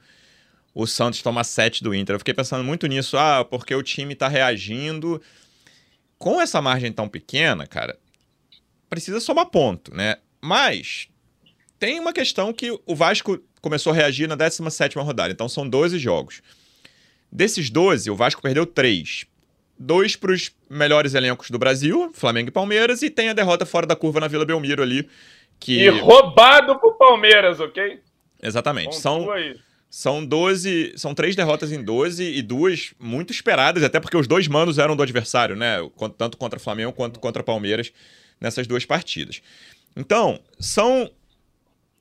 o 0.74 0.86
Santos 0.86 1.22
toma 1.22 1.44
7 1.44 1.82
do 1.82 1.96
Inter. 1.96 2.15
Eu 2.15 2.20
fiquei 2.20 2.34
pensando 2.34 2.63
muito 2.63 2.86
nisso, 2.88 3.18
ah, 3.18 3.46
porque 3.46 3.74
o 3.74 3.84
time 3.84 4.15
tá 4.15 4.28
reagindo. 4.28 5.22
Com 6.18 6.42
essa 6.42 6.62
margem 6.62 6.92
tão 6.92 7.08
pequena, 7.08 7.65
cara, 7.65 7.98
precisa 8.89 9.22
somar 9.22 9.46
ponto, 9.46 9.96
né? 9.96 10.18
Mas 10.42 11.08
tem 11.80 11.98
uma 11.98 12.12
questão 12.12 12.52
que 12.52 12.78
o 12.86 12.96
Vasco 12.96 13.39
começou 13.62 13.91
a 13.91 13.95
reagir 13.95 14.28
na 14.28 14.36
17 14.36 14.98
rodada, 14.98 15.32
então 15.32 15.50
são 15.50 15.67
12 15.67 15.98
jogos. 15.98 16.41
Desses 17.32 17.69
12, 17.69 18.10
o 18.10 18.15
Vasco 18.15 18.41
perdeu 18.41 18.65
3. 18.65 19.26
Dois 19.78 20.15
para 20.15 20.32
os 20.32 20.52
melhores 20.69 21.13
elencos 21.13 21.50
do 21.50 21.58
Brasil, 21.58 22.12
Flamengo 22.13 22.50
e 22.50 22.52
Palmeiras, 22.52 23.02
e 23.02 23.10
tem 23.10 23.30
a 23.30 23.34
derrota 23.34 23.65
fora 23.65 23.86
da 23.86 23.95
curva 23.95 24.19
na 24.19 24.28
Vila 24.28 24.45
Belmiro 24.45 24.84
ali. 24.84 25.08
Que... 25.60 25.84
E 25.84 25.89
roubado 25.89 26.78
pro 26.80 26.93
Palmeiras, 26.93 27.60
ok? 27.60 28.00
Exatamente. 28.41 28.95
São, 28.95 29.28
são 29.89 30.26
12. 30.26 30.93
São 30.95 31.13
três 31.13 31.36
derrotas 31.36 31.72
em 31.72 31.84
12 31.84 32.24
e 32.24 32.41
duas 32.41 32.93
muito 33.00 33.32
esperadas, 33.32 33.84
até 33.84 34.00
porque 34.00 34.17
os 34.17 34.28
dois 34.28 34.48
manos 34.48 34.78
eram 34.78 34.95
do 34.95 35.04
adversário, 35.04 35.56
né? 35.56 35.78
Tanto 36.17 36.38
contra 36.38 36.60
Flamengo 36.60 36.93
quanto 36.93 37.19
contra 37.19 37.43
Palmeiras 37.43 37.91
nessas 38.39 38.67
duas 38.67 38.86
partidas. 38.86 39.41
Então, 39.95 40.39
são. 40.60 41.12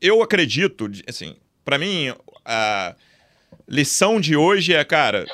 Eu 0.01 0.23
acredito, 0.23 0.88
assim, 1.09 1.35
para 1.69 1.77
mim, 1.77 2.15
a 2.47 2.95
lição 3.69 4.19
de 4.19 4.35
hoje 4.35 4.73
é, 4.73 4.83
cara, 4.83 5.27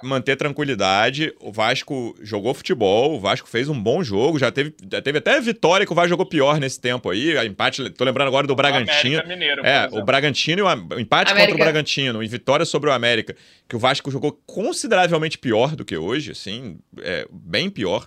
manter 0.00 0.36
tranquilidade. 0.36 1.34
O 1.40 1.50
Vasco 1.50 2.16
jogou 2.22 2.54
futebol, 2.54 3.16
o 3.16 3.18
Vasco 3.18 3.48
fez 3.48 3.68
um 3.68 3.82
bom 3.82 4.00
jogo, 4.00 4.38
já 4.38 4.52
teve, 4.52 4.72
já 4.88 5.02
teve 5.02 5.18
até 5.18 5.40
vitória 5.40 5.84
que 5.84 5.90
o 5.90 5.94
Vasco 5.96 6.10
jogou 6.10 6.24
pior 6.24 6.60
nesse 6.60 6.80
tempo 6.80 7.10
aí. 7.10 7.36
A 7.36 7.44
empate, 7.44 7.90
tô 7.90 8.04
lembrando 8.04 8.28
agora 8.28 8.46
do 8.46 8.54
Bragantino. 8.54 9.26
Mineiro, 9.26 9.66
é, 9.66 9.88
o 9.90 10.04
Bragantino, 10.04 10.66
o 10.66 11.00
empate 11.00 11.32
América. 11.32 11.50
contra 11.50 11.54
o 11.54 11.58
Bragantino 11.72 12.22
e 12.22 12.28
vitória 12.28 12.64
sobre 12.64 12.88
o 12.88 12.92
América, 12.92 13.34
que 13.68 13.74
o 13.74 13.78
Vasco 13.80 14.08
jogou 14.08 14.40
consideravelmente 14.46 15.36
pior 15.36 15.74
do 15.74 15.84
que 15.84 15.96
hoje, 15.96 16.30
assim, 16.30 16.78
é, 17.00 17.26
bem 17.28 17.68
pior. 17.68 18.06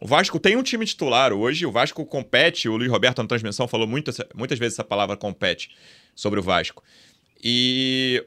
O 0.00 0.06
Vasco 0.06 0.38
tem 0.38 0.54
um 0.54 0.62
time 0.62 0.86
titular 0.86 1.32
hoje, 1.32 1.66
o 1.66 1.72
Vasco 1.72 2.06
compete, 2.06 2.68
o 2.68 2.76
Luiz 2.76 2.88
Roberto 2.88 3.20
na 3.20 3.26
transmissão 3.26 3.66
falou 3.66 3.88
muitas, 3.88 4.18
muitas 4.32 4.56
vezes 4.56 4.74
essa 4.74 4.84
palavra 4.84 5.16
compete 5.16 5.70
sobre 6.14 6.40
o 6.40 6.42
Vasco. 6.42 6.82
E 7.42 8.24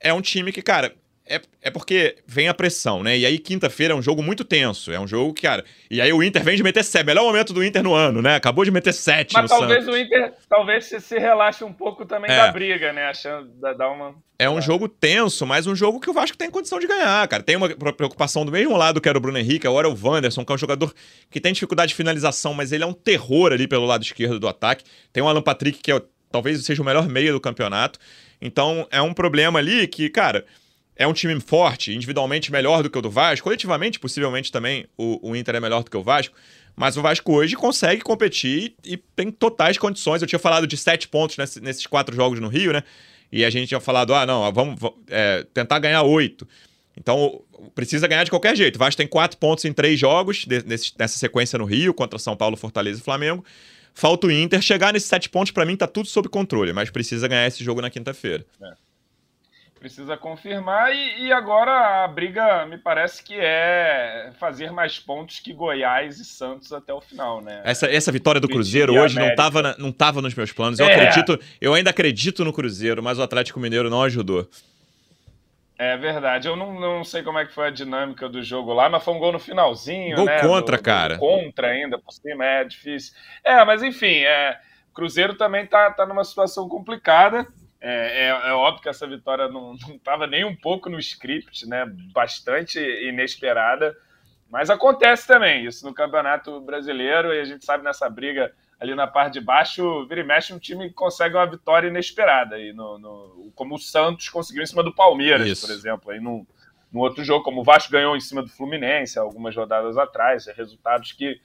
é 0.00 0.12
um 0.12 0.20
time 0.20 0.52
que, 0.52 0.62
cara, 0.62 0.94
é, 1.26 1.40
é 1.62 1.70
porque 1.70 2.16
vem 2.26 2.48
a 2.48 2.54
pressão, 2.54 3.02
né? 3.02 3.16
E 3.16 3.24
aí, 3.24 3.38
quinta-feira 3.38 3.94
é 3.94 3.96
um 3.96 4.02
jogo 4.02 4.22
muito 4.22 4.44
tenso. 4.44 4.92
É 4.92 5.00
um 5.00 5.06
jogo 5.06 5.32
que, 5.32 5.42
cara. 5.42 5.64
E 5.90 5.98
aí 5.98 6.12
o 6.12 6.22
Inter 6.22 6.44
vem 6.44 6.54
de 6.54 6.62
meter 6.62 6.84
sete. 6.84 7.06
Melhor 7.06 7.24
momento 7.24 7.54
do 7.54 7.64
Inter 7.64 7.82
no 7.82 7.94
ano, 7.94 8.20
né? 8.20 8.36
Acabou 8.36 8.62
de 8.62 8.70
meter 8.70 8.92
sete. 8.92 9.32
Mas 9.32 9.50
talvez 9.50 9.84
Santos. 9.84 9.94
o 9.94 9.98
Inter 9.98 10.34
talvez 10.48 10.84
se 10.84 11.18
relaxe 11.18 11.64
um 11.64 11.72
pouco 11.72 12.04
também 12.04 12.30
é. 12.30 12.36
da 12.36 12.52
briga, 12.52 12.92
né? 12.92 13.06
Achando 13.06 13.50
dar 13.58 13.88
uma. 13.88 14.14
É 14.38 14.50
um 14.50 14.60
jogo 14.60 14.86
tenso, 14.86 15.46
mas 15.46 15.66
um 15.66 15.74
jogo 15.74 15.98
que 15.98 16.10
o 16.10 16.12
Vasco 16.12 16.36
tem 16.36 16.50
condição 16.50 16.78
de 16.78 16.86
ganhar, 16.86 17.26
cara. 17.26 17.42
Tem 17.42 17.56
uma 17.56 17.70
preocupação 17.70 18.44
do 18.44 18.52
mesmo 18.52 18.76
lado 18.76 19.00
que 19.00 19.08
era 19.08 19.16
o 19.16 19.20
Bruno 19.20 19.38
Henrique, 19.38 19.66
agora 19.66 19.88
é 19.88 19.90
o 19.90 19.96
Wanderson, 19.96 20.44
que 20.44 20.52
é 20.52 20.54
um 20.54 20.58
jogador 20.58 20.92
que 21.30 21.40
tem 21.40 21.54
dificuldade 21.54 21.90
de 21.90 21.94
finalização, 21.94 22.52
mas 22.52 22.70
ele 22.70 22.84
é 22.84 22.86
um 22.86 22.92
terror 22.92 23.52
ali 23.52 23.66
pelo 23.66 23.86
lado 23.86 24.02
esquerdo 24.02 24.38
do 24.38 24.48
ataque. 24.48 24.84
Tem 25.12 25.22
o 25.22 25.28
Alan 25.28 25.40
Patrick, 25.40 25.78
que 25.78 25.90
é, 25.90 26.02
talvez 26.30 26.62
seja 26.64 26.82
o 26.82 26.84
melhor 26.84 27.08
meia 27.08 27.32
do 27.32 27.40
campeonato. 27.40 27.98
Então 28.44 28.86
é 28.92 29.02
um 29.02 29.12
problema 29.12 29.58
ali 29.58 29.88
que, 29.88 30.08
cara 30.08 30.44
é 30.96 31.06
um 31.06 31.12
time 31.12 31.38
forte, 31.40 31.92
individualmente 31.92 32.52
melhor 32.52 32.82
do 32.82 32.90
que 32.90 32.98
o 32.98 33.02
do 33.02 33.10
Vasco, 33.10 33.44
coletivamente, 33.44 33.98
possivelmente 33.98 34.52
também, 34.52 34.86
o, 34.96 35.30
o 35.30 35.36
Inter 35.36 35.56
é 35.56 35.60
melhor 35.60 35.82
do 35.82 35.90
que 35.90 35.96
o 35.96 36.02
Vasco, 36.02 36.34
mas 36.76 36.96
o 36.96 37.02
Vasco 37.02 37.32
hoje 37.32 37.56
consegue 37.56 38.00
competir 38.00 38.74
e 38.84 38.96
tem 38.96 39.30
totais 39.30 39.78
condições. 39.78 40.22
Eu 40.22 40.28
tinha 40.28 40.38
falado 40.38 40.66
de 40.66 40.76
sete 40.76 41.08
pontos 41.08 41.36
nesse, 41.36 41.60
nesses 41.60 41.86
quatro 41.86 42.14
jogos 42.14 42.40
no 42.40 42.48
Rio, 42.48 42.72
né? 42.72 42.82
E 43.30 43.44
a 43.44 43.50
gente 43.50 43.68
tinha 43.68 43.80
falado, 43.80 44.14
ah, 44.14 44.24
não, 44.26 44.52
vamos, 44.52 44.80
é, 45.08 45.44
tentar 45.52 45.78
ganhar 45.78 46.02
oito. 46.02 46.46
Então, 46.96 47.42
precisa 47.74 48.06
ganhar 48.06 48.22
de 48.24 48.30
qualquer 48.30 48.56
jeito. 48.56 48.76
O 48.76 48.78
Vasco 48.78 48.96
tem 48.96 49.06
quatro 49.06 49.36
pontos 49.38 49.64
em 49.64 49.72
três 49.72 49.98
jogos 49.98 50.44
de, 50.46 50.64
nesse, 50.64 50.92
nessa 50.96 51.18
sequência 51.18 51.58
no 51.58 51.64
Rio, 51.64 51.92
contra 51.92 52.18
São 52.18 52.36
Paulo, 52.36 52.56
Fortaleza 52.56 53.00
e 53.00 53.02
Flamengo. 53.02 53.44
Falta 53.94 54.26
o 54.26 54.30
Inter. 54.30 54.60
Chegar 54.60 54.92
nesses 54.92 55.08
sete 55.08 55.30
pontos, 55.30 55.52
para 55.52 55.64
mim, 55.64 55.76
tá 55.76 55.86
tudo 55.86 56.08
sob 56.08 56.28
controle, 56.28 56.72
mas 56.72 56.90
precisa 56.90 57.28
ganhar 57.28 57.46
esse 57.46 57.62
jogo 57.62 57.80
na 57.80 57.88
quinta-feira. 57.88 58.44
É 58.60 58.84
precisa 59.84 60.16
confirmar. 60.16 60.94
E, 60.94 61.26
e, 61.26 61.32
agora 61.32 62.04
a 62.04 62.08
briga 62.08 62.64
me 62.64 62.78
parece 62.78 63.22
que 63.22 63.34
é 63.36 64.32
fazer 64.40 64.72
mais 64.72 64.98
pontos 64.98 65.40
que 65.40 65.52
Goiás 65.52 66.18
e 66.18 66.24
Santos 66.24 66.72
até 66.72 66.90
o 66.94 67.02
final, 67.02 67.42
né? 67.42 67.60
Essa, 67.64 67.86
essa 67.86 68.10
vitória 68.10 68.40
do 68.40 68.48
Cruzeiro 68.48 68.94
hoje 68.94 69.14
não 69.14 69.28
estava 69.28 69.76
não 69.78 69.92
tava 69.92 70.22
nos 70.22 70.34
meus 70.34 70.50
planos. 70.52 70.78
Eu 70.78 70.86
é. 70.86 70.94
acredito, 70.94 71.38
eu 71.60 71.74
ainda 71.74 71.90
acredito 71.90 72.42
no 72.46 72.52
Cruzeiro, 72.52 73.02
mas 73.02 73.18
o 73.18 73.22
Atlético 73.22 73.60
Mineiro 73.60 73.90
não 73.90 74.02
ajudou. 74.02 74.48
É 75.76 75.96
verdade. 75.96 76.46
Eu 76.46 76.56
não, 76.56 76.78
não 76.78 77.04
sei 77.04 77.22
como 77.22 77.38
é 77.38 77.46
que 77.46 77.52
foi 77.52 77.66
a 77.66 77.70
dinâmica 77.70 78.28
do 78.28 78.42
jogo 78.42 78.72
lá, 78.72 78.88
mas 78.88 79.02
foi 79.02 79.14
um 79.14 79.18
gol 79.18 79.32
no 79.32 79.40
finalzinho, 79.40 80.16
gol 80.16 80.26
né? 80.26 80.40
contra, 80.40 80.76
do, 80.76 80.82
cara. 80.82 81.18
contra 81.18 81.68
ainda, 81.68 81.98
por 81.98 82.12
cima, 82.12 82.44
é 82.44 82.64
difícil. 82.64 83.14
É, 83.42 83.64
mas 83.64 83.82
enfim, 83.82 84.22
é, 84.22 84.58
Cruzeiro 84.94 85.34
também 85.34 85.66
tá, 85.66 85.90
tá 85.90 86.06
numa 86.06 86.24
situação 86.24 86.68
complicada. 86.68 87.46
É, 87.80 88.26
é, 88.26 88.28
é, 88.28 88.52
óbvio 88.52 88.82
que 88.82 88.88
essa 88.88 89.06
vitória 89.06 89.48
não 89.48 89.74
estava 89.94 90.26
nem 90.26 90.44
um 90.44 90.54
pouco 90.54 90.88
no 90.88 90.98
script, 90.98 91.68
né? 91.68 91.84
Bastante 92.12 92.78
inesperada. 92.78 93.96
Mas 94.48 94.70
acontece 94.70 95.26
também 95.26 95.64
isso 95.64 95.84
no 95.84 95.92
Campeonato 95.92 96.60
Brasileiro 96.60 97.34
e 97.34 97.40
a 97.40 97.44
gente 97.44 97.64
sabe 97.64 97.82
nessa 97.82 98.08
briga 98.08 98.54
ali 98.80 98.94
na 98.94 99.06
parte 99.06 99.34
de 99.34 99.40
baixo, 99.40 100.06
vira 100.06 100.20
e 100.20 100.24
mexe 100.24 100.52
um 100.52 100.58
time 100.58 100.88
que 100.88 100.94
consegue 100.94 101.36
uma 101.36 101.46
vitória 101.46 101.88
inesperada. 101.88 102.58
E 102.58 102.72
no, 102.72 102.98
no 102.98 103.52
como 103.54 103.76
o 103.76 103.78
Santos 103.78 104.28
conseguiu 104.28 104.62
em 104.62 104.66
cima 104.66 104.82
do 104.82 104.94
Palmeiras, 104.94 105.46
isso. 105.46 105.66
por 105.66 105.72
exemplo. 105.72 106.10
Aí 106.10 106.20
no, 106.20 106.46
no 106.92 107.00
outro 107.00 107.24
jogo, 107.24 107.44
como 107.44 107.60
o 107.60 107.64
Vasco 107.64 107.92
ganhou 107.92 108.16
em 108.16 108.20
cima 108.20 108.42
do 108.42 108.48
Fluminense 108.48 109.18
algumas 109.18 109.54
rodadas 109.54 109.96
atrás, 109.96 110.46
resultados 110.46 111.12
que, 111.12 111.40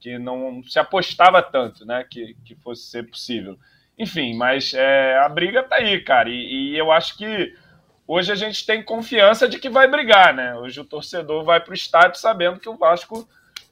que 0.00 0.18
não 0.18 0.62
se 0.64 0.78
apostava 0.78 1.42
tanto 1.42 1.84
né? 1.84 2.04
que, 2.08 2.36
que 2.44 2.54
fosse 2.54 2.84
ser 2.84 3.08
possível. 3.08 3.58
Enfim, 3.98 4.36
mas 4.36 4.74
é, 4.74 5.18
a 5.18 5.28
briga 5.28 5.62
tá 5.62 5.76
aí, 5.76 6.00
cara. 6.00 6.28
E, 6.28 6.72
e, 6.72 6.78
eu 6.78 6.90
acho 6.90 7.16
que 7.16 7.54
hoje 8.06 8.32
a 8.32 8.34
gente 8.34 8.66
tem 8.66 8.82
confiança 8.82 9.48
de 9.48 9.58
que 9.58 9.68
vai 9.68 9.88
brigar, 9.88 10.34
né? 10.34 10.54
Hoje 10.56 10.80
o 10.80 10.84
torcedor 10.84 11.44
vai 11.44 11.60
para 11.60 11.70
o 11.70 11.74
estádio 11.74 12.18
sabendo 12.18 12.58
que 12.58 12.68
o 12.68 12.76
Vasco 12.76 13.28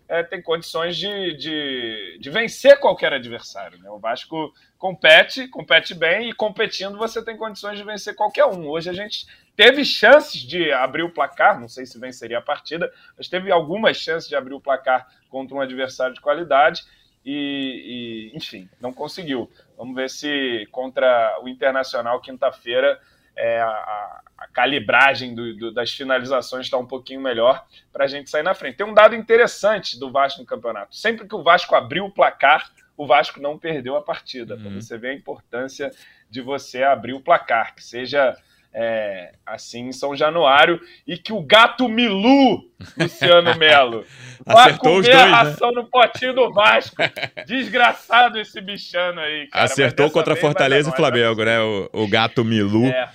é, 0.09 0.23
tem 0.23 0.43
condições 0.43 0.97
de, 0.97 1.37
de, 1.37 2.19
de, 2.21 2.31
vencer 2.31 2.79
qualquer 2.79 3.13
adversário. 3.13 3.79
Né? 3.79 3.89
O 3.91 3.99
Vasco 3.99 4.53
compete, 4.79 5.49
compete 5.49 5.95
bem, 5.95 6.31
e 6.31 6.33
competindo 6.33 6.99
você 6.99 7.25
tem 7.25 7.37
condições 7.37 7.79
de 7.79 7.85
vencer 7.85 8.15
qualquer 8.15 8.47
um. 8.47 8.69
Hoje 8.69 8.91
a 8.91 8.93
gente 8.93 9.27
teve 9.57 9.85
chances 9.85 10.41
de 10.41 10.73
abrir 10.73 11.03
o 11.03 11.11
placar, 11.11 11.61
não 11.61 11.69
sei 11.69 11.87
se 11.87 11.99
venceria 11.99 12.39
a 12.39 12.43
partida, 12.43 12.93
mas 13.17 13.29
teve 13.29 13.51
algumas 13.51 13.97
chances 13.97 14.29
de 14.29 14.37
abrir 14.37 14.55
o 14.55 14.61
placar 14.61 15.07
contra 15.29 15.57
um 15.57 15.61
adversário 15.61 16.15
de 16.15 16.21
qualidade 16.21 16.83
e, 17.25 18.31
e 18.33 18.37
enfim, 18.37 18.69
não 18.81 18.93
conseguiu. 18.93 19.51
Vamos 19.77 19.95
ver 19.95 20.11
se 20.11 20.67
contra 20.71 21.39
o 21.43 21.49
Internacional, 21.49 22.21
quinta-feira, 22.21 23.01
é, 23.37 23.61
a, 23.61 24.21
a, 24.43 24.49
calibragem 24.53 25.35
do, 25.35 25.57
do, 25.57 25.73
das 25.73 25.93
finalizações 25.93 26.67
está 26.67 26.79
um 26.79 26.87
pouquinho 26.87 27.21
melhor 27.21 27.65
para 27.93 28.05
a 28.05 28.09
gente 28.09 28.31
sair 28.31 28.43
na 28.43 28.55
frente. 28.55 28.77
Tem 28.77 28.87
um 28.87 28.95
dado 28.95 29.15
interessante 29.15 29.99
do 29.99 30.11
Vasco 30.11 30.41
no 30.41 30.47
campeonato. 30.47 30.97
Sempre 30.97 31.27
que 31.27 31.35
o 31.35 31.43
Vasco 31.43 31.75
abriu 31.75 32.07
o 32.07 32.11
placar, 32.11 32.71
o 32.97 33.07
Vasco 33.07 33.41
não 33.41 33.59
perdeu 33.59 33.97
a 33.97 34.03
partida. 34.03 34.55
Uhum. 34.55 34.63
Para 34.63 34.71
você 34.73 34.99
ver 34.99 35.11
a 35.11 35.15
importância 35.15 35.91
de 36.31 36.41
você 36.41 36.83
abrir 36.83 37.13
o 37.13 37.21
placar, 37.21 37.75
que 37.75 37.85
seja 37.85 38.37
é, 38.75 39.33
assim 39.45 39.89
em 39.89 39.93
São 39.93 40.17
Januário 40.17 40.81
e 41.07 41.19
que 41.19 41.33
o 41.33 41.43
gato 41.43 41.89
Milu, 41.89 42.65
Luciano 42.97 43.55
Melo, 43.57 44.05
vai 44.45 44.77
comer 44.79 45.03
dois, 45.03 45.09
a 45.09 45.27
né? 45.27 45.31
ração 45.31 45.71
né? 45.71 45.83
no 45.83 45.87
potinho 45.89 46.35
do 46.35 46.53
Vasco. 46.53 46.97
Desgraçado 47.47 48.39
esse 48.39 48.61
bichano 48.61 49.21
aí. 49.21 49.47
Cara. 49.49 49.65
Acertou 49.65 50.11
contra 50.11 50.35
Fortaleza 50.35 50.91
e 50.91 50.97
Flamengo, 50.97 51.45
né? 51.45 51.61
O, 51.61 51.91
o 51.93 52.09
gato 52.09 52.45
Milu. 52.45 52.87
É. 52.87 53.11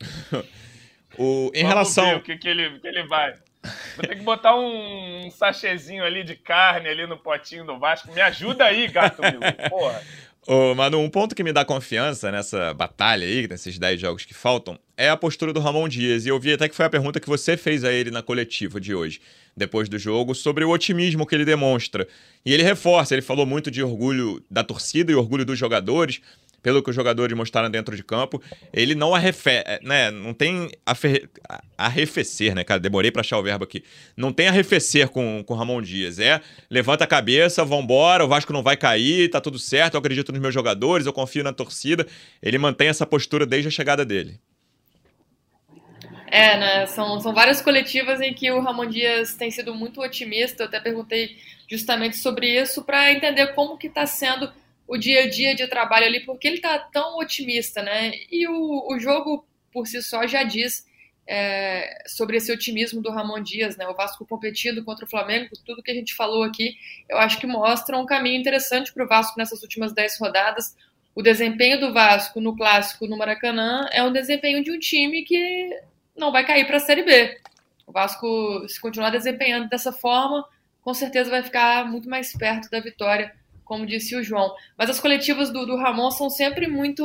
o, 1.18 1.50
em 1.54 1.62
Vamos 1.62 1.68
relação. 1.68 2.16
O 2.16 2.22
que, 2.22 2.36
que, 2.36 2.48
ele, 2.48 2.78
que 2.78 2.86
ele 2.86 3.06
vai. 3.06 3.34
Vou 3.96 4.06
ter 4.06 4.16
que 4.16 4.22
botar 4.22 4.54
um, 4.54 5.26
um 5.26 5.30
sachezinho 5.30 6.04
ali 6.04 6.22
de 6.22 6.36
carne 6.36 6.88
ali 6.88 7.06
no 7.06 7.16
potinho 7.16 7.64
do 7.64 7.78
Vasco. 7.78 8.12
Me 8.12 8.20
ajuda 8.20 8.64
aí, 8.64 8.86
gato 8.88 9.22
Milu. 9.22 9.40
Porra. 9.68 10.02
Ô, 10.46 10.76
Manu, 10.76 11.00
um 11.00 11.10
ponto 11.10 11.34
que 11.34 11.42
me 11.42 11.52
dá 11.52 11.64
confiança 11.64 12.30
nessa 12.30 12.72
batalha 12.72 13.26
aí, 13.26 13.48
nesses 13.48 13.80
10 13.80 14.00
jogos 14.00 14.24
que 14.24 14.32
faltam, 14.32 14.78
é 14.96 15.08
a 15.08 15.16
postura 15.16 15.52
do 15.52 15.58
Ramon 15.58 15.88
Dias. 15.88 16.24
E 16.24 16.28
eu 16.28 16.38
vi 16.38 16.52
até 16.52 16.68
que 16.68 16.76
foi 16.76 16.86
a 16.86 16.90
pergunta 16.90 17.18
que 17.18 17.28
você 17.28 17.56
fez 17.56 17.82
a 17.82 17.92
ele 17.92 18.12
na 18.12 18.22
coletiva 18.22 18.80
de 18.80 18.94
hoje, 18.94 19.20
depois 19.56 19.88
do 19.88 19.98
jogo, 19.98 20.36
sobre 20.36 20.64
o 20.64 20.70
otimismo 20.70 21.26
que 21.26 21.34
ele 21.34 21.44
demonstra. 21.44 22.06
E 22.44 22.54
ele 22.54 22.62
reforça, 22.62 23.12
ele 23.12 23.22
falou 23.22 23.44
muito 23.44 23.72
de 23.72 23.82
orgulho 23.82 24.40
da 24.48 24.62
torcida 24.62 25.10
e 25.10 25.16
orgulho 25.16 25.44
dos 25.44 25.58
jogadores, 25.58 26.20
pelo 26.66 26.82
que 26.82 26.90
os 26.90 26.96
jogadores 26.96 27.36
mostraram 27.36 27.70
dentro 27.70 27.94
de 27.94 28.02
campo, 28.02 28.42
ele 28.72 28.96
não 28.96 29.14
arrefe, 29.14 29.50
é, 29.50 29.78
né, 29.84 30.10
não 30.10 30.34
tem 30.34 30.68
arrefecer, 31.78 32.56
né, 32.56 32.64
cara, 32.64 32.80
demorei 32.80 33.12
para 33.12 33.20
achar 33.20 33.38
o 33.38 33.42
verbo 33.44 33.62
aqui. 33.62 33.84
Não 34.16 34.32
tem 34.32 34.48
arrefecer 34.48 35.08
com 35.08 35.44
com 35.46 35.54
Ramon 35.54 35.80
Dias, 35.80 36.18
é 36.18 36.40
levanta 36.68 37.04
a 37.04 37.06
cabeça, 37.06 37.64
vambora, 37.64 38.24
o 38.24 38.26
Vasco 38.26 38.52
não 38.52 38.64
vai 38.64 38.76
cair, 38.76 39.30
tá 39.30 39.40
tudo 39.40 39.60
certo, 39.60 39.94
eu 39.94 40.00
acredito 40.00 40.32
nos 40.32 40.40
meus 40.40 40.52
jogadores, 40.52 41.06
eu 41.06 41.12
confio 41.12 41.44
na 41.44 41.52
torcida. 41.52 42.04
Ele 42.42 42.58
mantém 42.58 42.88
essa 42.88 43.06
postura 43.06 43.46
desde 43.46 43.68
a 43.68 43.70
chegada 43.70 44.04
dele. 44.04 44.40
É, 46.26 46.58
né? 46.58 46.86
São, 46.86 47.20
são 47.20 47.32
várias 47.32 47.62
coletivas 47.62 48.20
em 48.20 48.34
que 48.34 48.50
o 48.50 48.60
Ramon 48.60 48.86
Dias 48.86 49.34
tem 49.34 49.52
sido 49.52 49.72
muito 49.72 50.00
otimista. 50.00 50.64
Eu 50.64 50.66
até 50.66 50.80
perguntei 50.80 51.36
justamente 51.70 52.16
sobre 52.16 52.60
isso 52.60 52.82
para 52.82 53.12
entender 53.12 53.54
como 53.54 53.78
que 53.78 53.86
está 53.86 54.04
sendo 54.04 54.50
o 54.86 54.96
dia 54.96 55.24
a 55.24 55.28
dia 55.28 55.54
de 55.54 55.66
trabalho 55.66 56.06
ali, 56.06 56.20
porque 56.20 56.46
ele 56.46 56.56
está 56.56 56.78
tão 56.78 57.18
otimista, 57.18 57.82
né? 57.82 58.12
E 58.30 58.46
o, 58.48 58.86
o 58.88 58.98
jogo 58.98 59.46
por 59.72 59.86
si 59.86 60.02
só 60.02 60.26
já 60.26 60.42
diz 60.42 60.86
é, 61.26 62.04
sobre 62.06 62.36
esse 62.36 62.52
otimismo 62.52 63.02
do 63.02 63.10
Ramon 63.10 63.42
Dias, 63.42 63.76
né? 63.76 63.86
O 63.88 63.94
Vasco 63.94 64.26
competindo 64.26 64.84
contra 64.84 65.04
o 65.04 65.08
Flamengo, 65.08 65.50
tudo 65.64 65.82
que 65.82 65.90
a 65.90 65.94
gente 65.94 66.14
falou 66.14 66.44
aqui, 66.44 66.76
eu 67.08 67.18
acho 67.18 67.38
que 67.38 67.46
mostra 67.46 67.98
um 67.98 68.06
caminho 68.06 68.38
interessante 68.40 68.92
para 68.92 69.04
o 69.04 69.08
Vasco 69.08 69.38
nessas 69.38 69.62
últimas 69.62 69.92
dez 69.92 70.18
rodadas. 70.18 70.76
O 71.14 71.22
desempenho 71.22 71.80
do 71.80 71.92
Vasco 71.92 72.40
no 72.40 72.54
clássico 72.54 73.06
no 73.06 73.16
Maracanã 73.16 73.88
é 73.90 74.02
um 74.02 74.12
desempenho 74.12 74.62
de 74.62 74.70
um 74.70 74.78
time 74.78 75.22
que 75.22 75.80
não 76.14 76.30
vai 76.30 76.46
cair 76.46 76.66
para 76.66 76.76
a 76.76 76.80
Série 76.80 77.02
B. 77.02 77.40
O 77.86 77.92
Vasco, 77.92 78.68
se 78.68 78.80
continuar 78.80 79.10
desempenhando 79.10 79.68
dessa 79.68 79.92
forma, 79.92 80.46
com 80.82 80.92
certeza 80.94 81.30
vai 81.30 81.42
ficar 81.42 81.90
muito 81.90 82.08
mais 82.08 82.32
perto 82.32 82.70
da 82.70 82.80
vitória, 82.80 83.34
como 83.66 83.84
disse 83.84 84.16
o 84.16 84.22
João. 84.22 84.54
Mas 84.78 84.88
as 84.88 84.98
coletivas 84.98 85.52
do, 85.52 85.66
do 85.66 85.76
Ramon 85.76 86.10
são 86.10 86.30
sempre 86.30 86.66
muito 86.66 87.04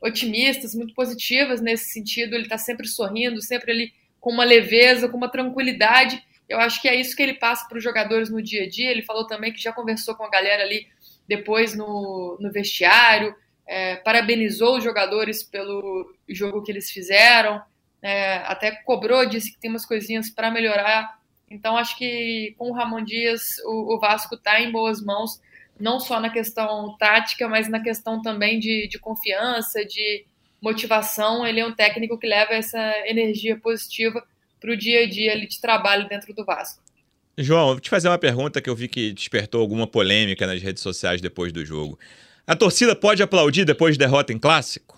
otimistas, 0.00 0.74
muito 0.74 0.94
positivas 0.94 1.60
nesse 1.60 1.92
sentido. 1.92 2.34
Ele 2.34 2.44
está 2.44 2.56
sempre 2.56 2.88
sorrindo, 2.88 3.42
sempre 3.42 3.72
ali 3.72 3.92
com 4.18 4.30
uma 4.30 4.44
leveza, 4.44 5.08
com 5.08 5.18
uma 5.18 5.30
tranquilidade. 5.30 6.24
Eu 6.48 6.58
acho 6.58 6.80
que 6.80 6.88
é 6.88 6.94
isso 6.94 7.14
que 7.14 7.22
ele 7.22 7.34
passa 7.34 7.68
para 7.68 7.76
os 7.76 7.84
jogadores 7.84 8.30
no 8.30 8.40
dia 8.40 8.62
a 8.62 8.68
dia. 8.68 8.90
Ele 8.90 9.02
falou 9.02 9.26
também 9.26 9.52
que 9.52 9.60
já 9.60 9.72
conversou 9.72 10.14
com 10.14 10.24
a 10.24 10.30
galera 10.30 10.62
ali 10.62 10.86
depois 11.28 11.74
no, 11.74 12.36
no 12.40 12.50
vestiário, 12.50 13.34
é, 13.66 13.96
parabenizou 13.96 14.78
os 14.78 14.84
jogadores 14.84 15.42
pelo 15.42 16.14
jogo 16.28 16.62
que 16.62 16.70
eles 16.70 16.90
fizeram, 16.90 17.62
é, 18.02 18.36
até 18.38 18.70
cobrou, 18.70 19.24
disse 19.24 19.52
que 19.52 19.60
tem 19.60 19.70
umas 19.70 19.86
coisinhas 19.86 20.28
para 20.28 20.50
melhorar. 20.50 21.18
Então 21.48 21.76
acho 21.76 21.96
que 21.96 22.54
com 22.58 22.70
o 22.70 22.72
Ramon 22.72 23.04
Dias 23.04 23.58
o, 23.64 23.94
o 23.94 24.00
Vasco 24.00 24.34
está 24.34 24.60
em 24.60 24.70
boas 24.70 25.00
mãos 25.02 25.40
não 25.82 25.98
só 25.98 26.20
na 26.20 26.30
questão 26.30 26.96
tática, 26.96 27.48
mas 27.48 27.68
na 27.68 27.82
questão 27.82 28.22
também 28.22 28.60
de, 28.60 28.86
de 28.86 29.00
confiança, 29.00 29.84
de 29.84 30.24
motivação. 30.62 31.44
Ele 31.44 31.58
é 31.58 31.66
um 31.66 31.74
técnico 31.74 32.16
que 32.16 32.26
leva 32.26 32.52
essa 32.52 32.78
energia 33.04 33.58
positiva 33.58 34.24
para 34.60 34.70
o 34.70 34.76
dia 34.76 35.00
a 35.00 35.08
dia 35.08 35.32
ali 35.32 35.48
de 35.48 35.60
trabalho 35.60 36.08
dentro 36.08 36.32
do 36.32 36.44
Vasco. 36.44 36.80
João, 37.36 37.68
vou 37.68 37.80
te 37.80 37.90
fazer 37.90 38.08
uma 38.08 38.18
pergunta 38.18 38.60
que 38.60 38.70
eu 38.70 38.76
vi 38.76 38.86
que 38.86 39.12
despertou 39.12 39.60
alguma 39.60 39.86
polêmica 39.86 40.46
nas 40.46 40.62
redes 40.62 40.82
sociais 40.82 41.20
depois 41.20 41.52
do 41.52 41.64
jogo. 41.64 41.98
A 42.46 42.54
torcida 42.54 42.94
pode 42.94 43.20
aplaudir 43.20 43.64
depois 43.64 43.94
de 43.94 43.98
derrota 43.98 44.32
em 44.32 44.38
clássico? 44.38 44.96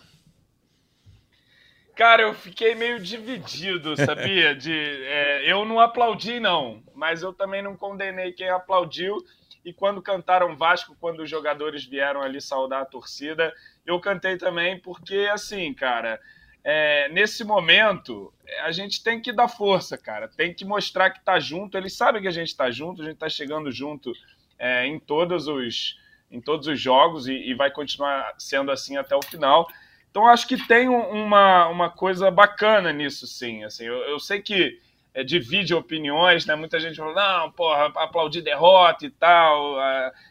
Cara, 1.96 2.22
eu 2.22 2.34
fiquei 2.34 2.74
meio 2.74 3.00
dividido, 3.00 3.96
sabia? 4.04 4.54
De, 4.54 4.70
é, 4.70 5.50
eu 5.50 5.64
não 5.64 5.80
aplaudi, 5.80 6.38
não, 6.40 6.82
mas 6.94 7.22
eu 7.22 7.32
também 7.32 7.62
não 7.62 7.74
condenei 7.74 8.32
quem 8.32 8.50
aplaudiu 8.50 9.24
e 9.64 9.72
quando 9.72 10.02
cantaram 10.02 10.56
Vasco, 10.56 10.96
quando 11.00 11.20
os 11.20 11.30
jogadores 11.30 11.84
vieram 11.84 12.22
ali 12.22 12.40
saudar 12.40 12.82
a 12.82 12.86
torcida, 12.86 13.52
eu 13.86 13.98
cantei 13.98 14.36
também, 14.36 14.78
porque 14.78 15.28
assim, 15.32 15.72
cara, 15.72 16.20
é, 16.62 17.08
nesse 17.10 17.44
momento 17.44 18.32
a 18.62 18.72
gente 18.72 19.02
tem 19.02 19.20
que 19.20 19.32
dar 19.32 19.48
força, 19.48 19.96
cara, 19.96 20.28
tem 20.28 20.52
que 20.52 20.64
mostrar 20.64 21.10
que 21.10 21.24
tá 21.24 21.38
junto. 21.38 21.76
Eles 21.76 21.94
sabem 21.94 22.22
que 22.22 22.28
a 22.28 22.32
gente 22.32 22.56
tá 22.56 22.70
junto, 22.70 23.02
a 23.02 23.04
gente 23.04 23.18
tá 23.18 23.28
chegando 23.28 23.70
junto 23.70 24.12
é, 24.58 24.86
em 24.86 24.98
todos 24.98 25.48
os 25.48 26.02
em 26.30 26.40
todos 26.40 26.66
os 26.66 26.80
jogos 26.80 27.28
e, 27.28 27.32
e, 27.32 27.54
vai 27.54 27.70
continuar 27.70 28.34
sendo 28.38 28.72
assim 28.72 28.96
até 28.96 29.14
o 29.14 29.22
final. 29.22 29.68
Então 30.10 30.26
acho 30.26 30.48
que 30.48 30.56
tem 30.66 30.88
uma, 30.88 31.68
uma 31.68 31.90
coisa 31.90 32.28
bacana 32.28 32.92
nisso, 32.92 33.24
sim. 33.24 33.62
Assim, 33.62 33.84
eu, 33.84 33.94
eu 33.94 34.18
sei 34.18 34.42
que 34.42 34.80
é, 35.14 35.22
divide 35.22 35.72
opiniões, 35.72 36.44
né? 36.44 36.56
Muita 36.56 36.80
gente 36.80 36.96
fala, 36.96 37.14
não, 37.14 37.52
porra, 37.52 37.86
aplaudir 37.96 38.42
derrota 38.42 39.06
e 39.06 39.10
tal, 39.10 39.76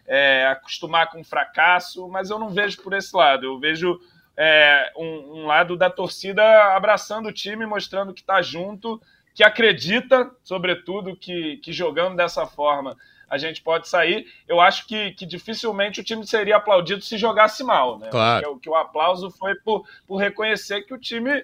é, 0.05 0.47
acostumar 0.47 1.09
com 1.09 1.23
fracasso, 1.23 2.07
mas 2.09 2.29
eu 2.29 2.37
não 2.37 2.49
vejo 2.49 2.81
por 2.81 2.93
esse 2.93 3.15
lado. 3.15 3.45
Eu 3.45 3.57
vejo 3.57 3.97
é, 4.35 4.91
um, 4.97 5.39
um, 5.39 5.45
lado 5.45 5.77
da 5.77 5.89
torcida 5.89 6.43
abraçando 6.75 7.29
o 7.29 7.33
time, 7.33 7.65
mostrando 7.65 8.13
que 8.13 8.21
está 8.21 8.41
junto, 8.41 9.01
que 9.33 9.43
acredita, 9.43 10.29
sobretudo, 10.43 11.15
que, 11.15 11.57
que 11.57 11.71
jogando 11.71 12.17
dessa 12.17 12.45
forma 12.45 12.97
a 13.29 13.37
gente 13.37 13.63
pode 13.63 13.87
sair. 13.87 14.27
Eu 14.47 14.59
acho 14.59 14.85
que, 14.85 15.11
que 15.11 15.25
dificilmente 15.25 15.99
o 15.99 16.03
time 16.03 16.27
seria 16.27 16.57
aplaudido 16.57 17.01
se 17.01 17.17
jogasse 17.17 17.63
mal, 17.63 17.97
né? 17.97 18.09
Claro. 18.11 18.55
Que, 18.55 18.63
que 18.63 18.69
o 18.69 18.75
aplauso 18.75 19.31
foi 19.31 19.55
por, 19.55 19.87
por 20.05 20.17
reconhecer 20.17 20.83
que 20.83 20.93
o 20.93 20.99
time 20.99 21.43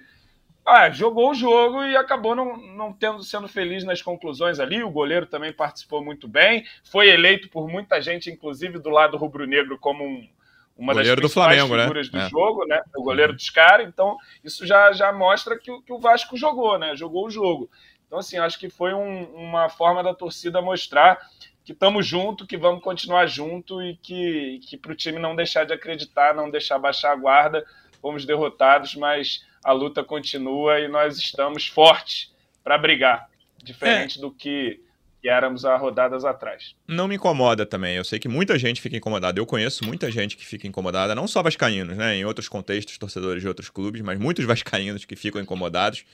ah, 0.70 0.90
jogou 0.90 1.30
o 1.30 1.34
jogo 1.34 1.84
e 1.84 1.96
acabou 1.96 2.34
não, 2.34 2.56
não 2.56 2.92
tendo, 2.92 3.22
sendo 3.22 3.48
feliz 3.48 3.84
nas 3.84 4.00
conclusões 4.00 4.60
ali. 4.60 4.82
O 4.82 4.90
goleiro 4.90 5.26
também 5.26 5.52
participou 5.52 6.04
muito 6.04 6.28
bem. 6.28 6.64
Foi 6.84 7.08
eleito 7.08 7.48
por 7.48 7.68
muita 7.68 8.00
gente, 8.00 8.30
inclusive 8.30 8.78
do 8.78 8.88
lado 8.90 9.16
rubro-negro, 9.16 9.78
como 9.78 10.04
um, 10.04 10.28
uma 10.76 10.94
das 10.94 11.14
do 11.16 11.28
Flamengo, 11.28 11.76
né? 11.76 11.82
figuras 11.82 12.10
né? 12.10 12.20
do 12.20 12.26
é. 12.26 12.30
jogo, 12.30 12.64
né? 12.66 12.82
O 12.96 13.02
goleiro 13.02 13.32
dos 13.34 13.50
caras. 13.50 13.86
Então, 13.86 14.16
isso 14.42 14.66
já, 14.66 14.92
já 14.92 15.12
mostra 15.12 15.58
que, 15.58 15.82
que 15.82 15.92
o 15.92 15.98
Vasco 15.98 16.36
jogou, 16.36 16.78
né? 16.78 16.96
Jogou 16.96 17.26
o 17.26 17.30
jogo. 17.30 17.70
Então, 18.06 18.18
assim, 18.18 18.38
acho 18.38 18.58
que 18.58 18.70
foi 18.70 18.94
um, 18.94 19.24
uma 19.34 19.68
forma 19.68 20.02
da 20.02 20.14
torcida 20.14 20.62
mostrar 20.62 21.18
que 21.64 21.72
estamos 21.72 22.06
junto, 22.06 22.46
que 22.46 22.56
vamos 22.56 22.82
continuar 22.82 23.26
junto 23.26 23.82
e 23.82 23.96
que, 23.96 24.60
que 24.66 24.76
para 24.76 24.92
o 24.92 24.96
time 24.96 25.18
não 25.18 25.36
deixar 25.36 25.64
de 25.64 25.72
acreditar, 25.72 26.34
não 26.34 26.50
deixar 26.50 26.78
baixar 26.78 27.12
a 27.12 27.16
guarda. 27.16 27.64
Fomos 28.00 28.24
derrotados, 28.24 28.94
mas 28.94 29.44
a 29.62 29.72
luta 29.72 30.02
continua 30.02 30.80
e 30.80 30.88
nós 30.88 31.18
estamos 31.18 31.66
fortes 31.66 32.32
para 32.62 32.78
brigar, 32.78 33.28
diferente 33.62 34.18
é. 34.18 34.20
do 34.20 34.30
que, 34.30 34.80
que 35.20 35.28
éramos 35.28 35.64
há 35.64 35.76
rodadas 35.76 36.24
atrás. 36.24 36.74
Não 36.86 37.06
me 37.06 37.16
incomoda 37.16 37.66
também. 37.66 37.96
Eu 37.96 38.04
sei 38.04 38.18
que 38.18 38.28
muita 38.28 38.58
gente 38.58 38.80
fica 38.80 38.96
incomodada. 38.96 39.38
Eu 39.38 39.46
conheço 39.46 39.84
muita 39.84 40.10
gente 40.10 40.36
que 40.36 40.46
fica 40.46 40.66
incomodada, 40.66 41.14
não 41.14 41.28
só 41.28 41.42
vascaínos, 41.42 41.96
né? 41.96 42.16
Em 42.16 42.24
outros 42.24 42.48
contextos, 42.48 42.98
torcedores 42.98 43.42
de 43.42 43.48
outros 43.48 43.68
clubes, 43.68 44.00
mas 44.02 44.18
muitos 44.18 44.44
vascaínos 44.44 45.04
que 45.04 45.16
ficam 45.16 45.40
incomodados. 45.40 46.04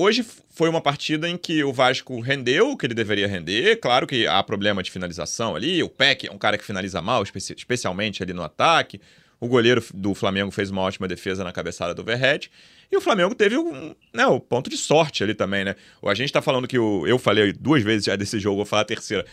Hoje 0.00 0.24
foi 0.50 0.68
uma 0.68 0.80
partida 0.80 1.28
em 1.28 1.36
que 1.36 1.64
o 1.64 1.72
Vasco 1.72 2.20
rendeu 2.20 2.70
o 2.70 2.76
que 2.76 2.86
ele 2.86 2.94
deveria 2.94 3.26
render. 3.26 3.80
Claro 3.80 4.06
que 4.06 4.28
há 4.28 4.40
problema 4.44 4.80
de 4.80 4.92
finalização 4.92 5.56
ali. 5.56 5.82
O 5.82 5.88
Peck 5.88 6.28
é 6.28 6.30
um 6.30 6.38
cara 6.38 6.56
que 6.56 6.64
finaliza 6.64 7.02
mal, 7.02 7.24
especialmente 7.24 8.22
ali 8.22 8.32
no 8.32 8.44
ataque. 8.44 9.00
O 9.40 9.46
goleiro 9.46 9.82
do 9.94 10.14
Flamengo 10.14 10.50
fez 10.50 10.70
uma 10.70 10.82
ótima 10.82 11.06
defesa 11.06 11.44
na 11.44 11.52
cabeçada 11.52 11.94
do 11.94 12.02
Verret. 12.02 12.50
E 12.90 12.96
o 12.96 13.00
Flamengo 13.00 13.34
teve 13.34 13.56
um, 13.56 13.94
né, 14.12 14.26
o 14.26 14.40
ponto 14.40 14.68
de 14.68 14.76
sorte 14.76 15.22
ali 15.22 15.34
também, 15.34 15.64
né? 15.64 15.76
A 16.04 16.14
gente 16.14 16.32
tá 16.32 16.42
falando 16.42 16.66
que 16.66 16.78
o. 16.78 17.06
Eu 17.06 17.18
falei 17.18 17.52
duas 17.52 17.82
vezes 17.82 18.06
já 18.06 18.16
desse 18.16 18.40
jogo, 18.40 18.56
vou 18.56 18.66
falar 18.66 18.82
a 18.82 18.86
terceira. 18.86 19.24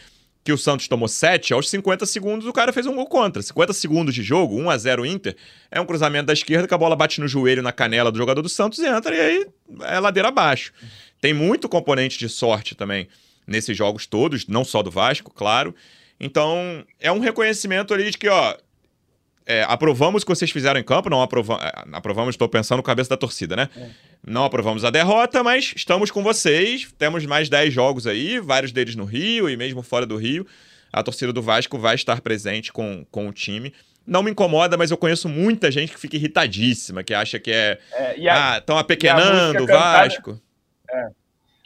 Que 0.44 0.54
o 0.54 0.58
Santos 0.60 0.88
tomou 0.88 1.08
7, 1.08 1.54
aos 1.54 1.68
50 1.72 2.06
segundos 2.06 2.46
o 2.46 2.54
cara 2.54 2.72
fez 2.72 2.86
um 2.86 2.94
gol 2.94 3.08
contra. 3.08 3.42
50 3.42 3.74
segundos 3.74 4.14
de 4.14 4.22
jogo, 4.22 4.56
1 4.56 4.70
a 4.70 4.78
0 4.78 5.04
Inter, 5.04 5.36
é 5.72 5.82
um 5.82 5.88
cruzamento 5.88 6.28
da 6.28 6.34
esquerda 6.34 6.68
que 6.68 6.74
a 6.74 6.78
bola 6.78 6.96
bate 6.96 7.20
no 7.20 7.28
joelho, 7.28 7.64
na 7.64 7.72
canela 7.72 8.12
do 8.12 8.18
jogador 8.20 8.44
do 8.44 8.50
Santos 8.50 8.78
e 8.78 8.86
entra, 8.86 9.16
e 9.16 9.20
aí 9.20 9.48
é 9.86 10.00
ladeira 10.00 10.28
abaixo. 10.28 10.72
Tem 11.20 11.34
muito 11.34 11.68
componente 11.68 12.20
de 12.20 12.30
sorte 12.30 12.76
também 12.76 13.08
nesses 13.48 13.76
jogos 13.76 14.06
todos, 14.06 14.46
não 14.46 14.64
só 14.64 14.84
do 14.84 14.92
Vasco, 14.92 15.32
claro. 15.34 15.74
Então, 16.20 16.86
é 17.00 17.12
um 17.12 17.20
reconhecimento 17.20 17.94
ali 17.94 18.12
de 18.12 18.18
que, 18.18 18.30
ó, 18.30 18.56
é, 19.46 19.64
aprovamos 19.68 20.24
o 20.24 20.26
que 20.26 20.32
vocês 20.34 20.50
fizeram 20.50 20.80
em 20.80 20.84
campo, 20.84 21.10
não 21.10 21.22
aprova 21.22 21.60
é, 21.62 21.84
aprovamos, 21.92 22.34
estou 22.34 22.50
pensando 22.50 22.78
no 22.78 22.84
cabeça 22.84 23.10
da 23.10 23.18
torcida, 23.18 23.56
né? 23.56 23.70
É. 23.78 23.90
Não 24.26 24.44
aprovamos 24.44 24.84
a 24.84 24.90
derrota, 24.90 25.44
mas 25.44 25.74
estamos 25.76 26.10
com 26.10 26.24
vocês. 26.24 26.92
Temos 26.98 27.26
mais 27.26 27.48
10 27.48 27.72
jogos 27.72 28.08
aí, 28.08 28.40
vários 28.40 28.72
deles 28.72 28.96
no 28.96 29.06
Rio 29.06 29.48
e 29.48 29.56
mesmo 29.56 29.84
fora 29.84 30.06
do 30.06 30.18
Rio. 30.18 30.48
A 30.92 31.04
torcida 31.04 31.32
do 31.32 31.42
Vasco 31.42 31.78
vai 31.78 31.94
estar 31.94 32.22
presente 32.22 32.74
com, 32.74 33.06
com 33.12 33.28
o 33.28 33.34
time. 33.34 33.72
Não 34.08 34.24
me 34.24 34.32
incomoda, 34.32 34.78
mas 34.78 34.90
eu 34.92 34.98
conheço 34.98 35.30
muita 35.30 35.70
gente 35.70 35.92
que 35.92 36.00
fica 36.00 36.16
irritadíssima, 36.16 37.04
que 37.04 37.14
acha 37.14 37.40
que 37.40 37.52
é. 37.52 37.80
é 37.92 38.30
a, 38.30 38.54
ah, 38.54 38.58
estão 38.58 38.78
apequenando 38.78 39.64
o 39.64 39.68
Vasco. 39.68 40.42
É. 40.90 41.08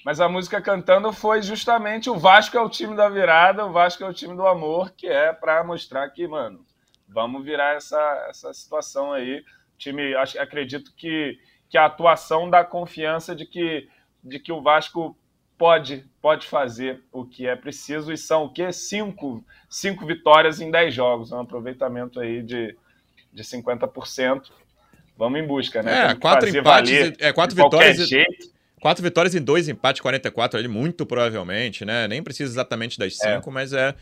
Mas 0.04 0.20
a 0.20 0.28
música 0.28 0.62
cantando 0.62 1.12
foi 1.14 1.42
justamente 1.42 2.10
o 2.10 2.18
Vasco 2.18 2.58
é 2.58 2.62
o 2.62 2.70
time 2.70 2.96
da 2.96 3.08
virada, 3.10 3.66
o 3.66 3.72
Vasco 3.72 4.04
é 4.04 4.08
o 4.08 4.14
time 4.14 4.36
do 4.36 4.48
amor, 4.48 4.92
que 4.98 5.08
é 5.08 5.32
para 5.32 5.64
mostrar 5.64 6.10
que, 6.10 6.28
mano, 6.28 6.66
vamos 7.10 7.44
virar 7.44 7.76
essa, 7.76 8.28
essa 8.30 8.54
situação 8.54 9.12
aí. 9.12 9.40
O 9.40 9.78
time, 9.78 10.16
acho, 10.16 10.40
acredito 10.40 10.94
que, 10.96 11.38
que 11.70 11.78
a 11.78 11.86
atuação 11.86 12.50
dá 12.50 12.64
confiança 12.64 13.36
de 13.36 13.46
que, 13.46 13.88
de 14.24 14.40
que 14.40 14.52
o 14.52 14.62
Vasco 14.62 15.18
pode, 15.58 16.06
pode 16.22 16.48
fazer 16.48 17.04
o 17.12 17.26
que 17.26 17.46
é 17.46 17.56
preciso, 17.56 18.14
e 18.14 18.18
são 18.18 18.46
o 18.46 18.50
quê? 18.50 18.72
Cinco, 18.72 19.44
cinco 19.70 20.06
vitórias 20.06 20.62
em 20.62 20.72
dez 20.72 20.94
jogos, 20.94 21.32
um 21.32 21.42
aproveitamento 21.42 22.20
aí 22.20 22.42
de, 22.42 22.76
de 23.34 23.44
50%. 23.44 24.44
Vamos 25.18 25.38
em 25.38 25.46
busca, 25.46 25.84
né? 25.84 26.12
É, 26.12 26.16
quatro 26.16 26.48
empates, 26.48 27.14
é, 27.20 27.34
quatro 27.34 27.56
vitórias. 27.56 28.08
Jeito. 28.08 28.60
Quatro 28.80 29.04
vitórias 29.04 29.36
em 29.36 29.42
dois 29.42 29.68
empates, 29.68 30.02
44 30.02 30.58
ali, 30.58 30.70
muito 30.70 31.06
provavelmente, 31.06 31.84
né? 31.84 32.08
Nem 32.08 32.24
precisa 32.24 32.54
exatamente 32.54 32.98
das 32.98 33.20
é. 33.20 33.34
cinco, 33.36 33.50
é. 33.50 33.54
mas 33.54 33.74
é 33.74 33.94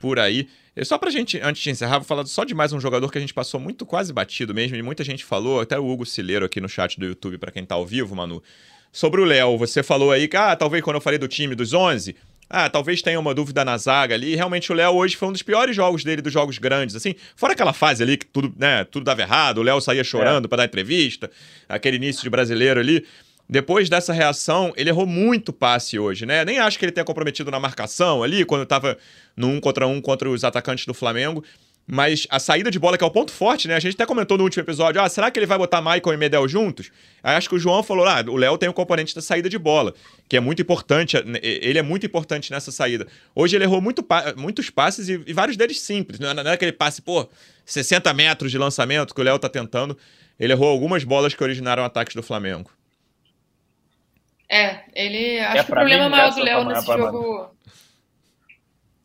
por 0.00 0.18
aí. 0.18 0.48
Só 0.82 0.96
pra 0.96 1.10
gente, 1.10 1.38
antes 1.40 1.62
de 1.62 1.70
encerrar, 1.70 1.98
vou 1.98 2.06
falar 2.06 2.24
só 2.26 2.42
de 2.42 2.54
mais 2.54 2.72
um 2.72 2.80
jogador 2.80 3.12
que 3.12 3.18
a 3.18 3.20
gente 3.20 3.34
passou 3.34 3.60
muito 3.60 3.84
quase 3.84 4.12
batido 4.12 4.54
mesmo, 4.54 4.76
e 4.76 4.82
muita 4.82 5.04
gente 5.04 5.24
falou, 5.24 5.60
até 5.60 5.78
o 5.78 5.86
Hugo 5.86 6.06
Cileiro 6.06 6.46
aqui 6.46 6.60
no 6.60 6.68
chat 6.68 6.98
do 6.98 7.04
YouTube, 7.04 7.36
para 7.38 7.52
quem 7.52 7.64
tá 7.64 7.74
ao 7.74 7.86
vivo, 7.86 8.16
Manu, 8.16 8.42
sobre 8.90 9.20
o 9.20 9.24
Léo. 9.24 9.58
Você 9.58 9.82
falou 9.82 10.10
aí 10.10 10.26
que, 10.26 10.36
ah, 10.36 10.56
talvez 10.56 10.82
quando 10.82 10.96
eu 10.96 11.00
falei 11.00 11.18
do 11.18 11.28
time 11.28 11.54
dos 11.54 11.74
11, 11.74 12.16
ah, 12.48 12.70
talvez 12.70 13.02
tenha 13.02 13.20
uma 13.20 13.34
dúvida 13.34 13.64
na 13.64 13.76
zaga 13.76 14.14
ali. 14.14 14.34
Realmente 14.34 14.72
o 14.72 14.74
Léo 14.74 14.94
hoje 14.94 15.16
foi 15.16 15.28
um 15.28 15.32
dos 15.32 15.42
piores 15.42 15.76
jogos 15.76 16.02
dele, 16.02 16.22
dos 16.22 16.32
jogos 16.32 16.56
grandes, 16.56 16.96
assim. 16.96 17.14
Fora 17.36 17.52
aquela 17.52 17.74
fase 17.74 18.02
ali 18.02 18.16
que 18.16 18.26
tudo, 18.26 18.52
né, 18.58 18.84
tudo 18.84 19.04
dava 19.04 19.20
errado, 19.20 19.58
o 19.58 19.62
Léo 19.62 19.80
saía 19.80 20.02
chorando 20.02 20.46
é. 20.46 20.48
para 20.48 20.58
dar 20.58 20.64
entrevista, 20.64 21.30
aquele 21.68 21.96
início 21.96 22.22
de 22.22 22.30
brasileiro 22.30 22.80
ali. 22.80 23.04
Depois 23.50 23.90
dessa 23.90 24.12
reação, 24.12 24.72
ele 24.76 24.90
errou 24.90 25.04
muito 25.04 25.52
passe 25.52 25.98
hoje, 25.98 26.24
né? 26.24 26.44
Nem 26.44 26.60
acho 26.60 26.78
que 26.78 26.84
ele 26.84 26.92
tenha 26.92 27.04
comprometido 27.04 27.50
na 27.50 27.58
marcação 27.58 28.22
ali, 28.22 28.44
quando 28.44 28.62
estava 28.62 28.96
no 29.36 29.48
um 29.48 29.60
contra 29.60 29.88
um 29.88 30.00
contra 30.00 30.30
os 30.30 30.44
atacantes 30.44 30.86
do 30.86 30.94
Flamengo. 30.94 31.42
Mas 31.84 32.28
a 32.30 32.38
saída 32.38 32.70
de 32.70 32.78
bola, 32.78 32.96
que 32.96 33.02
é 33.02 33.06
o 33.08 33.10
ponto 33.10 33.32
forte, 33.32 33.66
né? 33.66 33.74
A 33.74 33.80
gente 33.80 33.94
até 33.94 34.06
comentou 34.06 34.38
no 34.38 34.44
último 34.44 34.62
episódio: 34.62 35.02
ah, 35.02 35.08
será 35.08 35.32
que 35.32 35.38
ele 35.40 35.46
vai 35.46 35.58
botar 35.58 35.80
Michael 35.80 36.14
e 36.14 36.16
Medel 36.16 36.46
juntos? 36.46 36.92
Aí 37.24 37.34
acho 37.34 37.48
que 37.48 37.56
o 37.56 37.58
João 37.58 37.82
falou: 37.82 38.06
ah, 38.06 38.22
o 38.28 38.36
Léo 38.36 38.56
tem 38.56 38.68
o 38.68 38.72
componente 38.72 39.16
da 39.16 39.20
saída 39.20 39.48
de 39.48 39.58
bola, 39.58 39.94
que 40.28 40.36
é 40.36 40.40
muito 40.40 40.62
importante. 40.62 41.16
Ele 41.42 41.76
é 41.76 41.82
muito 41.82 42.06
importante 42.06 42.52
nessa 42.52 42.70
saída. 42.70 43.04
Hoje 43.34 43.56
ele 43.56 43.64
errou 43.64 43.80
muito, 43.80 44.06
muitos 44.36 44.70
passes 44.70 45.08
e, 45.08 45.20
e, 45.26 45.32
vários 45.32 45.56
deles 45.56 45.80
simples. 45.80 46.20
Não 46.20 46.30
é, 46.30 46.34
não 46.34 46.50
é 46.52 46.54
aquele 46.54 46.70
passe, 46.70 47.02
pô, 47.02 47.28
60 47.66 48.14
metros 48.14 48.52
de 48.52 48.58
lançamento 48.58 49.12
que 49.12 49.20
o 49.20 49.24
Léo 49.24 49.40
tá 49.40 49.48
tentando. 49.48 49.98
Ele 50.38 50.52
errou 50.52 50.68
algumas 50.68 51.02
bolas 51.02 51.34
que 51.34 51.42
originaram 51.42 51.84
ataques 51.84 52.14
do 52.14 52.22
Flamengo. 52.22 52.70
É, 54.50 54.80
ele. 54.94 55.38
Acho 55.38 55.58
é, 55.58 55.64
que 55.64 55.70
o 55.70 55.74
problema 55.74 56.08
maior 56.08 56.34
do 56.34 56.42
Léo 56.42 56.64
nesse 56.64 56.86
jogo. 56.86 57.50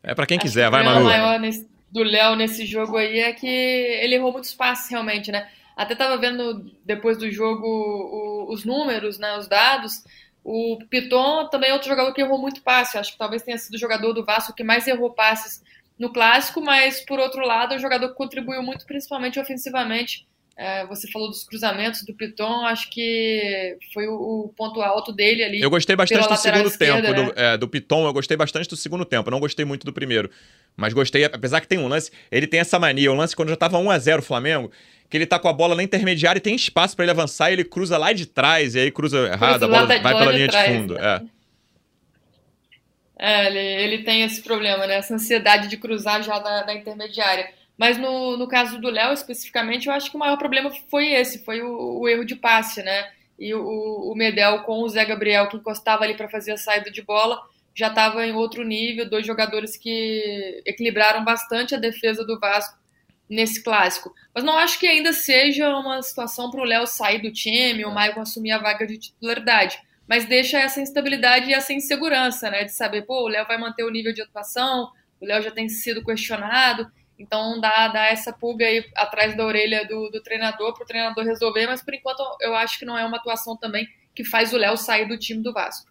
É 0.02 0.14
para 0.14 0.26
quem 0.26 0.38
quiser, 0.38 0.70
vai, 0.70 0.82
Manu. 0.82 0.98
O 0.98 1.02
problema 1.02 1.26
maior 1.26 1.40
nesse 1.40 1.76
do 1.90 2.02
Léo 2.02 2.36
nesse 2.36 2.66
jogo 2.66 2.96
aí 2.96 3.20
é 3.20 3.32
que 3.32 3.46
ele 3.46 4.16
errou 4.16 4.32
muitos 4.32 4.52
passes 4.52 4.90
realmente, 4.90 5.32
né? 5.32 5.48
Até 5.76 5.94
tava 5.94 6.16
vendo 6.18 6.70
depois 6.84 7.16
do 7.16 7.30
jogo 7.30 7.66
o, 7.66 8.52
os 8.52 8.64
números, 8.64 9.18
né, 9.18 9.36
os 9.38 9.46
dados. 9.48 10.04
O 10.42 10.78
Piton 10.90 11.48
também 11.48 11.70
é 11.70 11.72
outro 11.72 11.88
jogador 11.88 12.12
que 12.12 12.20
errou 12.20 12.38
muito 12.38 12.62
passe. 12.62 12.98
Acho 12.98 13.12
que 13.12 13.18
talvez 13.18 13.42
tenha 13.42 13.58
sido 13.58 13.74
o 13.74 13.78
jogador 13.78 14.12
do 14.12 14.24
Vasco 14.24 14.54
que 14.54 14.64
mais 14.64 14.86
errou 14.86 15.10
passes 15.10 15.62
no 15.98 16.12
clássico, 16.12 16.60
mas 16.60 17.00
por 17.00 17.18
outro 17.18 17.44
lado, 17.44 17.72
é 17.72 17.76
um 17.76 17.80
jogador 17.80 18.08
que 18.08 18.14
contribuiu 18.14 18.62
muito, 18.62 18.84
principalmente 18.86 19.40
ofensivamente. 19.40 20.26
É, 20.58 20.86
você 20.86 21.06
falou 21.10 21.28
dos 21.28 21.44
cruzamentos 21.44 22.02
do 22.02 22.14
Piton, 22.14 22.64
acho 22.64 22.88
que 22.88 23.76
foi 23.92 24.08
o, 24.08 24.14
o, 24.14 24.54
ponto 24.56 24.80
alto 24.80 25.12
dele 25.12 25.44
ali. 25.44 25.60
Eu 25.60 25.68
gostei 25.68 25.94
bastante 25.94 26.26
do 26.26 26.36
segundo 26.36 26.68
esquerda, 26.68 27.02
tempo 27.02 27.20
né? 27.20 27.26
do, 27.26 27.38
é, 27.38 27.58
do 27.58 27.68
Piton, 27.68 28.06
eu 28.06 28.12
gostei 28.12 28.38
bastante 28.38 28.66
do 28.66 28.76
segundo 28.76 29.04
tempo, 29.04 29.30
não 29.30 29.38
gostei 29.38 29.66
muito 29.66 29.84
do 29.84 29.92
primeiro. 29.92 30.30
Mas 30.74 30.94
gostei, 30.94 31.24
apesar 31.24 31.60
que 31.60 31.68
tem 31.68 31.78
um 31.78 31.86
lance, 31.88 32.10
ele 32.32 32.46
tem 32.46 32.60
essa 32.60 32.78
mania, 32.78 33.10
o 33.10 33.14
um 33.14 33.18
lance 33.18 33.36
quando 33.36 33.50
já 33.50 33.56
tava 33.56 33.76
1 33.76 33.90
a 33.90 33.98
0 33.98 34.20
o 34.20 34.24
Flamengo, 34.24 34.70
que 35.10 35.16
ele 35.18 35.26
tá 35.26 35.38
com 35.38 35.46
a 35.48 35.52
bola 35.52 35.74
na 35.74 35.82
intermediária 35.82 36.38
e 36.38 36.42
tem 36.42 36.54
espaço 36.54 36.96
para 36.96 37.04
ele 37.04 37.12
avançar, 37.12 37.50
e 37.50 37.52
ele 37.52 37.64
cruza 37.64 37.98
lá 37.98 38.14
de 38.14 38.24
trás, 38.24 38.74
e 38.74 38.78
aí 38.78 38.90
cruza 38.90 39.26
errado, 39.26 39.62
a 39.62 39.68
bola 39.68 39.86
vai 39.86 40.00
pela 40.00 40.32
linha 40.32 40.46
de, 40.46 40.52
trás, 40.52 40.70
de 40.70 40.78
fundo. 40.78 40.94
Né? 40.94 41.22
É. 43.18 43.42
é, 43.42 43.46
ele, 43.46 43.94
ele 43.94 44.04
tem 44.04 44.22
esse 44.22 44.40
problema, 44.40 44.86
né? 44.86 44.96
Essa 44.96 45.14
ansiedade 45.14 45.68
de 45.68 45.76
cruzar 45.76 46.22
já 46.22 46.38
da, 46.38 46.74
intermediária. 46.74 47.50
Mas 47.78 47.98
no, 47.98 48.36
no 48.36 48.48
caso 48.48 48.80
do 48.80 48.88
Léo, 48.88 49.12
especificamente, 49.12 49.86
eu 49.86 49.92
acho 49.92 50.10
que 50.10 50.16
o 50.16 50.18
maior 50.18 50.36
problema 50.38 50.70
foi 50.90 51.12
esse, 51.12 51.44
foi 51.44 51.62
o, 51.62 52.00
o 52.00 52.08
erro 52.08 52.24
de 52.24 52.34
passe, 52.34 52.82
né? 52.82 53.10
E 53.38 53.54
o, 53.54 53.60
o 53.60 54.14
Medel 54.14 54.62
com 54.62 54.82
o 54.82 54.88
Zé 54.88 55.04
Gabriel, 55.04 55.48
que 55.48 55.56
encostava 55.56 56.04
ali 56.04 56.14
para 56.14 56.28
fazer 56.28 56.52
a 56.52 56.56
saída 56.56 56.90
de 56.90 57.02
bola, 57.02 57.38
já 57.74 57.88
estava 57.88 58.26
em 58.26 58.32
outro 58.32 58.64
nível, 58.64 59.08
dois 59.08 59.26
jogadores 59.26 59.76
que 59.76 60.62
equilibraram 60.64 61.22
bastante 61.22 61.74
a 61.74 61.78
defesa 61.78 62.24
do 62.24 62.40
Vasco 62.40 62.78
nesse 63.28 63.62
clássico. 63.62 64.14
Mas 64.34 64.42
não 64.42 64.56
acho 64.56 64.78
que 64.78 64.86
ainda 64.86 65.12
seja 65.12 65.68
uma 65.76 66.00
situação 66.00 66.50
para 66.50 66.62
o 66.62 66.64
Léo 66.64 66.86
sair 66.86 67.20
do 67.20 67.30
time, 67.30 67.84
o 67.84 67.92
Maicon 67.92 68.22
assumir 68.22 68.52
a 68.52 68.58
vaga 68.58 68.86
de 68.86 68.96
titularidade. 68.96 69.78
Mas 70.08 70.24
deixa 70.24 70.58
essa 70.58 70.80
instabilidade 70.80 71.50
e 71.50 71.54
essa 71.54 71.72
insegurança, 71.72 72.48
né? 72.48 72.64
De 72.64 72.72
saber, 72.72 73.02
pô, 73.02 73.24
o 73.24 73.28
Léo 73.28 73.46
vai 73.46 73.58
manter 73.58 73.84
o 73.84 73.90
nível 73.90 74.14
de 74.14 74.22
atuação, 74.22 74.90
o 75.20 75.26
Léo 75.26 75.42
já 75.42 75.50
tem 75.50 75.68
sido 75.68 76.04
questionado, 76.04 76.90
então 77.18 77.60
dá, 77.60 77.88
dá 77.88 78.06
essa 78.06 78.32
pulga 78.32 78.66
aí 78.66 78.84
atrás 78.94 79.36
da 79.36 79.44
orelha 79.44 79.86
do, 79.86 80.10
do 80.10 80.22
treinador 80.22 80.74
para 80.74 80.84
o 80.84 80.86
treinador 80.86 81.24
resolver, 81.24 81.66
mas 81.66 81.82
por 81.82 81.94
enquanto 81.94 82.22
eu 82.40 82.54
acho 82.54 82.78
que 82.78 82.84
não 82.84 82.96
é 82.96 83.04
uma 83.04 83.16
atuação 83.16 83.56
também 83.56 83.86
que 84.14 84.24
faz 84.24 84.52
o 84.52 84.56
Léo 84.56 84.76
sair 84.76 85.06
do 85.06 85.18
time 85.18 85.42
do 85.42 85.52
Vasco. 85.52 85.90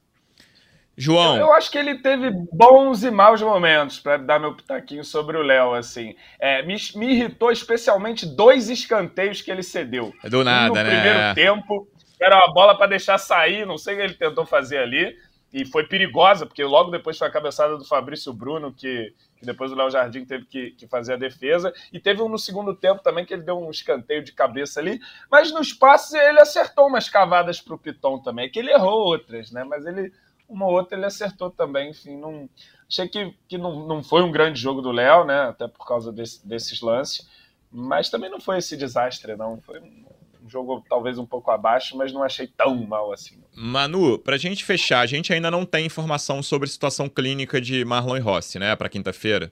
João. 0.97 1.35
Eu, 1.35 1.47
eu, 1.47 1.53
acho 1.53 1.69
que 1.69 1.77
ele 1.77 1.95
teve 1.95 2.31
bons 2.51 3.03
e 3.03 3.11
maus 3.11 3.41
momentos, 3.41 3.99
para 3.99 4.17
dar 4.17 4.39
meu 4.39 4.55
pitaquinho 4.55 5.03
sobre 5.03 5.37
o 5.37 5.41
Léo, 5.41 5.73
assim. 5.73 6.15
É, 6.39 6.63
me, 6.63 6.75
me, 6.95 7.07
irritou 7.07 7.51
especialmente 7.51 8.25
dois 8.25 8.69
escanteios 8.69 9.41
que 9.41 9.51
ele 9.51 9.61
cedeu. 9.61 10.13
Do 10.23 10.43
nada, 10.43 10.71
um 10.71 10.75
no 10.75 10.75
né? 10.75 10.83
No 10.83 10.89
primeiro 10.89 11.35
tempo, 11.35 11.87
era 12.19 12.37
uma 12.37 12.53
bola 12.53 12.77
para 12.77 12.87
deixar 12.87 13.17
sair, 13.17 13.65
não 13.65 13.77
sei 13.77 13.95
o 13.95 13.97
que 13.97 14.03
ele 14.03 14.13
tentou 14.13 14.45
fazer 14.45 14.77
ali. 14.77 15.13
E 15.55 15.63
foi 15.63 15.87
perigosa, 15.87 16.45
porque 16.45 16.65
logo 16.65 16.91
depois 16.91 17.17
foi 17.17 17.29
a 17.29 17.31
cabeçada 17.31 17.77
do 17.77 17.85
Fabrício 17.85 18.33
Bruno, 18.33 18.73
que, 18.73 19.15
que 19.37 19.45
depois 19.45 19.71
o 19.71 19.75
Léo 19.75 19.89
Jardim 19.89 20.25
teve 20.25 20.43
que, 20.43 20.71
que, 20.71 20.85
fazer 20.85 21.13
a 21.13 21.17
defesa. 21.17 21.73
E 21.93 21.97
teve 21.97 22.21
um 22.21 22.27
no 22.27 22.37
segundo 22.37 22.75
tempo 22.75 23.01
também, 23.01 23.25
que 23.25 23.33
ele 23.33 23.43
deu 23.43 23.57
um 23.57 23.71
escanteio 23.71 24.21
de 24.21 24.33
cabeça 24.33 24.81
ali. 24.81 24.99
Mas 25.31 25.53
nos 25.53 25.71
passes 25.71 26.13
ele 26.13 26.41
acertou 26.41 26.87
umas 26.87 27.07
cavadas 27.07 27.61
para 27.61 27.73
o 27.73 27.77
Piton 27.77 28.19
também, 28.19 28.51
que 28.51 28.59
ele 28.59 28.69
errou 28.69 28.99
outras, 28.99 29.49
né? 29.49 29.63
Mas 29.63 29.85
ele 29.85 30.11
uma 30.49 30.67
outra 30.67 30.97
ele 30.97 31.05
acertou 31.05 31.49
também, 31.49 31.91
enfim, 31.91 32.17
não, 32.17 32.49
achei 32.87 33.07
que, 33.07 33.33
que 33.47 33.57
não, 33.57 33.87
não 33.87 34.03
foi 34.03 34.21
um 34.23 34.31
grande 34.31 34.59
jogo 34.59 34.81
do 34.81 34.91
Léo, 34.91 35.25
né, 35.25 35.43
até 35.43 35.67
por 35.67 35.87
causa 35.87 36.11
desse, 36.11 36.47
desses 36.47 36.81
lances, 36.81 37.27
mas 37.71 38.11
também 38.11 38.29
não 38.29 38.39
foi 38.39 38.59
esse 38.59 38.77
desastre, 38.77 39.35
não, 39.35 39.59
foi 39.61 39.79
um, 39.79 40.04
um 40.45 40.49
jogo 40.49 40.83
talvez 40.87 41.17
um 41.17 41.25
pouco 41.25 41.49
abaixo, 41.49 41.97
mas 41.97 42.13
não 42.13 42.21
achei 42.21 42.45
tão 42.47 42.75
mal 42.85 43.11
assim. 43.11 43.41
Manu, 43.55 44.19
pra 44.19 44.37
gente 44.37 44.63
fechar, 44.63 44.99
a 44.99 45.05
gente 45.05 45.33
ainda 45.33 45.49
não 45.49 45.65
tem 45.65 45.85
informação 45.85 46.43
sobre 46.43 46.67
a 46.67 46.71
situação 46.71 47.09
clínica 47.09 47.59
de 47.59 47.83
Marlon 47.83 48.17
e 48.17 48.19
Rossi, 48.19 48.59
né, 48.59 48.75
para 48.75 48.87
quinta-feira? 48.87 49.51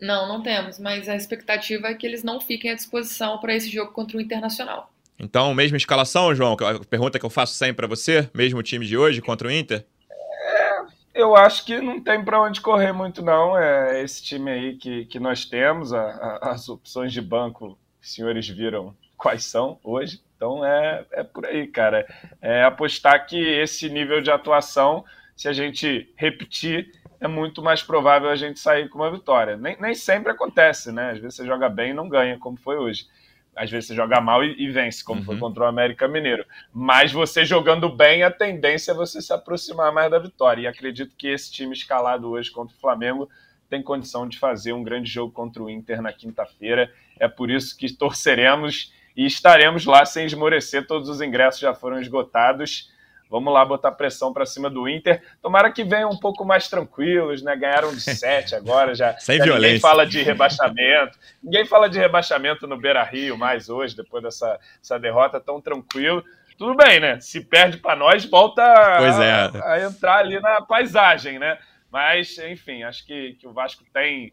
Não, 0.00 0.28
não 0.28 0.42
temos, 0.42 0.78
mas 0.78 1.08
a 1.08 1.16
expectativa 1.16 1.88
é 1.88 1.94
que 1.94 2.06
eles 2.06 2.22
não 2.22 2.40
fiquem 2.40 2.70
à 2.70 2.74
disposição 2.74 3.38
para 3.38 3.54
esse 3.54 3.68
jogo 3.70 3.92
contra 3.92 4.16
o 4.16 4.20
Internacional. 4.20 4.92
Então, 5.18 5.54
mesma 5.54 5.76
escalação, 5.76 6.34
João? 6.34 6.54
A 6.54 6.84
pergunta 6.84 7.18
que 7.18 7.24
eu 7.24 7.30
faço 7.30 7.54
sempre 7.54 7.74
para 7.74 7.86
você, 7.86 8.28
mesmo 8.34 8.62
time 8.62 8.84
de 8.84 8.96
hoje 8.96 9.20
contra 9.20 9.46
o 9.46 9.50
Inter? 9.50 9.84
É, 10.10 10.80
eu 11.14 11.36
acho 11.36 11.64
que 11.64 11.80
não 11.80 12.02
tem 12.02 12.24
para 12.24 12.42
onde 12.42 12.60
correr 12.60 12.92
muito, 12.92 13.22
não. 13.22 13.56
É 13.56 14.02
esse 14.02 14.22
time 14.22 14.50
aí 14.50 14.76
que, 14.76 15.04
que 15.04 15.20
nós 15.20 15.44
temos, 15.44 15.92
a, 15.92 16.02
a, 16.02 16.50
as 16.50 16.68
opções 16.68 17.12
de 17.12 17.20
banco, 17.20 17.78
os 18.02 18.12
senhores 18.12 18.48
viram 18.48 18.94
quais 19.16 19.44
são 19.44 19.78
hoje. 19.82 20.20
Então 20.36 20.64
é, 20.64 21.04
é 21.12 21.22
por 21.22 21.46
aí, 21.46 21.66
cara. 21.66 22.06
É 22.40 22.64
apostar 22.64 23.26
que 23.26 23.38
esse 23.38 23.88
nível 23.88 24.20
de 24.20 24.30
atuação, 24.30 25.04
se 25.36 25.48
a 25.48 25.52
gente 25.52 26.12
repetir, 26.16 26.92
é 27.20 27.28
muito 27.28 27.62
mais 27.62 27.82
provável 27.82 28.28
a 28.28 28.36
gente 28.36 28.58
sair 28.58 28.88
com 28.88 28.98
uma 28.98 29.10
vitória. 29.10 29.56
Nem, 29.56 29.80
nem 29.80 29.94
sempre 29.94 30.32
acontece, 30.32 30.90
né? 30.90 31.12
Às 31.12 31.18
vezes 31.20 31.36
você 31.36 31.46
joga 31.46 31.68
bem 31.68 31.90
e 31.90 31.94
não 31.94 32.08
ganha, 32.08 32.38
como 32.38 32.58
foi 32.58 32.76
hoje 32.76 33.06
às 33.54 33.70
vezes 33.70 33.88
você 33.88 33.94
joga 33.94 34.20
mal 34.20 34.42
e, 34.44 34.54
e 34.58 34.70
vence, 34.70 35.04
como 35.04 35.20
uhum. 35.20 35.26
foi 35.26 35.38
contra 35.38 35.64
o 35.64 35.66
América 35.66 36.08
Mineiro. 36.08 36.44
Mas 36.72 37.12
você 37.12 37.44
jogando 37.44 37.88
bem, 37.88 38.22
a 38.22 38.30
tendência 38.30 38.92
é 38.92 38.94
você 38.94 39.20
se 39.20 39.32
aproximar 39.32 39.92
mais 39.92 40.10
da 40.10 40.18
vitória. 40.18 40.62
E 40.62 40.66
acredito 40.66 41.14
que 41.16 41.28
esse 41.28 41.52
time 41.52 41.72
escalado 41.74 42.30
hoje 42.30 42.50
contra 42.50 42.74
o 42.74 42.80
Flamengo 42.80 43.28
tem 43.68 43.82
condição 43.82 44.28
de 44.28 44.38
fazer 44.38 44.72
um 44.72 44.82
grande 44.82 45.10
jogo 45.10 45.32
contra 45.32 45.62
o 45.62 45.70
Inter 45.70 46.00
na 46.02 46.12
quinta-feira. 46.12 46.92
É 47.22 47.28
por 47.28 47.52
isso 47.52 47.78
que 47.78 47.92
torceremos 47.92 48.92
e 49.16 49.24
estaremos 49.24 49.86
lá 49.86 50.04
sem 50.04 50.26
esmorecer. 50.26 50.88
Todos 50.88 51.08
os 51.08 51.20
ingressos 51.20 51.60
já 51.60 51.72
foram 51.72 52.00
esgotados. 52.00 52.90
Vamos 53.30 53.54
lá 53.54 53.64
botar 53.64 53.92
pressão 53.92 54.32
para 54.32 54.44
cima 54.44 54.68
do 54.68 54.88
Inter. 54.88 55.22
Tomara 55.40 55.70
que 55.70 55.84
venham 55.84 56.10
um 56.10 56.18
pouco 56.18 56.44
mais 56.44 56.68
tranquilos, 56.68 57.40
né? 57.40 57.54
Ganharam 57.54 57.94
de 57.94 58.00
sete 58.02 58.56
agora 58.56 58.92
já. 58.92 59.16
Sem 59.18 59.38
já 59.38 59.44
violência. 59.44 59.68
Ninguém 59.68 59.80
fala 59.80 60.04
de 60.04 60.20
rebaixamento. 60.20 61.18
Ninguém 61.40 61.64
fala 61.64 61.88
de 61.88 61.98
rebaixamento 62.00 62.66
no 62.66 62.76
Beira 62.76 63.04
Rio 63.04 63.38
mais 63.38 63.68
hoje, 63.68 63.96
depois 63.96 64.20
dessa 64.24 64.58
essa 64.82 64.98
derrota 64.98 65.38
tão 65.38 65.60
tranquilo. 65.60 66.24
Tudo 66.58 66.74
bem, 66.74 66.98
né? 66.98 67.20
Se 67.20 67.40
perde 67.40 67.78
para 67.78 67.94
nós, 67.94 68.24
volta 68.24 68.62
é. 68.62 69.60
a, 69.60 69.72
a, 69.74 69.82
entrar 69.84 70.18
ali 70.18 70.40
na 70.40 70.60
paisagem, 70.60 71.38
né? 71.38 71.56
Mas, 71.88 72.36
enfim, 72.38 72.82
acho 72.82 73.06
que, 73.06 73.34
que 73.34 73.46
o 73.46 73.52
Vasco 73.52 73.84
tem, 73.92 74.32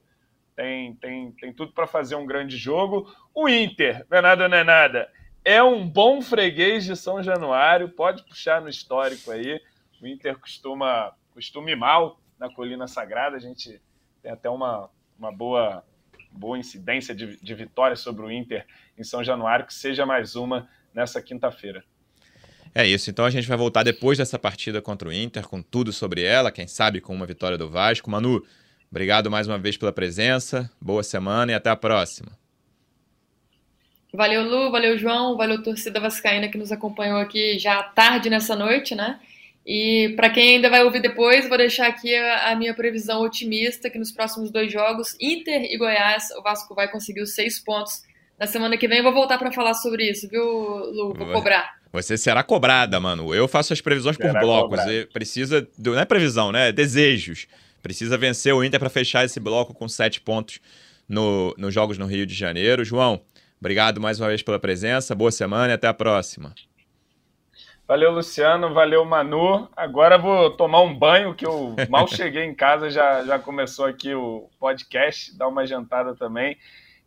tem, 0.59 0.93
tem, 0.95 1.31
tem 1.31 1.53
tudo 1.53 1.71
para 1.71 1.87
fazer 1.87 2.15
um 2.15 2.25
grande 2.25 2.57
jogo. 2.57 3.09
O 3.33 3.47
Inter, 3.47 4.05
não 4.09 4.17
é 4.17 4.21
nada, 4.21 4.49
não 4.49 4.57
é 4.57 4.63
nada 4.63 5.09
é 5.43 5.63
um 5.63 5.87
bom 5.87 6.21
freguês 6.21 6.85
de 6.85 6.95
São 6.95 7.23
Januário, 7.23 7.89
pode 7.89 8.23
puxar 8.23 8.61
no 8.61 8.69
histórico 8.69 9.31
aí. 9.31 9.59
O 10.01 10.07
Inter 10.07 10.37
costuma, 10.37 11.13
costuma 11.33 11.71
ir 11.71 11.75
mal 11.75 12.19
na 12.37 12.53
Colina 12.53 12.87
Sagrada, 12.87 13.35
a 13.35 13.39
gente 13.39 13.81
tem 14.21 14.31
até 14.31 14.49
uma, 14.49 14.89
uma 15.17 15.31
boa, 15.31 15.83
boa 16.31 16.57
incidência 16.57 17.13
de, 17.15 17.37
de 17.37 17.55
vitória 17.55 17.95
sobre 17.95 18.25
o 18.25 18.31
Inter 18.31 18.65
em 18.97 19.03
São 19.03 19.23
Januário, 19.23 19.65
que 19.65 19.73
seja 19.73 20.05
mais 20.05 20.35
uma 20.35 20.69
nessa 20.93 21.21
quinta-feira. 21.21 21.83
É 22.73 22.85
isso, 22.85 23.09
então 23.09 23.25
a 23.25 23.31
gente 23.31 23.47
vai 23.47 23.57
voltar 23.57 23.81
depois 23.81 24.19
dessa 24.19 24.37
partida 24.37 24.79
contra 24.81 25.09
o 25.09 25.13
Inter, 25.13 25.47
com 25.47 25.61
tudo 25.61 25.91
sobre 25.91 26.21
ela, 26.21 26.51
quem 26.51 26.67
sabe 26.67 27.01
com 27.01 27.15
uma 27.15 27.25
vitória 27.25 27.57
do 27.57 27.67
Vasco. 27.67 28.11
Manu, 28.11 28.45
obrigado 28.91 29.29
mais 29.29 29.47
uma 29.47 29.57
vez 29.57 29.77
pela 29.77 29.91
presença, 29.91 30.69
boa 30.79 31.03
semana 31.03 31.51
e 31.51 31.55
até 31.55 31.69
a 31.69 31.75
próxima. 31.75 32.31
Valeu, 34.13 34.43
Lu, 34.43 34.71
valeu, 34.71 34.97
João, 34.97 35.37
valeu, 35.37 35.61
torcida 35.61 35.99
vascaína 35.99 36.49
que 36.49 36.57
nos 36.57 36.71
acompanhou 36.71 37.19
aqui 37.19 37.59
já 37.59 37.83
tarde 37.83 38.29
nessa 38.29 38.55
noite, 38.55 38.95
né? 38.95 39.19
E 39.65 40.13
para 40.15 40.31
quem 40.31 40.55
ainda 40.55 40.69
vai 40.69 40.83
ouvir 40.83 40.99
depois, 40.99 41.47
vou 41.47 41.57
deixar 41.57 41.87
aqui 41.87 42.15
a, 42.15 42.51
a, 42.51 42.55
minha 42.55 42.73
previsão 42.73 43.21
otimista 43.21 43.87
que 43.87 43.99
nos 43.99 44.11
próximos 44.11 44.49
dois 44.49 44.71
jogos, 44.71 45.15
Inter 45.21 45.63
e 45.71 45.77
Goiás, 45.77 46.31
o 46.37 46.41
Vasco 46.41 46.73
vai 46.73 46.89
conseguir 46.89 47.21
os 47.21 47.35
seis 47.35 47.59
pontos. 47.59 48.01
Na 48.39 48.47
semana 48.47 48.77
que 48.77 48.87
vem 48.87 48.97
eu 48.97 49.03
vou 49.03 49.13
voltar 49.13 49.37
para 49.37 49.51
falar 49.51 49.75
sobre 49.75 50.09
isso, 50.09 50.27
viu, 50.27 50.43
Lu? 50.43 51.13
Vou 51.13 51.31
cobrar. 51.33 51.77
Você 51.91 52.17
será 52.17 52.41
cobrada, 52.41 52.99
mano. 52.99 53.33
Eu 53.33 53.47
faço 53.47 53.73
as 53.73 53.81
previsões 53.81 54.15
será 54.15 54.33
por 54.33 54.39
blocos. 54.39 54.79
Precisa, 55.11 55.67
do, 55.77 55.93
não 55.93 55.99
é 55.99 56.05
previsão, 56.05 56.51
né? 56.51 56.69
É 56.69 56.71
desejos. 56.71 57.47
Precisa 57.81 58.17
vencer 58.17 58.53
o 58.53 58.63
Inter 58.63 58.79
para 58.79 58.89
fechar 58.89 59.25
esse 59.25 59.39
bloco 59.39 59.73
com 59.73 59.87
sete 59.87 60.21
pontos 60.21 60.59
no, 61.07 61.53
nos 61.57 61.73
jogos 61.73 61.97
no 61.97 62.05
Rio 62.05 62.25
de 62.25 62.33
Janeiro. 62.35 62.85
João, 62.85 63.21
obrigado 63.59 63.99
mais 63.99 64.19
uma 64.19 64.27
vez 64.27 64.43
pela 64.43 64.59
presença. 64.59 65.15
Boa 65.15 65.31
semana 65.31 65.71
e 65.71 65.73
até 65.73 65.87
a 65.87 65.93
próxima. 65.93 66.53
Valeu, 67.89 68.11
Luciano. 68.11 68.71
Valeu, 68.71 69.03
Manu. 69.03 69.67
Agora 69.75 70.15
vou 70.15 70.51
tomar 70.51 70.81
um 70.81 70.93
banho, 70.93 71.33
que 71.33 71.43
eu 71.43 71.75
mal 71.89 72.07
cheguei 72.07 72.43
em 72.43 72.53
casa, 72.53 72.91
já, 72.91 73.25
já 73.25 73.39
começou 73.39 73.87
aqui 73.87 74.13
o 74.13 74.47
podcast, 74.59 75.35
dar 75.35 75.47
uma 75.47 75.65
jantada 75.65 76.13
também. 76.15 76.55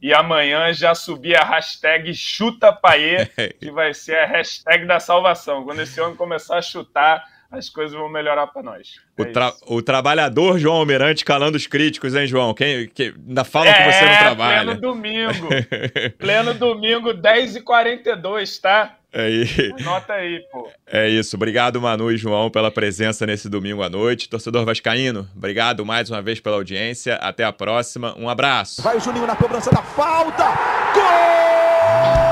E 0.00 0.12
amanhã 0.12 0.72
já 0.72 0.92
subir 0.96 1.36
a 1.36 1.44
hashtag 1.44 2.12
chuta 2.12 2.76
que 3.60 3.70
vai 3.70 3.94
ser 3.94 4.16
a 4.16 4.26
hashtag 4.26 4.84
da 4.84 4.98
salvação. 4.98 5.62
Quando 5.62 5.82
esse 5.82 6.00
homem 6.00 6.16
começar 6.16 6.58
a 6.58 6.62
chutar, 6.62 7.24
as 7.52 7.68
coisas 7.68 7.96
vão 7.96 8.08
melhorar 8.08 8.46
para 8.46 8.62
nós. 8.62 8.96
É 9.16 9.22
o, 9.22 9.32
tra 9.32 9.52
o, 9.66 9.82
trabalhador 9.82 10.58
João 10.58 10.76
Almirante 10.76 11.24
calando 11.24 11.56
os 11.56 11.66
críticos, 11.66 12.14
hein, 12.14 12.26
João? 12.26 12.54
Quem, 12.54 12.88
que, 12.88 13.14
ainda 13.28 13.44
fala 13.44 13.68
é, 13.68 13.74
que 13.74 13.92
você 13.92 14.04
não 14.04 14.18
trabalha. 14.18 14.64
Pleno 14.64 14.80
domingo. 14.80 15.48
pleno 16.18 16.54
domingo, 16.54 17.10
10h42, 17.10 18.60
tá? 18.60 18.96
É 19.12 19.28
isso. 19.28 19.60
Anota 19.80 20.14
aí, 20.14 20.40
pô. 20.50 20.70
É 20.86 21.06
isso. 21.06 21.36
Obrigado, 21.36 21.78
Manu 21.78 22.10
e 22.10 22.16
João, 22.16 22.48
pela 22.48 22.70
presença 22.70 23.26
nesse 23.26 23.46
domingo 23.48 23.82
à 23.82 23.90
noite. 23.90 24.28
Torcedor 24.28 24.64
Vascaíno, 24.64 25.28
obrigado 25.36 25.84
mais 25.84 26.08
uma 26.08 26.22
vez 26.22 26.40
pela 26.40 26.56
audiência. 26.56 27.16
Até 27.16 27.44
a 27.44 27.52
próxima. 27.52 28.16
Um 28.18 28.30
abraço. 28.30 28.80
Vai 28.80 28.96
o 28.96 29.00
Juninho 29.00 29.26
na 29.26 29.36
cobrança 29.36 29.70
da 29.70 29.82
falta. 29.82 30.44
Gol! 30.94 32.31